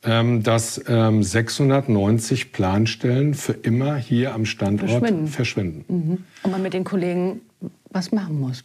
dass 0.05 0.81
ähm, 0.87 1.23
690 1.23 2.51
Planstellen 2.51 3.33
für 3.33 3.53
immer 3.53 3.95
hier 3.95 4.35
am 4.35 4.45
Standort 4.45 4.91
verschwinden. 4.91 5.27
verschwinden. 5.27 5.85
Mhm. 5.87 6.17
Und 6.43 6.51
man 6.51 6.61
mit 6.61 6.73
den 6.73 6.83
Kollegen 6.83 7.41
was 7.89 8.11
machen 8.11 8.39
muss. 8.39 8.63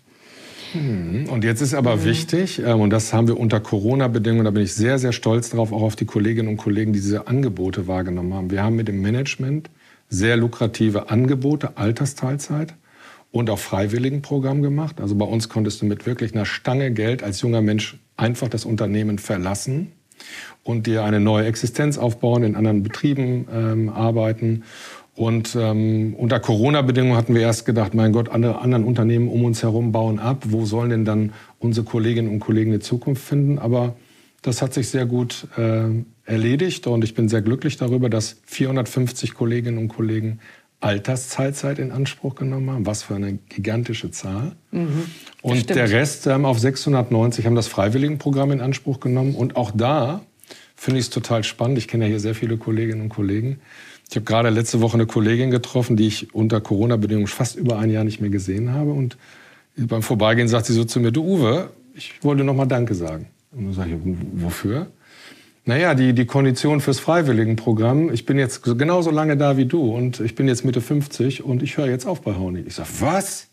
Mhm. 0.74 1.28
Und 1.28 1.44
jetzt 1.44 1.60
ist 1.60 1.74
aber 1.74 1.96
mhm. 1.96 2.04
wichtig, 2.04 2.60
ähm, 2.64 2.80
und 2.80 2.90
das 2.90 3.12
haben 3.12 3.26
wir 3.28 3.38
unter 3.38 3.60
Corona-Bedingungen, 3.60 4.44
da 4.44 4.50
bin 4.50 4.62
ich 4.62 4.74
sehr, 4.74 4.98
sehr 4.98 5.12
stolz 5.12 5.50
darauf, 5.50 5.72
auch 5.72 5.82
auf 5.82 5.96
die 5.96 6.04
Kolleginnen 6.04 6.48
und 6.48 6.56
Kollegen, 6.56 6.92
die 6.92 7.00
diese 7.00 7.26
Angebote 7.26 7.86
wahrgenommen 7.86 8.34
haben. 8.34 8.50
Wir 8.50 8.62
haben 8.62 8.76
mit 8.76 8.88
dem 8.88 9.00
Management 9.00 9.70
sehr 10.08 10.36
lukrative 10.36 11.10
Angebote, 11.10 11.76
Altersteilzeit 11.76 12.74
und 13.30 13.48
auch 13.48 13.58
Freiwilligenprogramm 13.58 14.62
gemacht. 14.62 15.00
Also 15.00 15.14
bei 15.14 15.24
uns 15.24 15.48
konntest 15.48 15.82
du 15.82 15.86
mit 15.86 16.06
wirklich 16.06 16.34
einer 16.34 16.44
Stange 16.44 16.90
Geld 16.92 17.22
als 17.22 17.40
junger 17.40 17.62
Mensch 17.62 17.98
einfach 18.16 18.48
das 18.48 18.64
Unternehmen 18.64 19.18
verlassen 19.18 19.92
und 20.70 20.86
dir 20.86 21.04
eine 21.04 21.20
neue 21.20 21.46
Existenz 21.46 21.98
aufbauen, 21.98 22.42
in 22.42 22.56
anderen 22.56 22.82
Betrieben 22.82 23.46
ähm, 23.52 23.88
arbeiten. 23.88 24.62
Und 25.14 25.54
ähm, 25.54 26.14
unter 26.16 26.40
Corona-Bedingungen 26.40 27.16
hatten 27.16 27.34
wir 27.34 27.42
erst 27.42 27.66
gedacht, 27.66 27.92
mein 27.94 28.12
Gott, 28.12 28.30
andere 28.30 28.60
anderen 28.60 28.84
Unternehmen 28.84 29.28
um 29.28 29.44
uns 29.44 29.62
herum 29.62 29.92
bauen 29.92 30.18
ab. 30.18 30.44
Wo 30.48 30.64
sollen 30.64 30.90
denn 30.90 31.04
dann 31.04 31.32
unsere 31.58 31.84
Kolleginnen 31.84 32.30
und 32.30 32.40
Kollegen 32.40 32.70
eine 32.70 32.80
Zukunft 32.80 33.22
finden? 33.22 33.58
Aber 33.58 33.96
das 34.42 34.62
hat 34.62 34.72
sich 34.72 34.88
sehr 34.88 35.04
gut 35.04 35.46
äh, 35.58 35.88
erledigt 36.24 36.86
und 36.86 37.04
ich 37.04 37.14
bin 37.14 37.28
sehr 37.28 37.42
glücklich 37.42 37.76
darüber, 37.76 38.08
dass 38.08 38.40
450 38.46 39.34
Kolleginnen 39.34 39.76
und 39.76 39.88
Kollegen 39.88 40.40
Altersteilzeit 40.80 41.78
in 41.78 41.92
Anspruch 41.92 42.34
genommen 42.34 42.70
haben. 42.70 42.86
Was 42.86 43.02
für 43.02 43.14
eine 43.14 43.34
gigantische 43.50 44.10
Zahl. 44.10 44.52
Mhm, 44.70 45.04
und 45.42 45.56
stimmt. 45.58 45.78
der 45.78 45.90
Rest 45.90 46.26
ähm, 46.26 46.46
auf 46.46 46.58
690 46.58 47.44
haben 47.44 47.54
das 47.54 47.66
Freiwilligenprogramm 47.66 48.52
in 48.52 48.60
Anspruch 48.62 49.00
genommen. 49.00 49.34
Und 49.34 49.56
auch 49.56 49.70
da 49.74 50.22
finde 50.80 50.98
ich 50.98 51.06
es 51.06 51.10
total 51.10 51.44
spannend. 51.44 51.76
Ich 51.76 51.88
kenne 51.88 52.04
ja 52.04 52.08
hier 52.08 52.20
sehr 52.20 52.34
viele 52.34 52.56
Kolleginnen 52.56 53.02
und 53.02 53.08
Kollegen. 53.10 53.60
Ich 54.08 54.16
habe 54.16 54.24
gerade 54.24 54.48
letzte 54.48 54.80
Woche 54.80 54.94
eine 54.94 55.04
Kollegin 55.04 55.50
getroffen, 55.50 55.94
die 55.94 56.06
ich 56.06 56.34
unter 56.34 56.62
Corona-Bedingungen 56.62 57.26
fast 57.26 57.56
über 57.56 57.78
ein 57.78 57.90
Jahr 57.90 58.02
nicht 58.02 58.22
mehr 58.22 58.30
gesehen 58.30 58.72
habe. 58.72 58.92
Und 58.92 59.18
beim 59.76 60.02
Vorbeigehen 60.02 60.48
sagt 60.48 60.64
sie 60.64 60.72
so 60.72 60.84
zu 60.84 60.98
mir, 60.98 61.12
du 61.12 61.22
Uwe, 61.22 61.68
ich 61.94 62.14
wollte 62.22 62.44
noch 62.44 62.54
mal 62.54 62.64
Danke 62.64 62.94
sagen. 62.94 63.26
Und 63.52 63.66
dann 63.66 63.74
sage 63.74 63.90
ich, 63.90 63.96
wofür? 64.42 64.86
Naja, 65.66 65.94
die, 65.94 66.14
die 66.14 66.24
Kondition 66.24 66.80
fürs 66.80 66.98
Freiwilligenprogramm. 66.98 68.10
Ich 68.10 68.24
bin 68.24 68.38
jetzt 68.38 68.62
genauso 68.62 69.10
lange 69.10 69.36
da 69.36 69.58
wie 69.58 69.66
du 69.66 69.94
und 69.94 70.20
ich 70.20 70.34
bin 70.34 70.48
jetzt 70.48 70.64
Mitte 70.64 70.80
50 70.80 71.44
und 71.44 71.62
ich 71.62 71.76
höre 71.76 71.88
jetzt 71.88 72.06
auf 72.06 72.22
bei 72.22 72.36
Hauni. 72.36 72.60
Ich 72.60 72.76
sage, 72.76 72.88
was? 73.00 73.49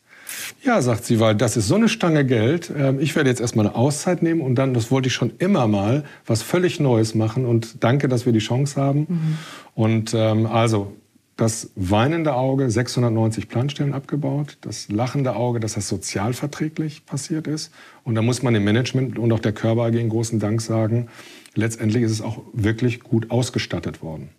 Ja, 0.63 0.81
sagt 0.81 1.05
sie, 1.05 1.19
weil 1.19 1.35
das 1.35 1.57
ist 1.57 1.67
so 1.67 1.75
eine 1.75 1.89
Stange 1.89 2.25
Geld. 2.25 2.71
Ähm, 2.75 2.99
ich 2.99 3.15
werde 3.15 3.29
jetzt 3.29 3.41
erstmal 3.41 3.67
eine 3.67 3.75
Auszeit 3.75 4.21
nehmen 4.21 4.41
und 4.41 4.55
dann, 4.55 4.73
das 4.73 4.91
wollte 4.91 5.07
ich 5.07 5.13
schon 5.13 5.33
immer 5.39 5.67
mal, 5.67 6.03
was 6.25 6.41
völlig 6.41 6.79
Neues 6.79 7.15
machen. 7.15 7.45
Und 7.45 7.83
danke, 7.83 8.07
dass 8.07 8.25
wir 8.25 8.33
die 8.33 8.39
Chance 8.39 8.79
haben. 8.79 8.99
Mhm. 9.07 9.37
Und 9.75 10.13
ähm, 10.13 10.45
also 10.45 10.93
das 11.37 11.69
weinende 11.75 12.33
Auge, 12.33 12.69
690 12.69 13.47
Planstellen 13.47 13.93
abgebaut. 13.93 14.57
Das 14.61 14.89
lachende 14.89 15.35
Auge, 15.35 15.59
dass 15.59 15.73
das 15.73 15.87
sozialverträglich 15.87 17.05
passiert 17.05 17.45
ist. 17.45 17.71
Und 18.03 18.15
da 18.15 18.23
muss 18.23 18.41
man 18.41 18.55
dem 18.55 18.63
Management 18.63 19.19
und 19.19 19.31
auch 19.31 19.39
der 19.39 19.53
Körper 19.53 19.83
AG 19.83 19.99
einen 19.99 20.09
großen 20.09 20.39
Dank 20.39 20.61
sagen. 20.61 21.07
Letztendlich 21.53 22.03
ist 22.03 22.11
es 22.11 22.21
auch 22.21 22.41
wirklich 22.53 23.01
gut 23.01 23.29
ausgestattet 23.29 24.01
worden. 24.01 24.29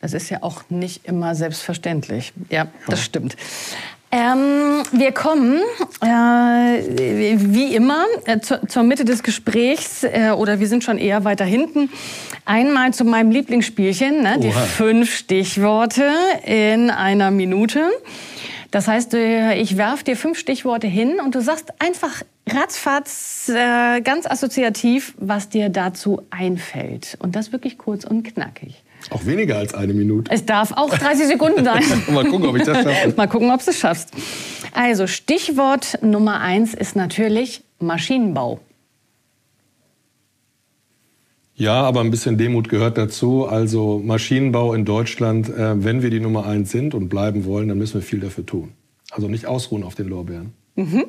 Das 0.00 0.12
ist 0.12 0.28
ja 0.28 0.42
auch 0.42 0.64
nicht 0.68 1.06
immer 1.06 1.34
selbstverständlich. 1.34 2.34
Ja, 2.50 2.68
das 2.86 3.00
ja. 3.00 3.04
stimmt. 3.04 3.36
Ähm, 4.16 4.84
wir 4.92 5.10
kommen, 5.10 5.60
äh, 6.00 6.06
wie 6.06 7.74
immer, 7.74 8.04
äh, 8.26 8.38
zu, 8.38 8.64
zur 8.68 8.84
Mitte 8.84 9.04
des 9.04 9.24
Gesprächs, 9.24 10.04
äh, 10.04 10.30
oder 10.30 10.60
wir 10.60 10.68
sind 10.68 10.84
schon 10.84 10.98
eher 10.98 11.24
weiter 11.24 11.44
hinten. 11.44 11.90
Einmal 12.44 12.94
zu 12.94 13.04
meinem 13.04 13.32
Lieblingsspielchen, 13.32 14.22
ne, 14.22 14.38
die 14.38 14.52
fünf 14.52 15.12
Stichworte 15.16 16.08
in 16.44 16.90
einer 16.90 17.32
Minute. 17.32 17.90
Das 18.70 18.86
heißt, 18.86 19.14
ich 19.14 19.76
werfe 19.76 20.04
dir 20.04 20.16
fünf 20.16 20.38
Stichworte 20.38 20.86
hin 20.86 21.18
und 21.24 21.34
du 21.34 21.40
sagst 21.40 21.72
einfach 21.80 22.22
ratzfatz, 22.48 23.48
äh, 23.48 24.00
ganz 24.00 24.26
assoziativ, 24.26 25.14
was 25.16 25.48
dir 25.48 25.70
dazu 25.70 26.22
einfällt. 26.30 27.16
Und 27.20 27.34
das 27.34 27.50
wirklich 27.50 27.78
kurz 27.78 28.04
und 28.04 28.22
knackig. 28.22 28.83
Auch 29.10 29.26
weniger 29.26 29.58
als 29.58 29.74
eine 29.74 29.92
Minute. 29.94 30.30
Es 30.32 30.46
darf 30.46 30.72
auch 30.72 30.90
30 30.90 31.26
Sekunden 31.26 31.64
sein. 31.64 31.82
Mal 32.08 32.24
gucken, 32.24 32.48
ob 32.48 32.56
ich 32.56 32.64
das 32.64 32.82
schaffe. 32.82 33.12
Mal 33.16 33.26
gucken, 33.26 33.50
ob 33.50 33.64
du 33.64 33.70
es 33.70 33.78
schaffst. 33.78 34.10
Also 34.72 35.06
Stichwort 35.06 35.98
Nummer 36.02 36.40
eins 36.40 36.74
ist 36.74 36.96
natürlich 36.96 37.62
Maschinenbau. 37.78 38.60
Ja, 41.56 41.82
aber 41.82 42.00
ein 42.00 42.10
bisschen 42.10 42.36
Demut 42.36 42.68
gehört 42.68 42.98
dazu. 42.98 43.46
Also 43.46 44.00
Maschinenbau 44.04 44.74
in 44.74 44.84
Deutschland, 44.84 45.48
äh, 45.48 45.84
wenn 45.84 46.02
wir 46.02 46.10
die 46.10 46.18
Nummer 46.18 46.46
eins 46.46 46.72
sind 46.72 46.94
und 46.94 47.08
bleiben 47.08 47.44
wollen, 47.44 47.68
dann 47.68 47.78
müssen 47.78 47.94
wir 47.94 48.02
viel 48.02 48.20
dafür 48.20 48.44
tun. 48.44 48.72
Also 49.10 49.28
nicht 49.28 49.46
ausruhen 49.46 49.84
auf 49.84 49.94
den 49.94 50.08
Lorbeeren. 50.08 50.52
Mhm. 50.74 51.04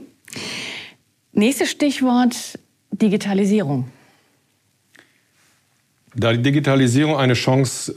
Nächstes 1.32 1.72
Stichwort 1.72 2.60
Digitalisierung. 2.92 3.86
Da 6.18 6.32
die 6.32 6.42
Digitalisierung 6.42 7.18
eine 7.18 7.34
Chance 7.34 7.92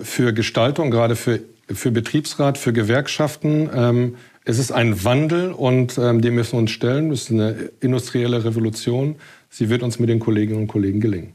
äh, 0.00 0.04
für 0.04 0.32
Gestaltung, 0.32 0.90
gerade 0.90 1.14
für, 1.14 1.40
für 1.68 1.92
Betriebsrat, 1.92 2.58
für 2.58 2.72
Gewerkschaften, 2.72 3.70
ähm, 3.72 4.16
es 4.44 4.58
ist 4.58 4.72
ein 4.72 5.04
Wandel 5.04 5.52
und 5.52 5.96
ähm, 5.98 6.20
dem 6.20 6.34
müssen 6.34 6.54
wir 6.54 6.58
uns 6.58 6.72
stellen. 6.72 7.12
Es 7.12 7.22
ist 7.22 7.30
eine 7.30 7.70
industrielle 7.80 8.44
Revolution. 8.44 9.14
Sie 9.48 9.68
wird 9.68 9.84
uns 9.84 10.00
mit 10.00 10.08
den 10.08 10.18
Kolleginnen 10.18 10.62
und 10.62 10.66
Kollegen 10.66 11.00
gelingen. 11.00 11.34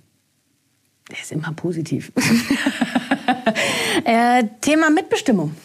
Der 1.10 1.18
ist 1.18 1.32
immer 1.32 1.54
positiv. 1.54 2.12
äh, 4.04 4.44
Thema 4.60 4.90
Mitbestimmung. 4.90 5.56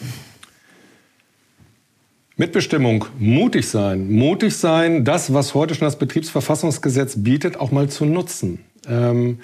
Mitbestimmung, 2.37 3.05
mutig 3.19 3.67
sein. 3.67 4.09
Mutig 4.09 4.55
sein, 4.55 5.03
das, 5.03 5.33
was 5.33 5.53
heute 5.53 5.75
schon 5.75 5.85
das 5.85 5.99
Betriebsverfassungsgesetz 5.99 7.15
bietet, 7.17 7.59
auch 7.59 7.71
mal 7.71 7.89
zu 7.89 8.05
nutzen. 8.05 8.59
Ähm, 8.87 9.39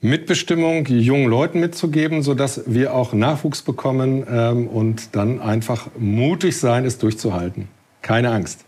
Mitbestimmung 0.00 0.86
jungen 0.86 1.28
Leuten 1.28 1.60
mitzugeben, 1.60 2.22
sodass 2.22 2.62
wir 2.66 2.94
auch 2.94 3.12
Nachwuchs 3.12 3.62
bekommen 3.62 4.26
ähm, 4.30 4.68
und 4.68 5.16
dann 5.16 5.40
einfach 5.40 5.88
mutig 5.98 6.58
sein, 6.58 6.84
es 6.84 6.98
durchzuhalten. 6.98 7.68
Keine 8.02 8.30
Angst. 8.30 8.64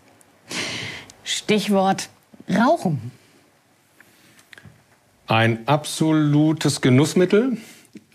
Stichwort 1.23 2.09
Rauchen. 2.49 3.11
Ein 5.27 5.59
absolutes 5.67 6.81
Genussmittel. 6.81 7.57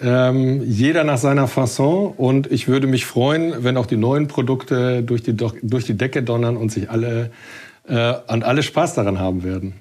Ähm, 0.00 0.62
jeder 0.64 1.04
nach 1.04 1.18
seiner 1.18 1.46
Fasson. 1.46 2.12
Und 2.16 2.50
ich 2.50 2.66
würde 2.66 2.88
mich 2.88 3.06
freuen, 3.06 3.62
wenn 3.62 3.76
auch 3.76 3.86
die 3.86 3.96
neuen 3.96 4.26
Produkte 4.26 5.04
durch 5.04 5.22
die, 5.22 5.36
durch 5.36 5.84
die 5.84 5.96
Decke 5.96 6.24
donnern 6.24 6.56
und 6.56 6.72
sich 6.72 6.90
alle 6.90 7.30
äh, 7.86 8.14
und 8.28 8.44
alle 8.44 8.62
Spaß 8.62 8.94
daran 8.94 9.18
haben 9.18 9.44
werden. 9.44 9.74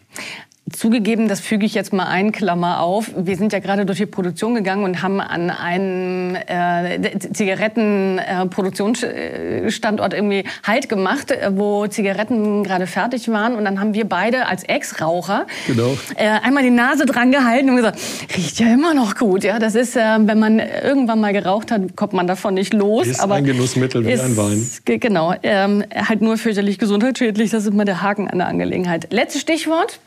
Zugegeben, 0.71 1.27
das 1.27 1.41
füge 1.41 1.65
ich 1.65 1.73
jetzt 1.73 1.91
mal 1.91 2.05
ein, 2.05 2.31
Klammer 2.31 2.79
auf. 2.79 3.11
Wir 3.17 3.35
sind 3.35 3.51
ja 3.51 3.59
gerade 3.59 3.85
durch 3.85 3.97
die 3.97 4.05
Produktion 4.05 4.55
gegangen 4.55 4.85
und 4.85 5.03
haben 5.03 5.19
an 5.19 5.49
einem 5.49 6.35
äh, 6.35 7.19
Zigarettenproduktionsstandort 7.33 10.13
äh, 10.13 10.17
irgendwie 10.17 10.45
Halt 10.65 10.87
gemacht, 10.87 11.31
äh, 11.31 11.51
wo 11.53 11.85
Zigaretten 11.87 12.63
gerade 12.63 12.87
fertig 12.87 13.27
waren. 13.27 13.55
Und 13.55 13.65
dann 13.65 13.81
haben 13.81 13.93
wir 13.93 14.05
beide 14.05 14.47
als 14.47 14.63
Ex-Raucher 14.63 15.47
genau. 15.67 15.97
äh, 16.15 16.29
einmal 16.41 16.63
die 16.63 16.69
Nase 16.69 17.05
dran 17.05 17.33
gehalten 17.33 17.69
und 17.69 17.75
gesagt, 17.75 17.99
riecht 18.37 18.61
ja 18.61 18.67
immer 18.67 18.93
noch 18.93 19.17
gut. 19.17 19.43
Ja, 19.43 19.59
das 19.59 19.75
ist, 19.75 19.97
äh, 19.97 20.17
wenn 20.21 20.39
man 20.39 20.59
irgendwann 20.59 21.19
mal 21.19 21.33
geraucht 21.33 21.71
hat, 21.71 21.97
kommt 21.97 22.13
man 22.13 22.25
davon 22.25 22.53
nicht 22.53 22.73
los. 22.73 23.07
Ist 23.07 23.19
aber 23.19 23.35
ein 23.35 23.43
Genussmittel 23.43 24.05
wie 24.05 24.13
ist, 24.13 24.21
ein 24.21 24.37
Wein. 24.37 24.65
Genau, 24.85 25.35
ähm, 25.43 25.83
halt 25.93 26.21
nur 26.21 26.37
fürchterlich 26.37 26.79
gesundheitsschädlich. 26.79 27.51
Das 27.51 27.63
ist 27.63 27.73
immer 27.73 27.83
der 27.83 28.01
Haken 28.01 28.29
an 28.29 28.37
der 28.37 28.47
Angelegenheit. 28.47 29.11
Letztes 29.11 29.41
Stichwort. 29.41 29.99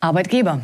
Arbeitgeber. 0.00 0.60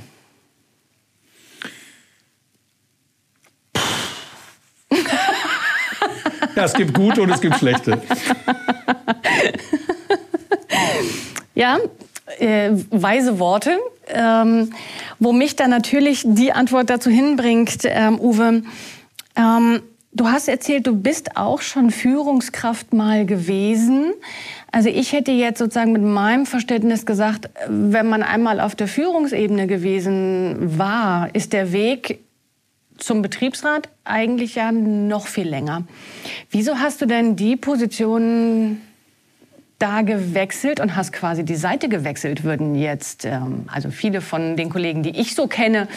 Ja, 6.55 6.65
es 6.65 6.73
gibt 6.73 6.95
gute 6.95 7.21
und 7.23 7.31
es 7.31 7.41
gibt 7.41 7.57
schlechte. 7.57 8.01
Ja, 11.55 11.79
äh, 12.39 12.71
weise 12.91 13.39
Worte. 13.39 13.79
Ähm, 14.09 14.73
wo 15.19 15.33
mich 15.33 15.57
dann 15.57 15.71
natürlich 15.71 16.23
die 16.25 16.53
Antwort 16.53 16.91
dazu 16.91 17.11
hinbringt, 17.11 17.79
ähm, 17.85 18.21
Uwe. 18.21 18.63
Ähm, 19.35 19.83
du 20.13 20.29
hast 20.29 20.49
erzählt, 20.49 20.87
du 20.87 20.95
bist 20.95 21.37
auch 21.37 21.61
schon 21.61 21.91
Führungskraft 21.91 22.93
mal 22.93 23.27
gewesen. 23.27 24.13
Also 24.77 24.91
ich 24.91 25.15
hätte 25.15 25.33
jetzt 25.33 25.59
sozusagen 25.59 25.93
mit 25.93 26.03
meinem 26.03 26.45
Verständnis 26.45 27.07
gesagt, 27.07 27.49
wenn 27.67 28.11
man 28.11 28.23
einmal 28.23 28.61
auf 28.61 28.75
der 28.75 28.89
Führungsebene 28.89 29.67
gewesen 29.67 30.79
war, 30.79 31.35
ist 31.35 31.55
der 31.55 31.73
Weg 31.73 32.19
zum 32.99 33.23
Betriebsrat 33.23 33.89
eigentlich 34.05 34.57
ja 34.57 34.73
noch 34.73 35.29
viel 35.29 35.49
länger. 35.49 35.85
Wieso 36.51 36.77
hast 36.79 37.01
du 37.01 37.07
denn 37.07 37.37
die 37.37 37.57
Position 37.57 38.83
da 39.79 40.03
gewechselt 40.03 40.79
und 40.79 40.95
hast 40.95 41.11
quasi 41.15 41.43
die 41.43 41.57
Seite 41.57 41.89
gewechselt, 41.89 42.45
würden 42.45 42.75
jetzt, 42.75 43.25
ähm, 43.25 43.65
also 43.73 43.91
viele 43.91 44.21
von 44.21 44.59
den 44.59 44.69
Kollegen, 44.69 45.03
die 45.03 45.19
ich 45.19 45.35
so 45.35 45.47
kenne, 45.47 45.89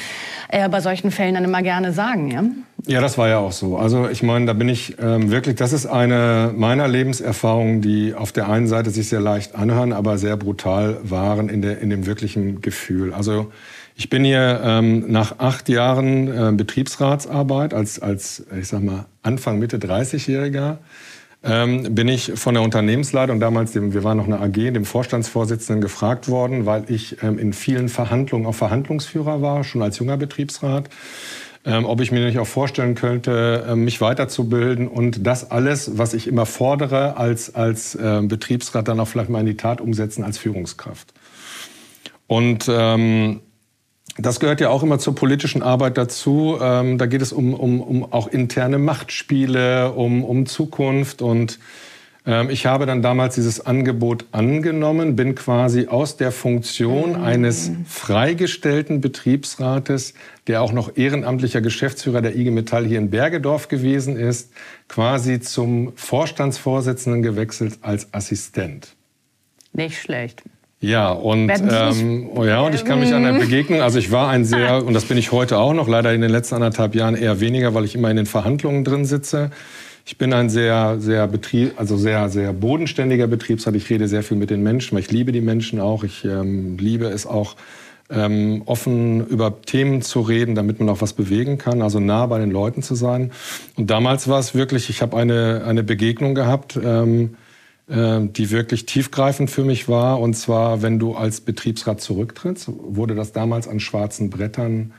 äh, 0.48 0.70
bei 0.70 0.80
solchen 0.80 1.12
Fällen 1.12 1.36
dann 1.36 1.44
immer 1.44 1.64
gerne 1.64 1.92
sagen, 1.92 2.32
ja? 2.32 2.46
Ja, 2.88 3.02
das 3.02 3.18
war 3.18 3.28
ja 3.28 3.40
auch 3.40 3.52
so. 3.52 3.78
Also 3.78 4.08
ich 4.08 4.24
meine, 4.24 4.46
da 4.46 4.54
bin 4.54 4.70
ich 4.70 4.96
ähm, 5.00 5.32
wirklich, 5.32 5.56
das 5.56 5.74
ist 5.74 5.86
eine 5.86 6.54
meiner 6.56 6.88
Lebenserfahrungen, 6.88 7.82
die 7.82 8.14
auf 8.14 8.32
der 8.32 8.48
einen 8.48 8.68
Seite 8.68 8.90
sich 8.90 9.10
sehr 9.10 9.20
leicht 9.20 9.56
anhören, 9.56 9.92
aber 9.92 10.18
sehr 10.18 10.38
brutal 10.38 10.98
waren 11.04 11.50
in, 11.50 11.62
der, 11.62 11.80
in 11.80 11.90
dem 11.90 12.06
wirklichen 12.06 12.62
Gefühl. 12.62 13.14
Also 13.14 13.52
ich 13.96 14.10
bin 14.10 14.24
hier 14.24 14.62
ähm, 14.64 15.12
nach 15.12 15.40
acht 15.40 15.68
Jahren 15.68 16.28
äh, 16.30 16.52
Betriebsratsarbeit 16.54 17.74
als, 17.74 18.00
als, 18.00 18.46
ich 18.58 18.70
sag 18.70 18.82
mal, 18.82 19.08
Anfang, 19.24 19.60
Mitte 19.60 19.78
30-Jähriger 19.78 20.78
ähm, 21.44 21.96
bin 21.96 22.08
ich 22.08 22.34
von 22.36 22.54
der 22.54 22.64
Unternehmensleitung 22.64 23.42
damals, 23.42 23.74
dem, 23.74 23.94
wir 23.94 24.06
waren 24.06 24.18
noch 24.18 24.28
eine 24.28 24.40
AG, 24.40 24.54
dem 24.54 24.86
Vorstandsvorsitzenden 24.86 25.82
gefragt 25.82 26.30
worden, 26.30 26.66
weil 26.66 26.86
ich 26.88 27.22
ähm, 27.24 27.40
in 27.40 27.52
vielen 27.52 27.90
Verhandlungen 27.90 28.46
auch 28.46 28.56
Verhandlungsführer 28.56 29.42
war, 29.42 29.64
schon 29.64 29.82
als 29.82 30.00
junger 30.00 30.18
Betriebsrat, 30.18 30.90
ähm, 31.66 31.86
ob 31.86 32.02
ich 32.02 32.12
mir 32.12 32.26
nicht 32.26 32.40
auch 32.40 32.48
vorstellen 32.48 32.96
könnte, 32.96 33.66
äh, 33.68 33.76
mich 33.76 34.00
weiterzubilden 34.02 34.88
und 34.88 35.26
das 35.26 35.52
alles, 35.52 35.98
was 35.98 36.14
ich 36.14 36.28
immer 36.28 36.46
fordere, 36.46 37.18
als, 37.18 37.54
als 37.54 37.96
äh, 37.96 38.22
Betriebsrat 38.24 38.88
dann 38.88 39.00
auch 39.00 39.08
vielleicht 39.08 39.30
mal 39.30 39.42
in 39.42 39.46
die 39.46 39.58
Tat 39.58 39.82
umsetzen 39.82 40.24
als 40.24 40.38
Führungskraft. 40.38 41.14
Und 42.28 42.66
ähm, 42.70 43.42
das 44.18 44.40
gehört 44.40 44.62
ja 44.62 44.70
auch 44.70 44.84
immer 44.84 45.00
zur 45.00 45.16
politischen 45.16 45.64
Arbeit 45.64 45.98
dazu. 45.98 46.58
Ähm, 46.62 46.98
da 46.98 47.06
geht 47.06 47.22
es 47.22 47.32
um, 47.32 47.54
um, 47.54 47.82
um 47.82 48.12
auch 48.12 48.28
interne 48.28 48.78
Machtspiele, 48.78 49.92
um, 49.92 50.24
um 50.24 50.46
Zukunft. 50.46 51.22
Und 51.22 51.54
ähm, 51.54 51.60
ich 52.50 52.66
habe 52.66 52.86
dann 52.86 53.02
damals 53.02 53.36
dieses 53.36 53.66
Angebot 53.66 54.26
angenommen, 54.32 55.16
bin 55.16 55.36
quasi 55.36 55.88
aus 55.88 56.18
der 56.18 56.32
Funktion 56.32 57.12
mhm. 57.12 57.24
eines 57.24 57.72
freigestellten 57.88 59.02
Betriebsrates, 59.02 60.14
der 60.48 60.62
auch 60.62 60.72
noch 60.72 60.98
ehrenamtlicher 60.98 61.62
Geschäftsführer 61.62 62.22
der 62.22 62.36
IG 62.36 62.52
Metall 62.52 62.86
hier 62.86 63.00
in 63.00 63.10
Bergedorf 63.10 63.68
gewesen 63.68 64.18
ist, 64.18 64.52
quasi 64.88 65.40
zum 65.40 65.94
Vorstandsvorsitzenden 65.96 67.22
gewechselt 67.22 67.80
als 67.82 68.14
Assistent. 68.14 68.96
Nicht 69.74 70.00
schlecht. 70.00 70.44
Ja, 70.82 71.12
und, 71.12 71.50
ähm, 71.50 72.30
oh 72.34 72.46
ja, 72.46 72.62
und 72.62 72.74
ich 72.74 72.86
kann 72.86 73.02
mich 73.02 73.14
an 73.14 73.26
eine 73.26 73.38
Begegnung, 73.38 73.82
also 73.82 74.00
ich 74.00 74.12
war 74.12 74.30
ein 74.30 74.46
sehr, 74.46 74.86
und 74.86 74.94
das 74.94 75.06
bin 75.06 75.18
ich 75.18 75.32
heute 75.32 75.58
auch 75.58 75.74
noch, 75.74 75.88
leider 75.88 76.14
in 76.14 76.22
den 76.22 76.32
letzten 76.32 76.56
anderthalb 76.56 76.96
Jahren 76.96 77.16
eher 77.16 77.42
weniger, 77.42 77.74
weil 77.74 77.84
ich 77.84 77.96
immer 77.96 78.10
in 78.10 78.18
den 78.18 78.26
Verhandlungen 78.26 78.86
drin 78.86 79.06
sitze. 79.06 79.52
Ich 80.06 80.18
bin 80.18 80.34
ein 80.34 80.50
sehr, 80.50 80.98
sehr 81.00 81.28
Betrieb, 81.28 81.74
also 81.78 81.98
sehr, 81.98 82.30
sehr 82.30 82.54
bodenständiger 82.54 83.28
Betriebsrat. 83.28 83.76
Ich 83.76 83.90
rede 83.90 84.08
sehr 84.08 84.24
viel 84.24 84.38
mit 84.38 84.50
den 84.50 84.64
Menschen, 84.64 84.96
weil 84.96 85.02
ich 85.02 85.12
liebe 85.12 85.32
die 85.32 85.42
Menschen 85.42 85.80
auch. 85.80 86.04
Ich 86.04 86.26
ähm, 86.26 86.78
liebe 86.78 87.06
es 87.06 87.26
auch, 87.26 87.56
ähm, 88.10 88.64
offen 88.66 89.26
über 89.28 89.62
Themen 89.62 90.02
zu 90.02 90.22
reden, 90.22 90.56
damit 90.56 90.80
man 90.80 90.90
auch 90.90 91.02
was 91.02 91.14
bewegen 91.14 91.58
kann, 91.58 91.82
also 91.82 92.00
nah 92.00 92.26
bei 92.26 92.40
den 92.40 92.52
Leuten 92.52 92.82
zu 92.82 92.96
sein. 92.96 93.32
Und 93.76 93.90
damals 93.90 94.28
war 94.28 94.40
es 94.40 94.56
wirklich, 94.56 94.90
ich 94.90 95.02
habe 95.02 95.16
eine, 95.16 95.64
eine 95.66 95.84
Begegnung 95.84 96.34
gehabt, 96.36 96.80
ähm, 96.84 97.36
ähm, 97.90 98.34
die 98.34 98.52
wirklich 98.52 98.86
tiefgreifend 98.86 99.50
für 99.50 99.64
mich 99.64 99.88
war. 99.88 100.20
Und 100.20 100.36
zwar, 100.36 100.82
wenn 100.82 101.00
du 101.00 101.16
als 101.16 101.42
Betriebsrat 101.42 102.02
zurücktrittst, 102.02 102.70
wurde 102.70 103.16
das 103.16 103.32
damals 103.32 103.68
an 103.68 103.80
schwarzen 103.80 104.30
Brettern 104.30 104.94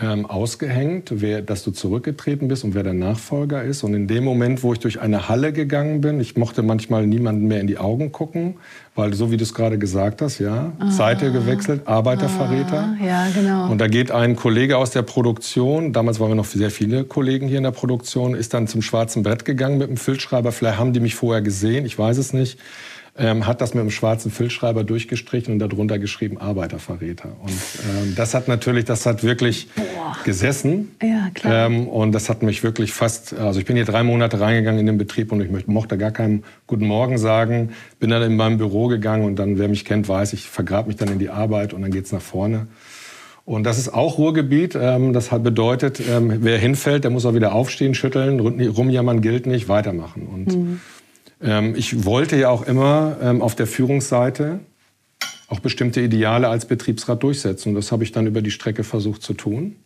ähm, 0.00 0.26
ausgehängt, 0.26 1.10
wer, 1.10 1.42
dass 1.42 1.64
du 1.64 1.72
zurückgetreten 1.72 2.46
bist 2.46 2.62
und 2.62 2.74
wer 2.74 2.84
der 2.84 2.92
Nachfolger 2.92 3.64
ist. 3.64 3.82
Und 3.82 3.94
in 3.94 4.06
dem 4.06 4.22
Moment, 4.22 4.62
wo 4.62 4.72
ich 4.72 4.78
durch 4.78 5.00
eine 5.00 5.28
Halle 5.28 5.52
gegangen 5.52 6.00
bin, 6.00 6.20
ich 6.20 6.36
mochte 6.36 6.62
manchmal 6.62 7.06
niemanden 7.06 7.48
mehr 7.48 7.60
in 7.60 7.66
die 7.66 7.78
Augen 7.78 8.12
gucken, 8.12 8.54
weil 8.94 9.14
so 9.14 9.32
wie 9.32 9.36
du 9.36 9.42
es 9.42 9.54
gerade 9.54 9.76
gesagt 9.76 10.22
hast, 10.22 10.38
ja, 10.38 10.72
ah. 10.78 10.90
Seite 10.90 11.32
gewechselt, 11.32 11.86
Arbeiterverräter. 11.86 12.96
Ah, 12.96 13.04
ja, 13.04 13.26
genau. 13.34 13.70
Und 13.70 13.78
da 13.78 13.88
geht 13.88 14.12
ein 14.12 14.36
Kollege 14.36 14.78
aus 14.78 14.90
der 14.90 15.02
Produktion, 15.02 15.92
damals 15.92 16.20
waren 16.20 16.30
wir 16.30 16.36
noch 16.36 16.44
sehr 16.44 16.70
viele 16.70 17.02
Kollegen 17.04 17.48
hier 17.48 17.58
in 17.58 17.64
der 17.64 17.72
Produktion, 17.72 18.34
ist 18.34 18.54
dann 18.54 18.68
zum 18.68 18.82
schwarzen 18.82 19.24
Brett 19.24 19.44
gegangen 19.44 19.78
mit 19.78 19.88
dem 19.88 19.96
Filzschreiber. 19.96 20.52
Vielleicht 20.52 20.78
haben 20.78 20.92
die 20.92 21.00
mich 21.00 21.16
vorher 21.16 21.42
gesehen, 21.42 21.84
ich 21.84 21.98
weiß 21.98 22.18
es 22.18 22.32
nicht 22.32 22.58
ähm, 23.18 23.46
hat 23.46 23.60
das 23.60 23.74
mit 23.74 23.80
einem 23.80 23.90
schwarzen 23.90 24.30
Filzschreiber 24.30 24.84
durchgestrichen 24.84 25.52
und 25.52 25.58
darunter 25.58 25.98
geschrieben 25.98 26.38
Arbeiterverräter. 26.38 27.30
Und 27.42 27.50
ähm, 27.50 28.14
das 28.16 28.34
hat 28.34 28.48
natürlich, 28.48 28.84
das 28.84 29.06
hat 29.06 29.24
wirklich 29.24 29.68
Boah. 29.74 30.16
gesessen. 30.24 30.92
Ja, 31.02 31.28
klar. 31.34 31.66
Ähm, 31.66 31.88
und 31.88 32.12
das 32.12 32.28
hat 32.28 32.42
mich 32.42 32.62
wirklich 32.62 32.92
fast, 32.92 33.34
also 33.34 33.58
ich 33.58 33.66
bin 33.66 33.76
hier 33.76 33.84
drei 33.84 34.02
Monate 34.02 34.40
reingegangen 34.40 34.80
in 34.80 34.86
den 34.86 34.98
Betrieb 34.98 35.32
und 35.32 35.40
ich 35.40 35.66
mochte 35.66 35.98
gar 35.98 36.12
keinen 36.12 36.44
Guten 36.66 36.86
Morgen 36.86 37.18
sagen. 37.18 37.70
Bin 37.98 38.10
dann 38.10 38.22
in 38.22 38.36
meinem 38.36 38.58
Büro 38.58 38.86
gegangen 38.86 39.24
und 39.24 39.36
dann, 39.36 39.58
wer 39.58 39.68
mich 39.68 39.84
kennt, 39.84 40.08
weiß, 40.08 40.32
ich 40.32 40.48
vergrab 40.48 40.86
mich 40.86 40.96
dann 40.96 41.08
in 41.08 41.18
die 41.18 41.30
Arbeit 41.30 41.74
und 41.74 41.82
dann 41.82 41.90
geht's 41.90 42.12
nach 42.12 42.22
vorne. 42.22 42.68
Und 43.44 43.64
das 43.64 43.78
ist 43.78 43.94
auch 43.94 44.18
Ruhrgebiet. 44.18 44.76
Ähm, 44.78 45.14
das 45.14 45.32
hat 45.32 45.42
bedeutet, 45.42 46.00
ähm, 46.06 46.30
wer 46.40 46.58
hinfällt, 46.58 47.04
der 47.04 47.10
muss 47.10 47.24
auch 47.24 47.34
wieder 47.34 47.54
aufstehen, 47.54 47.94
schütteln, 47.94 48.40
rumjammern 48.40 49.22
gilt 49.22 49.46
nicht, 49.46 49.68
weitermachen. 49.68 50.28
Und 50.30 50.54
mhm. 50.54 50.80
Ähm, 51.42 51.74
ich 51.76 52.04
wollte 52.04 52.36
ja 52.36 52.50
auch 52.50 52.62
immer 52.62 53.16
ähm, 53.22 53.42
auf 53.42 53.54
der 53.54 53.66
Führungsseite 53.66 54.60
auch 55.48 55.60
bestimmte 55.60 56.00
Ideale 56.00 56.48
als 56.48 56.66
Betriebsrat 56.66 57.22
durchsetzen. 57.22 57.70
Und 57.70 57.74
das 57.76 57.90
habe 57.90 58.04
ich 58.04 58.12
dann 58.12 58.26
über 58.26 58.42
die 58.42 58.50
Strecke 58.50 58.84
versucht 58.84 59.22
zu 59.22 59.34
tun. 59.34 59.76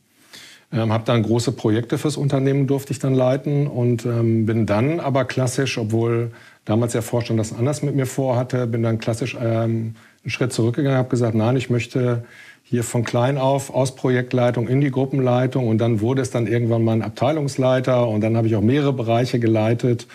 Ähm, 0.73 0.93
habe 0.93 1.05
dann 1.05 1.23
große 1.23 1.53
Projekte 1.53 1.99
fürs 1.99 2.17
Unternehmen 2.17 2.67
durfte 2.67 2.93
ich 2.93 2.99
dann 2.99 3.15
leiten 3.15 3.67
und 3.67 4.07
ähm, 4.07 4.47
bin 4.47 4.65
dann 4.65 5.01
aber 5.01 5.27
klassisch, 5.27 5.77
obwohl 5.77 6.33
damals 6.65 6.93
der 6.93 7.03
Vorstand 7.03 7.39
das 7.39 7.53
anders 7.53 7.83
mit 7.83 7.95
mir 7.95 8.07
vorhatte, 8.07 8.67
bin 8.67 8.83
dann 8.83 8.99
klassisch 8.99 9.37
ähm, 9.39 9.95
einen 10.25 10.31
Schritt 10.31 10.53
zurückgegangen, 10.53 10.97
habe 10.97 11.11
gesagt, 11.11 11.35
nein, 11.35 11.57
ich 11.57 11.69
möchte 11.69 12.25
hier 12.73 12.85
von 12.85 13.05
klein 13.05 13.37
auf 13.37 13.69
aus 13.69 13.95
Projektleitung 13.95 14.67
in 14.67 14.81
die 14.81 14.91
Gruppenleitung 14.91 15.69
und 15.69 15.77
dann 15.77 16.01
wurde 16.01 16.23
es 16.23 16.31
dann 16.31 16.47
irgendwann 16.47 16.83
mal 16.83 16.93
ein 16.93 17.03
Abteilungsleiter 17.03 18.09
und 18.09 18.23
dann 18.23 18.35
habe 18.35 18.47
ich 18.47 18.57
auch 18.57 18.63
mehrere 18.63 18.95
Bereiche 18.95 19.39
geleitet, 19.39 20.07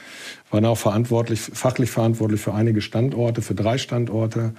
war 0.50 0.60
dann 0.60 0.72
auch 0.72 0.78
verantwortlich, 0.80 1.40
fachlich 1.40 1.92
verantwortlich 1.92 2.42
für 2.42 2.56
einige 2.56 2.82
Standorte, 2.82 3.44
für 3.44 3.54
drei 3.54 3.78
Standorte 3.78 4.54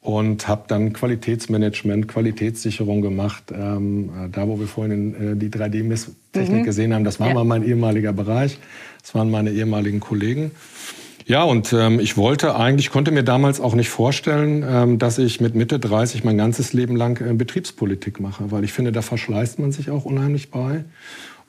und 0.00 0.46
habe 0.46 0.66
dann 0.68 0.92
Qualitätsmanagement, 0.92 2.06
Qualitätssicherung 2.06 3.02
gemacht. 3.02 3.52
Ähm, 3.52 4.30
da, 4.30 4.46
wo 4.46 4.60
wir 4.60 4.68
vorhin 4.68 5.32
äh, 5.32 5.36
die 5.36 5.48
3D-Messtechnik 5.48 6.60
mhm. 6.60 6.62
gesehen 6.62 6.94
haben, 6.94 7.02
das 7.02 7.18
war 7.18 7.26
ja. 7.26 7.34
mal 7.34 7.44
mein 7.44 7.66
ehemaliger 7.66 8.12
Bereich, 8.12 8.56
das 9.00 9.16
waren 9.16 9.32
meine 9.32 9.50
ehemaligen 9.50 9.98
Kollegen. 9.98 10.52
Ja, 11.26 11.44
und 11.44 11.72
ähm, 11.72 12.00
ich 12.00 12.16
wollte 12.16 12.56
eigentlich, 12.56 12.90
konnte 12.90 13.10
mir 13.10 13.22
damals 13.22 13.60
auch 13.60 13.74
nicht 13.74 13.90
vorstellen, 13.90 14.64
ähm, 14.68 14.98
dass 14.98 15.18
ich 15.18 15.40
mit 15.40 15.54
Mitte 15.54 15.78
30 15.78 16.24
mein 16.24 16.36
ganzes 16.36 16.72
Leben 16.72 16.96
lang 16.96 17.20
äh, 17.20 17.32
Betriebspolitik 17.34 18.20
mache, 18.20 18.50
weil 18.50 18.64
ich 18.64 18.72
finde, 18.72 18.92
da 18.92 19.02
verschleißt 19.02 19.58
man 19.58 19.72
sich 19.72 19.90
auch 19.90 20.04
unheimlich 20.04 20.50
bei. 20.50 20.84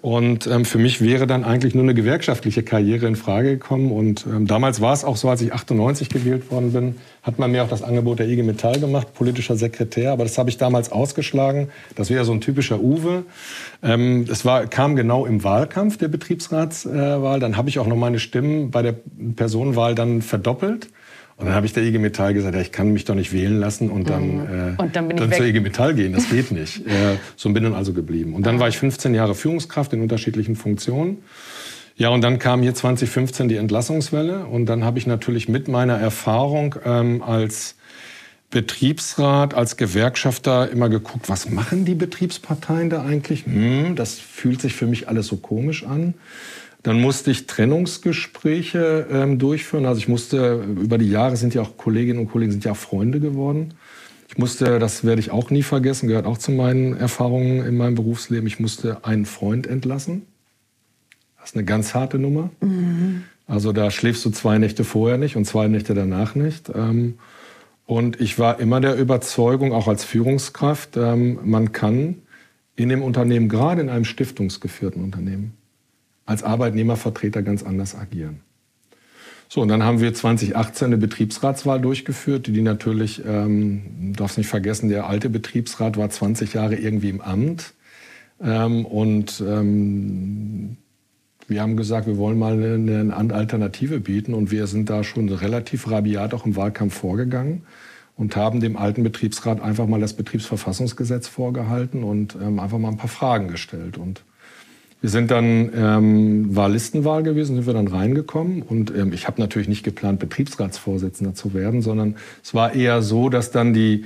Und 0.03 0.47
ähm, 0.47 0.65
für 0.65 0.79
mich 0.79 0.99
wäre 0.99 1.27
dann 1.27 1.45
eigentlich 1.45 1.75
nur 1.75 1.83
eine 1.83 1.93
gewerkschaftliche 1.93 2.61
Karriere 2.61 3.07
in 3.07 3.15
Frage 3.15 3.51
gekommen. 3.51 3.89
Und 3.89 4.25
ähm, 4.27 4.47
damals 4.47 4.81
war 4.81 4.91
es 4.91 5.05
auch 5.05 5.15
so, 5.15 5.29
als 5.29 5.41
ich 5.41 5.53
98 5.53 6.09
gewählt 6.09 6.51
worden 6.51 6.73
bin, 6.73 6.95
hat 7.21 7.39
man 7.39 7.53
mir 7.53 7.63
auch 7.63 7.69
das 7.69 7.83
Angebot 7.83 8.19
der 8.19 8.27
IG 8.27 8.43
Metall 8.43 8.81
gemacht, 8.81 9.13
politischer 9.13 9.55
Sekretär. 9.55 10.11
Aber 10.11 10.25
das 10.25 10.37
habe 10.37 10.49
ich 10.49 10.57
damals 10.57 10.91
ausgeschlagen. 10.91 11.69
Das 11.95 12.09
wäre 12.09 12.25
so 12.25 12.33
ein 12.33 12.41
typischer 12.41 12.81
Uwe. 12.81 13.23
Ähm, 13.81 14.25
es 14.29 14.43
war, 14.43 14.67
kam 14.67 14.97
genau 14.97 15.25
im 15.25 15.41
Wahlkampf 15.45 15.95
der 15.95 16.09
Betriebsratswahl. 16.09 17.37
Äh, 17.37 17.39
dann 17.39 17.55
habe 17.55 17.69
ich 17.69 17.79
auch 17.79 17.87
noch 17.87 17.95
meine 17.95 18.19
Stimmen 18.19 18.71
bei 18.71 18.81
der 18.81 18.95
Personenwahl 19.37 19.95
dann 19.95 20.21
verdoppelt. 20.21 20.89
Und 21.37 21.47
dann 21.47 21.55
habe 21.55 21.65
ich 21.65 21.73
der 21.73 21.83
IG 21.83 21.97
Metall 21.97 22.33
gesagt, 22.33 22.55
ja, 22.55 22.61
ich 22.61 22.71
kann 22.71 22.93
mich 22.93 23.05
doch 23.05 23.15
nicht 23.15 23.33
wählen 23.33 23.59
lassen 23.59 23.89
und 23.89 24.09
dann, 24.09 24.35
mhm. 24.35 24.75
äh, 24.77 24.81
und 24.81 24.95
dann, 24.95 25.09
dann 25.09 25.31
zur 25.31 25.45
IG 25.45 25.59
Metall 25.59 25.95
gehen. 25.95 26.13
Das 26.13 26.29
geht 26.29 26.51
nicht. 26.59 26.85
äh, 26.85 27.17
so 27.35 27.51
bin 27.51 27.63
dann 27.63 27.73
also 27.73 27.93
geblieben. 27.93 28.33
Und 28.33 28.45
dann 28.45 28.57
ah. 28.57 28.59
war 28.59 28.67
ich 28.67 28.77
15 28.77 29.13
Jahre 29.13 29.35
Führungskraft 29.35 29.93
in 29.93 30.01
unterschiedlichen 30.01 30.55
Funktionen. 30.55 31.17
Ja, 31.95 32.09
und 32.09 32.21
dann 32.21 32.39
kam 32.39 32.61
hier 32.61 32.73
2015 32.73 33.49
die 33.49 33.55
Entlassungswelle. 33.55 34.45
Und 34.45 34.67
dann 34.67 34.83
habe 34.83 34.99
ich 34.99 35.07
natürlich 35.07 35.49
mit 35.49 35.67
meiner 35.67 35.97
Erfahrung 35.97 36.75
ähm, 36.85 37.21
als 37.21 37.75
Betriebsrat, 38.53 39.55
als 39.55 39.77
Gewerkschafter 39.77 40.69
immer 40.69 40.87
geguckt, 40.87 41.27
was 41.27 41.49
machen 41.49 41.85
die 41.85 41.95
Betriebsparteien 41.95 42.91
da 42.91 43.03
eigentlich? 43.03 43.45
Hm, 43.47 43.95
das 43.95 44.19
fühlt 44.19 44.61
sich 44.61 44.75
für 44.75 44.85
mich 44.85 45.07
alles 45.09 45.25
so 45.27 45.37
komisch 45.37 45.83
an. 45.83 46.13
Dann 46.83 46.99
musste 46.99 47.31
ich 47.31 47.47
Trennungsgespräche 47.47 49.07
ähm, 49.09 49.39
durchführen. 49.39 49.85
Also 49.85 49.99
ich 49.99 50.09
musste, 50.09 50.63
über 50.81 50.97
die 50.97 51.09
Jahre 51.09 51.37
sind 51.37 51.53
ja 51.53 51.61
auch 51.61 51.77
Kolleginnen 51.77 52.19
und 52.19 52.29
Kollegen 52.29 52.51
sind 52.51 52.65
ja 52.65 52.73
auch 52.73 52.77
Freunde 52.77 53.19
geworden. 53.19 53.73
Ich 54.27 54.37
musste, 54.37 54.79
das 54.79 55.05
werde 55.05 55.21
ich 55.21 55.31
auch 55.31 55.49
nie 55.49 55.63
vergessen, 55.63 56.07
gehört 56.07 56.25
auch 56.25 56.37
zu 56.37 56.51
meinen 56.51 56.97
Erfahrungen 56.97 57.65
in 57.65 57.77
meinem 57.77 57.95
Berufsleben, 57.95 58.47
ich 58.47 58.59
musste 58.59 59.05
einen 59.05 59.25
Freund 59.25 59.67
entlassen. 59.67 60.23
Das 61.37 61.49
ist 61.51 61.55
eine 61.55 61.65
ganz 61.65 61.93
harte 61.93 62.17
Nummer. 62.17 62.49
Mhm. 62.59 63.23
Also 63.47 63.73
da 63.73 63.91
schläfst 63.91 64.25
du 64.25 64.31
zwei 64.31 64.57
Nächte 64.57 64.83
vorher 64.83 65.17
nicht 65.17 65.35
und 65.35 65.45
zwei 65.45 65.67
Nächte 65.67 65.93
danach 65.93 66.35
nicht. 66.35 66.69
Ähm, 66.73 67.19
und 67.85 68.19
ich 68.21 68.39
war 68.39 68.59
immer 68.59 68.81
der 68.81 68.95
Überzeugung, 68.95 69.73
auch 69.73 69.87
als 69.87 70.03
Führungskraft, 70.03 70.97
ähm, 70.97 71.39
man 71.43 71.71
kann 71.71 72.15
in 72.75 72.89
dem 72.89 73.03
Unternehmen, 73.03 73.49
gerade 73.49 73.81
in 73.81 73.89
einem 73.89 74.05
stiftungsgeführten 74.05 75.03
Unternehmen, 75.03 75.53
als 76.25 76.43
Arbeitnehmervertreter 76.43 77.41
ganz 77.41 77.63
anders 77.63 77.95
agieren. 77.95 78.41
So, 79.49 79.61
und 79.61 79.67
dann 79.67 79.83
haben 79.83 79.99
wir 79.99 80.13
2018 80.13 80.87
eine 80.87 80.97
Betriebsratswahl 80.97 81.79
durchgeführt, 81.79 82.47
die, 82.47 82.61
natürlich, 82.61 83.21
ähm, 83.25 84.13
darfst 84.15 84.37
nicht 84.37 84.47
vergessen, 84.47 84.89
der 84.89 85.07
alte 85.07 85.29
Betriebsrat 85.29 85.95
war 85.95 86.09
20 86.09 86.53
Jahre 86.53 86.75
irgendwie 86.75 87.09
im 87.09 87.21
Amt. 87.21 87.73
Ähm, 88.41 88.85
und 88.85 89.43
ähm, 89.47 90.77
wir 91.47 91.61
haben 91.61 91.77
gesagt, 91.77 92.07
wir 92.07 92.17
wollen 92.17 92.39
mal 92.39 92.53
eine, 92.53 93.13
eine 93.13 93.35
Alternative 93.35 93.99
bieten 93.99 94.33
und 94.33 94.49
wir 94.49 94.65
sind 94.65 94.89
da 94.89 95.03
schon 95.03 95.29
relativ 95.29 95.89
rabiat 95.91 96.33
auch 96.33 96.45
im 96.45 96.55
Wahlkampf 96.55 96.95
vorgegangen 96.95 97.63
und 98.15 98.35
haben 98.35 98.59
dem 98.59 98.77
alten 98.77 99.03
Betriebsrat 99.03 99.61
einfach 99.61 99.87
mal 99.87 99.99
das 99.99 100.13
Betriebsverfassungsgesetz 100.13 101.27
vorgehalten 101.27 102.03
und 102.03 102.35
ähm, 102.41 102.59
einfach 102.59 102.77
mal 102.77 102.89
ein 102.89 102.97
paar 102.97 103.09
Fragen 103.09 103.49
gestellt. 103.49 103.97
Und 103.97 104.23
wir 105.03 105.09
sind 105.09 105.31
dann, 105.31 105.69
ähm, 105.75 106.55
war 106.55 106.69
Listenwahl 106.69 107.23
gewesen, 107.23 107.57
sind 107.57 107.67
wir 107.67 107.73
dann 107.73 107.89
reingekommen 107.89 108.61
und 108.61 108.89
ähm, 108.95 109.11
ich 109.11 109.27
habe 109.27 109.41
natürlich 109.41 109.67
nicht 109.67 109.83
geplant, 109.83 110.17
Betriebsratsvorsitzender 110.19 111.35
zu 111.35 111.53
werden, 111.53 111.81
sondern 111.81 112.15
es 112.41 112.53
war 112.53 112.73
eher 112.73 113.01
so, 113.01 113.27
dass 113.27 113.51
dann 113.51 113.73
die, 113.73 114.05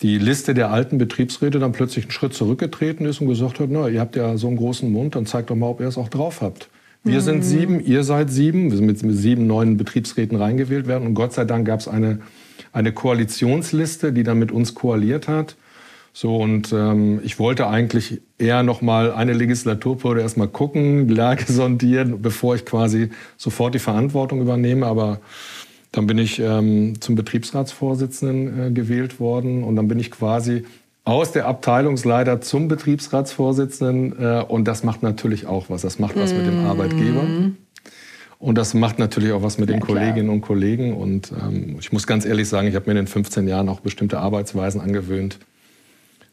die 0.00 0.16
Liste 0.16 0.54
der 0.54 0.70
alten 0.70 0.96
Betriebsräte 0.96 1.58
dann 1.58 1.72
plötzlich 1.72 2.06
einen 2.06 2.12
Schritt 2.12 2.32
zurückgetreten 2.32 3.04
ist 3.04 3.20
und 3.20 3.28
gesagt 3.28 3.60
hat, 3.60 3.68
na, 3.70 3.86
ihr 3.88 4.00
habt 4.00 4.16
ja 4.16 4.38
so 4.38 4.46
einen 4.46 4.56
großen 4.56 4.90
Mund, 4.90 5.14
dann 5.14 5.26
zeigt 5.26 5.50
doch 5.50 5.56
mal, 5.56 5.66
ob 5.66 5.80
ihr 5.80 5.88
es 5.88 5.98
auch 5.98 6.08
drauf 6.08 6.40
habt. 6.40 6.70
Wir 7.04 7.16
mhm. 7.16 7.20
sind 7.20 7.42
sieben, 7.42 7.84
ihr 7.84 8.02
seid 8.02 8.30
sieben, 8.30 8.70
wir 8.70 8.78
sind 8.78 8.86
mit, 8.86 9.02
mit 9.02 9.16
sieben 9.18 9.46
neuen 9.46 9.76
Betriebsräten 9.76 10.38
reingewählt 10.38 10.86
werden 10.86 11.06
und 11.06 11.12
Gott 11.12 11.34
sei 11.34 11.44
Dank 11.44 11.66
gab 11.66 11.80
es 11.80 11.86
eine, 11.86 12.20
eine 12.72 12.92
Koalitionsliste, 12.92 14.14
die 14.14 14.22
dann 14.22 14.38
mit 14.38 14.52
uns 14.52 14.74
koaliert 14.74 15.28
hat. 15.28 15.56
So, 16.20 16.36
und 16.36 16.70
ähm, 16.74 17.18
ich 17.24 17.38
wollte 17.38 17.66
eigentlich 17.66 18.20
eher 18.36 18.62
noch 18.62 18.82
mal 18.82 19.10
eine 19.10 19.32
Legislaturperiode 19.32 20.20
erstmal 20.20 20.48
gucken, 20.48 21.08
die 21.08 21.14
Lage 21.14 21.44
sondieren, 21.50 22.20
bevor 22.20 22.54
ich 22.54 22.66
quasi 22.66 23.08
sofort 23.38 23.74
die 23.74 23.78
Verantwortung 23.78 24.42
übernehme. 24.42 24.84
Aber 24.84 25.20
dann 25.92 26.06
bin 26.06 26.18
ich 26.18 26.38
ähm, 26.38 27.00
zum 27.00 27.14
Betriebsratsvorsitzenden 27.14 28.66
äh, 28.66 28.70
gewählt 28.70 29.18
worden 29.18 29.64
und 29.64 29.76
dann 29.76 29.88
bin 29.88 29.98
ich 29.98 30.10
quasi 30.10 30.64
aus 31.04 31.32
der 31.32 31.46
Abteilungsleiter 31.46 32.42
zum 32.42 32.68
Betriebsratsvorsitzenden. 32.68 34.22
Äh, 34.22 34.44
und 34.46 34.68
das 34.68 34.84
macht 34.84 35.02
natürlich 35.02 35.46
auch 35.46 35.70
was. 35.70 35.80
Das 35.80 35.98
macht 35.98 36.16
was 36.16 36.34
mm. 36.34 36.36
mit 36.36 36.46
dem 36.48 36.66
Arbeitgeber. 36.66 37.22
Und 38.38 38.58
das 38.58 38.74
macht 38.74 38.98
natürlich 38.98 39.32
auch 39.32 39.42
was 39.42 39.56
mit 39.56 39.70
den 39.70 39.80
Kolleginnen 39.80 40.28
und 40.28 40.42
Kollegen. 40.42 40.94
Und 40.94 41.32
ähm, 41.32 41.76
ich 41.80 41.92
muss 41.92 42.06
ganz 42.06 42.26
ehrlich 42.26 42.46
sagen, 42.46 42.68
ich 42.68 42.74
habe 42.74 42.84
mir 42.84 42.92
in 42.98 43.06
den 43.06 43.06
15 43.06 43.48
Jahren 43.48 43.70
auch 43.70 43.80
bestimmte 43.80 44.18
Arbeitsweisen 44.18 44.82
angewöhnt, 44.82 45.38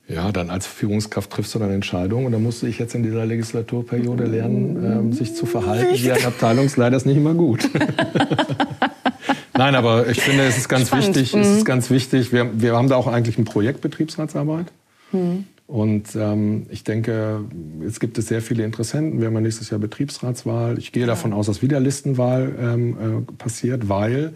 ja, 0.08 0.32
dann 0.32 0.50
als 0.50 0.65
Führungskraft 0.65 1.30
triffst 1.30 1.54
du 1.54 1.60
dann 1.60 1.72
Entscheidungen 1.72 2.26
und 2.26 2.32
da 2.32 2.39
musste 2.39 2.67
ich 2.67 2.80
jetzt 2.80 2.96
in 2.96 3.04
dieser 3.04 3.26
Legislaturperiode 3.26 4.24
lernen, 4.26 4.84
ähm, 4.84 5.13
sich 5.13 5.36
zu 5.36 5.46
verhalten 5.46 5.96
wie 5.96 6.12
ein 6.12 6.26
Abteilungsleiter 6.26 6.96
ist 6.96 7.06
nicht 7.06 7.17
immer 7.17 7.34
gut. 7.34 7.70
Nein, 9.58 9.76
aber 9.76 10.08
ich 10.08 10.22
finde, 10.22 10.43
es 10.43 10.58
ist 10.58 10.70
ganz 10.70 10.88
Spannend. 10.88 11.08
wichtig. 11.08 11.36
Mhm. 11.36 11.41
Es 11.41 11.48
ist 11.50 11.65
ganz 11.65 11.89
wichtig. 11.89 12.32
Wir, 12.32 12.62
wir 12.62 12.76
haben 12.76 12.88
da 12.88 12.96
auch 12.96 13.08
eigentlich 13.08 13.38
ein 13.38 13.46
Projekt 13.46 13.82
Betriebsratsarbeit. 13.82 14.67
Mhm. 15.12 15.46
Und 15.65 16.15
ähm, 16.15 16.67
ich 16.70 16.86
denke, 16.86 17.41
jetzt 17.82 18.00
gibt 18.00 18.17
es 18.17 18.28
sehr 18.28 18.41
viele 18.41 18.63
Interessenten. 18.63 19.20
Wir 19.20 19.28
haben 19.28 19.34
ja 19.34 19.41
nächstes 19.41 19.70
Jahr 19.70 19.80
Betriebsratswahl. 19.80 20.78
Ich 20.78 20.93
gehe 20.93 21.02
ja. 21.02 21.08
davon 21.08 21.34
aus, 21.34 21.48
dass 21.48 21.62
wieder 21.62 21.82
Listenwahl 21.82 22.56
ähm, 22.58 23.26
äh, 23.28 23.32
passiert, 23.34 23.89
weil 23.89 24.34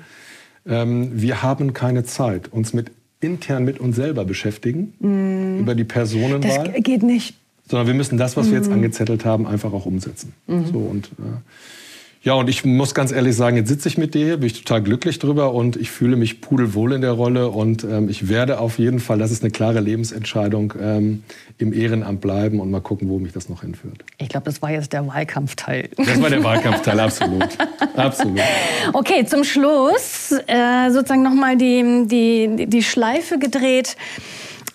ähm, 0.68 1.12
wir 1.14 1.42
haben 1.42 1.72
keine 1.72 2.04
Zeit, 2.04 2.52
uns 2.52 2.74
mit 2.74 2.92
intern 3.22 3.64
mit 3.64 3.80
uns 3.80 3.96
selber 3.96 4.26
beschäftigen, 4.26 4.94
mm. 5.00 5.60
über 5.60 5.76
die 5.76 5.84
Personenwahl. 5.84 6.72
Das 6.74 6.84
geht 6.84 7.04
nicht. 7.04 7.36
Sondern 7.68 7.88
wir 7.88 7.94
müssen 7.94 8.18
das, 8.18 8.36
was 8.36 8.48
mm. 8.48 8.50
wir 8.52 8.58
jetzt 8.58 8.70
mm. 8.70 8.74
angezettelt 8.74 9.24
haben, 9.24 9.48
einfach 9.48 9.72
auch 9.72 9.86
umsetzen. 9.86 10.34
Mm. 10.48 10.66
So, 10.66 10.80
und 10.80 11.08
äh, 11.08 11.40
ja, 12.24 12.34
und 12.34 12.50
ich 12.50 12.64
muss 12.64 12.94
ganz 12.94 13.12
ehrlich 13.12 13.36
sagen, 13.36 13.58
jetzt 13.58 13.70
sitze 13.70 13.88
ich 13.88 13.98
mit 13.98 14.14
dir 14.14 14.26
hier, 14.26 14.38
bin 14.38 14.46
ich 14.46 14.54
total 14.54 14.84
glücklich 14.84 15.18
drüber 15.18 15.56
und 15.56 15.76
ich 15.76 15.90
fühle 15.90 16.16
mich 16.16 16.40
pudelwohl 16.40 16.94
in 16.94 17.02
der 17.02 17.14
Rolle 17.14 17.50
und 17.50 17.84
ähm, 17.84 18.10
ich 18.10 18.30
werde 18.30 18.60
auf 18.60 18.78
jeden 18.78 19.00
Fall, 19.00 19.18
das 19.18 19.32
ist 19.32 19.42
eine 19.42 19.50
klare 19.50 19.80
Lebensentscheidung, 19.80 20.74
ähm, 20.80 21.24
im 21.58 21.74
Ehrenamt 21.74 22.22
bleiben 22.22 22.60
und 22.60 22.70
mal 22.70 22.80
gucken, 22.80 23.10
wo 23.10 23.18
mich 23.18 23.34
das 23.34 23.50
noch 23.50 23.62
hinführt. 23.62 24.06
Ich 24.20 24.30
glaube, 24.30 24.46
das 24.46 24.62
war 24.62 24.70
jetzt 24.70 24.94
der 24.94 25.08
Wahlkampfteil. 25.08 25.90
Das 25.98 26.22
war 26.22 26.30
der 26.30 26.44
Wahlkampfteil, 26.44 27.00
absolut. 27.00 27.48
absolut. 27.96 28.40
Okay, 28.94 29.26
zum 29.26 29.44
Schluss 29.44 30.32
äh, 30.46 30.92
sozusagen 30.92 31.24
nochmal 31.24 31.58
die, 31.58 32.04
die, 32.06 32.68
die 32.68 32.84
Schleife 32.84 33.40
gedreht. 33.40 33.98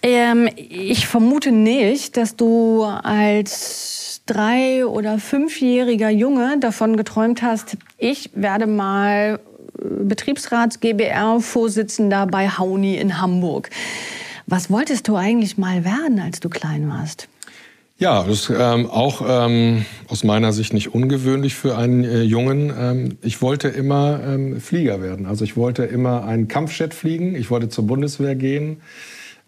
Ähm, 0.06 0.48
ich 0.56 1.08
vermute 1.08 1.50
nicht, 1.50 2.16
dass 2.16 2.36
du 2.36 2.84
als 2.84 4.22
drei- 4.24 4.86
oder 4.86 5.18
fünfjähriger 5.18 6.10
Junge 6.10 6.60
davon 6.60 6.96
geträumt 6.96 7.42
hast, 7.42 7.76
ich 7.98 8.30
werde 8.32 8.68
mal 8.68 9.40
äh, 9.80 10.04
Betriebsrats 10.04 10.78
GBR-Vorsitzender 10.78 12.28
bei 12.28 12.48
Hauni 12.48 12.94
in 12.94 13.20
Hamburg. 13.20 13.68
Was 14.46 14.70
wolltest 14.70 15.08
du 15.08 15.16
eigentlich 15.16 15.58
mal 15.58 15.84
werden, 15.84 16.20
als 16.20 16.38
du 16.38 16.50
klein 16.50 16.88
warst? 16.88 17.26
Ja, 17.98 18.22
das 18.22 18.48
ist 18.48 18.52
ähm, 18.56 18.88
auch 18.88 19.24
ähm, 19.26 19.86
aus 20.06 20.22
meiner 20.22 20.52
Sicht 20.52 20.72
nicht 20.72 20.94
ungewöhnlich 20.94 21.56
für 21.56 21.76
einen 21.76 22.04
äh, 22.04 22.22
Jungen. 22.22 22.72
Ähm, 22.78 23.18
ich 23.22 23.42
wollte 23.42 23.66
immer 23.66 24.20
ähm, 24.24 24.60
Flieger 24.60 25.02
werden. 25.02 25.26
Also 25.26 25.42
ich 25.42 25.56
wollte 25.56 25.82
immer 25.82 26.24
einen 26.24 26.46
Kampfjet 26.46 26.94
fliegen. 26.94 27.34
Ich 27.34 27.50
wollte 27.50 27.70
zur 27.70 27.88
Bundeswehr 27.88 28.36
gehen. 28.36 28.82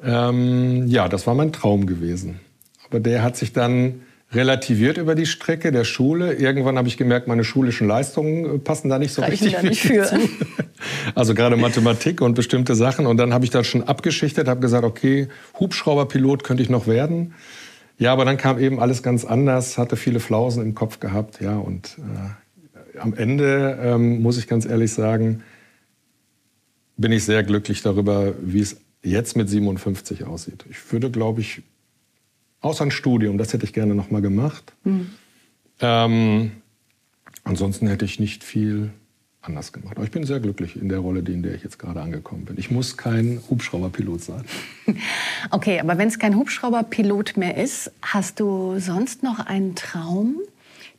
Ähm, 0.03 0.87
ja, 0.87 1.09
das 1.09 1.27
war 1.27 1.35
mein 1.35 1.53
Traum 1.53 1.87
gewesen. 1.87 2.41
Aber 2.89 3.01
der 3.01 3.23
hat 3.23 3.37
sich 3.37 3.53
dann 3.53 4.03
relativiert 4.33 4.99
über 4.99 5.15
die 5.15 5.27
Strecke 5.27 5.73
der 5.73 5.85
Schule. 5.85 6.35
Irgendwann 6.35 6.77
habe 6.77 6.89
ich 6.89 6.97
gemerkt, 6.97 7.29
meine 7.29 7.45
schulischen 7.45 7.89
Leistungen 7.89 8.45
äh, 8.45 8.59
passen 8.59 8.89
da 8.89 8.99
nicht 8.99 9.13
so 9.13 9.23
Reichen 9.23 9.49
richtig 9.49 9.63
nicht 9.63 9.83
für. 9.87 10.05
Zu. 10.05 10.17
Also 11.15 11.35
gerade 11.35 11.57
Mathematik 11.57 12.21
und 12.21 12.35
bestimmte 12.35 12.75
Sachen. 12.75 13.07
Und 13.07 13.17
dann 13.17 13.33
habe 13.33 13.45
ich 13.45 13.51
das 13.51 13.67
schon 13.67 13.85
abgeschichtet, 13.85 14.49
habe 14.49 14.61
gesagt, 14.61 14.85
okay, 14.85 15.29
Hubschrauberpilot 15.59 16.45
könnte 16.45 16.63
ich 16.63 16.69
noch 16.69 16.87
werden. 16.87 17.35
Ja, 17.99 18.13
aber 18.13 18.25
dann 18.25 18.37
kam 18.37 18.59
eben 18.59 18.79
alles 18.79 19.03
ganz 19.03 19.25
anders, 19.25 19.77
hatte 19.77 19.97
viele 19.97 20.21
Flausen 20.21 20.63
im 20.63 20.75
Kopf 20.75 21.01
gehabt. 21.01 21.41
Ja, 21.41 21.57
und 21.57 21.97
äh, 21.99 23.01
am 23.01 23.15
Ende 23.15 23.79
ähm, 23.83 24.23
muss 24.23 24.39
ich 24.39 24.47
ganz 24.47 24.67
ehrlich 24.67 24.93
sagen, 24.93 25.43
bin 26.97 27.13
ich 27.13 27.25
sehr 27.25 27.43
glücklich 27.43 27.83
darüber, 27.83 28.35
wie 28.41 28.61
es 28.61 28.77
jetzt 29.03 29.37
mit 29.37 29.49
57 29.49 30.25
aussieht. 30.25 30.65
Ich 30.71 30.93
würde, 30.93 31.11
glaube 31.11 31.41
ich, 31.41 31.63
Außer 32.61 32.85
ein 32.85 32.91
Studium, 32.91 33.39
das 33.39 33.53
hätte 33.53 33.65
ich 33.65 33.73
gerne 33.73 33.95
noch 33.95 34.11
mal 34.11 34.21
gemacht. 34.21 34.73
Mhm. 34.85 35.11
Ähm, 35.81 36.53
ansonsten 37.45 37.87
hätte 37.87 38.05
ich 38.05 38.19
nicht 38.19 38.43
viel 38.43 38.91
anders 39.43 39.73
gemacht. 39.73 39.97
Aber 39.97 40.05
ich 40.05 40.11
bin 40.11 40.25
sehr 40.25 40.41
glücklich 40.41 40.75
in 40.75 40.89
der 40.89 40.99
Rolle, 40.99 41.21
in 41.21 41.43
der 41.45 41.55
ich 41.55 41.63
jetzt 41.63 41.79
gerade 41.79 42.01
angekommen 42.01 42.45
bin. 42.45 42.59
Ich 42.59 42.71
muss 42.73 42.97
kein 42.97 43.41
Hubschrauberpilot 43.49 44.21
sein. 44.23 44.45
Okay, 45.51 45.79
aber 45.79 45.99
wenn 45.99 46.09
es 46.09 46.19
kein 46.19 46.35
Hubschrauberpilot 46.35 47.37
mehr 47.37 47.57
ist, 47.57 47.93
hast 48.03 48.41
du 48.41 48.81
sonst 48.81 49.23
noch 49.23 49.39
einen 49.39 49.77
Traum, 49.77 50.37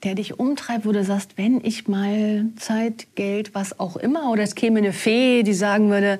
der 0.04 0.16
dich 0.16 0.40
umtreibt, 0.40 0.86
wo 0.86 0.94
du 0.94 1.04
sagst, 1.04 1.38
wenn 1.38 1.64
ich 1.64 1.90
mal 1.90 2.46
Zeit, 2.56 3.08
Geld, 3.16 3.54
was 3.54 3.80
auch 3.80 3.98
immer, 3.98 4.32
oder 4.32 4.44
es 4.44 4.56
käme 4.56 4.80
eine 4.80 4.94
Fee, 4.94 5.44
die 5.44 5.54
sagen 5.54 5.90
würde, 5.90 6.20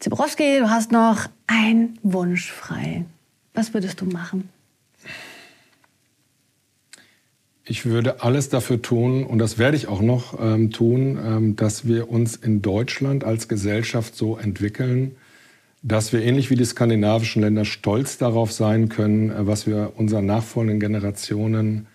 Zebrowski, 0.00 0.60
du 0.60 0.70
hast 0.70 0.92
noch 0.92 1.26
einen 1.46 1.98
Wunsch 2.02 2.50
frei. 2.50 3.04
Was 3.52 3.74
würdest 3.74 4.00
du 4.00 4.06
machen? 4.06 4.48
Ich 7.64 7.84
würde 7.84 8.22
alles 8.22 8.48
dafür 8.48 8.80
tun, 8.80 9.24
und 9.24 9.38
das 9.38 9.58
werde 9.58 9.76
ich 9.76 9.88
auch 9.88 10.00
noch 10.00 10.40
ähm, 10.40 10.70
tun, 10.70 11.18
ähm, 11.22 11.56
dass 11.56 11.86
wir 11.86 12.10
uns 12.10 12.34
in 12.34 12.62
Deutschland 12.62 13.24
als 13.24 13.46
Gesellschaft 13.46 14.16
so 14.16 14.38
entwickeln, 14.38 15.16
dass 15.82 16.14
wir 16.14 16.22
ähnlich 16.22 16.48
wie 16.48 16.56
die 16.56 16.64
skandinavischen 16.64 17.42
Länder 17.42 17.66
stolz 17.66 18.16
darauf 18.16 18.52
sein 18.52 18.88
können, 18.88 19.30
äh, 19.30 19.46
was 19.46 19.66
wir 19.66 19.92
unseren 19.96 20.24
nachfolgenden 20.24 20.80
Generationen 20.80 21.88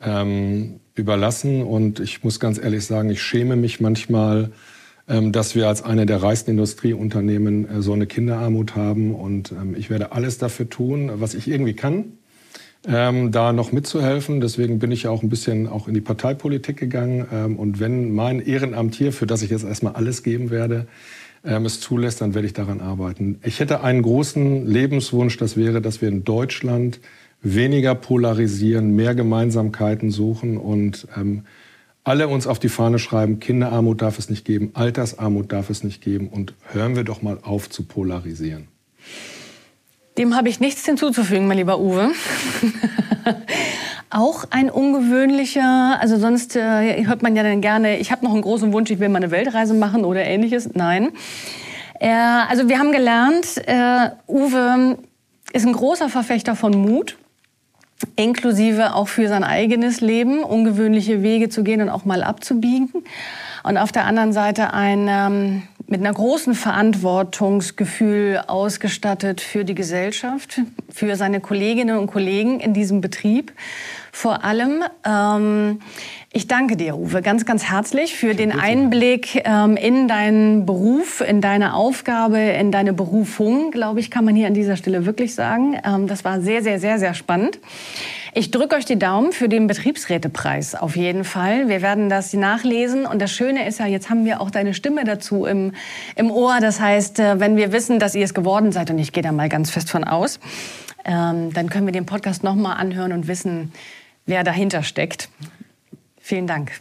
ähm, 0.00 0.78
überlassen. 0.94 1.64
Und 1.64 1.98
ich 1.98 2.22
muss 2.22 2.38
ganz 2.38 2.58
ehrlich 2.58 2.86
sagen, 2.86 3.10
ich 3.10 3.20
schäme 3.20 3.56
mich 3.56 3.80
manchmal, 3.80 4.52
dass 5.32 5.54
wir 5.54 5.68
als 5.68 5.82
eine 5.82 6.06
der 6.06 6.22
reichsten 6.22 6.52
Industrieunternehmen 6.52 7.68
äh, 7.68 7.82
so 7.82 7.92
eine 7.92 8.06
Kinderarmut 8.06 8.76
haben. 8.76 9.14
Und 9.14 9.52
ähm, 9.52 9.74
ich 9.76 9.90
werde 9.90 10.12
alles 10.12 10.38
dafür 10.38 10.68
tun, 10.68 11.10
was 11.14 11.34
ich 11.34 11.48
irgendwie 11.48 11.74
kann, 11.74 12.12
ähm, 12.86 13.32
da 13.32 13.52
noch 13.52 13.72
mitzuhelfen. 13.72 14.40
Deswegen 14.40 14.78
bin 14.78 14.92
ich 14.92 15.04
ja 15.04 15.10
auch 15.10 15.22
ein 15.22 15.28
bisschen 15.28 15.66
auch 15.66 15.88
in 15.88 15.94
die 15.94 16.00
Parteipolitik 16.00 16.76
gegangen. 16.76 17.56
und 17.56 17.80
wenn 17.80 18.14
mein 18.14 18.40
Ehrenamt 18.40 18.94
hier, 18.94 19.12
für 19.12 19.26
das 19.26 19.42
ich 19.42 19.50
jetzt 19.50 19.64
erstmal 19.64 19.94
alles 19.94 20.22
geben 20.22 20.50
werde, 20.50 20.86
es 21.42 21.80
zulässt, 21.80 22.20
dann 22.20 22.34
werde 22.34 22.46
ich 22.46 22.52
daran 22.52 22.80
arbeiten. 22.80 23.38
Ich 23.42 23.60
hätte 23.60 23.82
einen 23.82 24.02
großen 24.02 24.66
Lebenswunsch, 24.66 25.38
das 25.38 25.56
wäre, 25.56 25.80
dass 25.80 26.02
wir 26.02 26.08
in 26.08 26.22
Deutschland 26.22 27.00
weniger 27.42 27.94
polarisieren, 27.94 28.94
mehr 28.94 29.14
Gemeinsamkeiten 29.14 30.10
suchen 30.10 30.56
und 30.58 31.06
ähm, 31.16 31.44
alle 32.04 32.28
uns 32.28 32.46
auf 32.46 32.58
die 32.58 32.68
Fahne 32.68 32.98
schreiben, 32.98 33.40
Kinderarmut 33.40 34.02
darf 34.02 34.18
es 34.18 34.30
nicht 34.30 34.44
geben, 34.44 34.70
Altersarmut 34.74 35.52
darf 35.52 35.70
es 35.70 35.84
nicht 35.84 36.02
geben 36.02 36.28
und 36.28 36.54
hören 36.72 36.96
wir 36.96 37.04
doch 37.04 37.22
mal 37.22 37.38
auf 37.42 37.68
zu 37.68 37.84
polarisieren. 37.84 38.68
Dem 40.18 40.36
habe 40.36 40.48
ich 40.48 40.60
nichts 40.60 40.84
hinzuzufügen, 40.84 41.46
mein 41.46 41.58
lieber 41.58 41.78
Uwe. 41.78 42.10
Auch 44.10 44.44
ein 44.50 44.70
ungewöhnlicher, 44.70 45.98
also 46.00 46.18
sonst 46.18 46.56
äh, 46.56 47.04
hört 47.06 47.22
man 47.22 47.36
ja 47.36 47.44
dann 47.44 47.60
gerne, 47.60 47.98
ich 47.98 48.10
habe 48.10 48.24
noch 48.24 48.32
einen 48.32 48.42
großen 48.42 48.72
Wunsch, 48.72 48.90
ich 48.90 48.98
will 48.98 49.08
mal 49.08 49.18
eine 49.18 49.30
Weltreise 49.30 49.72
machen 49.72 50.04
oder 50.04 50.24
ähnliches. 50.24 50.70
Nein. 50.74 51.12
Äh, 52.00 52.10
also 52.10 52.68
wir 52.68 52.80
haben 52.80 52.90
gelernt, 52.90 53.46
äh, 53.66 54.10
Uwe 54.26 54.98
ist 55.52 55.66
ein 55.66 55.72
großer 55.72 56.08
Verfechter 56.08 56.56
von 56.56 56.72
Mut 56.72 57.16
inklusive 58.16 58.94
auch 58.94 59.08
für 59.08 59.28
sein 59.28 59.44
eigenes 59.44 60.00
Leben, 60.00 60.42
ungewöhnliche 60.42 61.22
Wege 61.22 61.48
zu 61.48 61.64
gehen 61.64 61.82
und 61.82 61.88
auch 61.88 62.04
mal 62.04 62.22
abzubiegen. 62.22 62.90
Und 63.62 63.76
auf 63.76 63.92
der 63.92 64.06
anderen 64.06 64.32
Seite 64.32 64.72
ein 64.72 65.06
ähm, 65.08 65.62
mit 65.90 66.00
einer 66.00 66.12
großen 66.12 66.54
Verantwortungsgefühl 66.54 68.40
ausgestattet 68.46 69.40
für 69.40 69.64
die 69.64 69.74
Gesellschaft, 69.74 70.60
für 70.88 71.16
seine 71.16 71.40
Kolleginnen 71.40 71.98
und 71.98 72.06
Kollegen 72.06 72.60
in 72.60 72.72
diesem 72.72 73.00
Betrieb. 73.00 73.52
Vor 74.12 74.44
allem, 74.44 74.84
ähm, 75.04 75.80
ich 76.32 76.46
danke 76.46 76.76
dir, 76.76 76.96
Uwe, 76.96 77.22
ganz, 77.22 77.44
ganz 77.44 77.64
herzlich 77.64 78.14
für 78.14 78.36
den 78.36 78.52
Einblick 78.52 79.42
ähm, 79.44 79.76
in 79.76 80.06
deinen 80.06 80.64
Beruf, 80.64 81.22
in 81.22 81.40
deine 81.40 81.74
Aufgabe, 81.74 82.38
in 82.38 82.70
deine 82.70 82.92
Berufung, 82.92 83.72
glaube 83.72 83.98
ich, 83.98 84.12
kann 84.12 84.24
man 84.24 84.36
hier 84.36 84.46
an 84.46 84.54
dieser 84.54 84.76
Stelle 84.76 85.06
wirklich 85.06 85.34
sagen. 85.34 85.76
Ähm, 85.84 86.06
das 86.06 86.24
war 86.24 86.40
sehr, 86.40 86.62
sehr, 86.62 86.78
sehr, 86.78 87.00
sehr 87.00 87.14
spannend. 87.14 87.58
Ich 88.32 88.52
drücke 88.52 88.76
euch 88.76 88.84
die 88.84 88.98
Daumen 88.98 89.32
für 89.32 89.48
den 89.48 89.66
Betriebsrätepreis 89.66 90.76
auf 90.76 90.94
jeden 90.94 91.24
Fall. 91.24 91.68
Wir 91.68 91.82
werden 91.82 92.08
das 92.08 92.32
nachlesen. 92.32 93.04
Und 93.06 93.20
das 93.20 93.32
Schöne 93.32 93.66
ist 93.66 93.80
ja, 93.80 93.86
jetzt 93.86 94.08
haben 94.08 94.24
wir 94.24 94.40
auch 94.40 94.50
deine 94.50 94.72
Stimme 94.72 95.04
dazu 95.04 95.46
im, 95.46 95.72
im 96.14 96.30
Ohr. 96.30 96.58
Das 96.60 96.80
heißt, 96.80 97.18
äh, 97.18 97.40
wenn 97.40 97.56
wir 97.56 97.72
wissen, 97.72 97.98
dass 97.98 98.14
ihr 98.14 98.24
es 98.24 98.32
geworden 98.32 98.70
seid, 98.70 98.90
und 98.90 98.98
ich 98.98 99.12
gehe 99.12 99.22
da 99.22 99.32
mal 99.32 99.48
ganz 99.48 99.70
fest 99.70 99.90
von 99.90 100.04
aus, 100.04 100.38
ähm, 101.04 101.52
dann 101.52 101.70
können 101.70 101.86
wir 101.86 101.92
den 101.92 102.06
Podcast 102.06 102.44
nochmal 102.44 102.76
anhören 102.76 103.12
und 103.12 103.26
wissen, 103.26 103.72
wer 104.26 104.44
dahinter 104.44 104.84
steckt. 104.84 105.28
Vielen 106.20 106.46
Dank. 106.46 106.72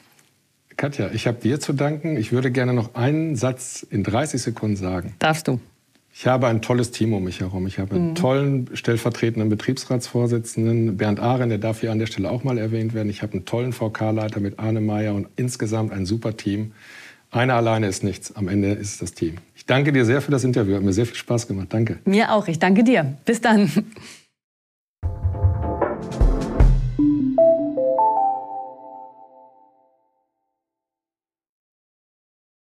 Katja, 0.77 1.09
ich 1.11 1.25
habe 1.25 1.39
dir 1.39 1.59
zu 1.59 1.73
danken. 1.73 2.15
Ich 2.15 2.31
würde 2.31 2.51
gerne 2.51 2.73
noch 2.73 2.93
einen 2.95 3.35
Satz 3.35 3.85
in 3.89 4.03
30 4.03 4.41
Sekunden 4.41 4.77
sagen. 4.77 5.15
Darfst 5.19 5.47
du. 5.47 5.59
Ich 6.21 6.27
habe 6.27 6.47
ein 6.47 6.61
tolles 6.61 6.91
Team 6.91 7.13
um 7.13 7.23
mich 7.23 7.39
herum. 7.39 7.65
Ich 7.65 7.79
habe 7.79 7.95
einen 7.95 8.09
mhm. 8.09 8.15
tollen 8.15 8.69
stellvertretenden 8.73 9.47
Betriebsratsvorsitzenden, 9.47 10.97
Bernd 10.97 11.21
Ahren, 11.21 11.47
der 11.47 11.59
darf 11.59 11.79
hier 11.79 11.93
an 11.93 11.99
der 11.99 12.07
Stelle 12.07 12.29
auch 12.29 12.43
mal 12.43 12.57
erwähnt 12.57 12.93
werden. 12.93 13.09
Ich 13.09 13.21
habe 13.21 13.31
einen 13.31 13.45
tollen 13.45 13.71
VK-Leiter 13.71 14.41
mit 14.41 14.59
Arne 14.59 14.81
Meyer 14.81 15.15
und 15.15 15.29
insgesamt 15.37 15.93
ein 15.93 16.05
super 16.05 16.35
Team. 16.35 16.73
Einer 17.31 17.53
alleine 17.53 17.87
ist 17.87 18.03
nichts. 18.03 18.35
Am 18.35 18.49
Ende 18.49 18.71
ist 18.71 18.91
es 18.91 18.97
das 18.97 19.13
Team. 19.13 19.35
Ich 19.55 19.65
danke 19.65 19.93
dir 19.93 20.03
sehr 20.03 20.21
für 20.21 20.31
das 20.31 20.43
Interview. 20.43 20.75
Hat 20.75 20.83
mir 20.83 20.91
sehr 20.91 21.05
viel 21.05 21.15
Spaß 21.15 21.47
gemacht. 21.47 21.67
Danke. 21.69 21.99
Mir 22.03 22.33
auch. 22.33 22.49
Ich 22.49 22.59
danke 22.59 22.83
dir. 22.83 23.13
Bis 23.23 23.39
dann. 23.39 23.71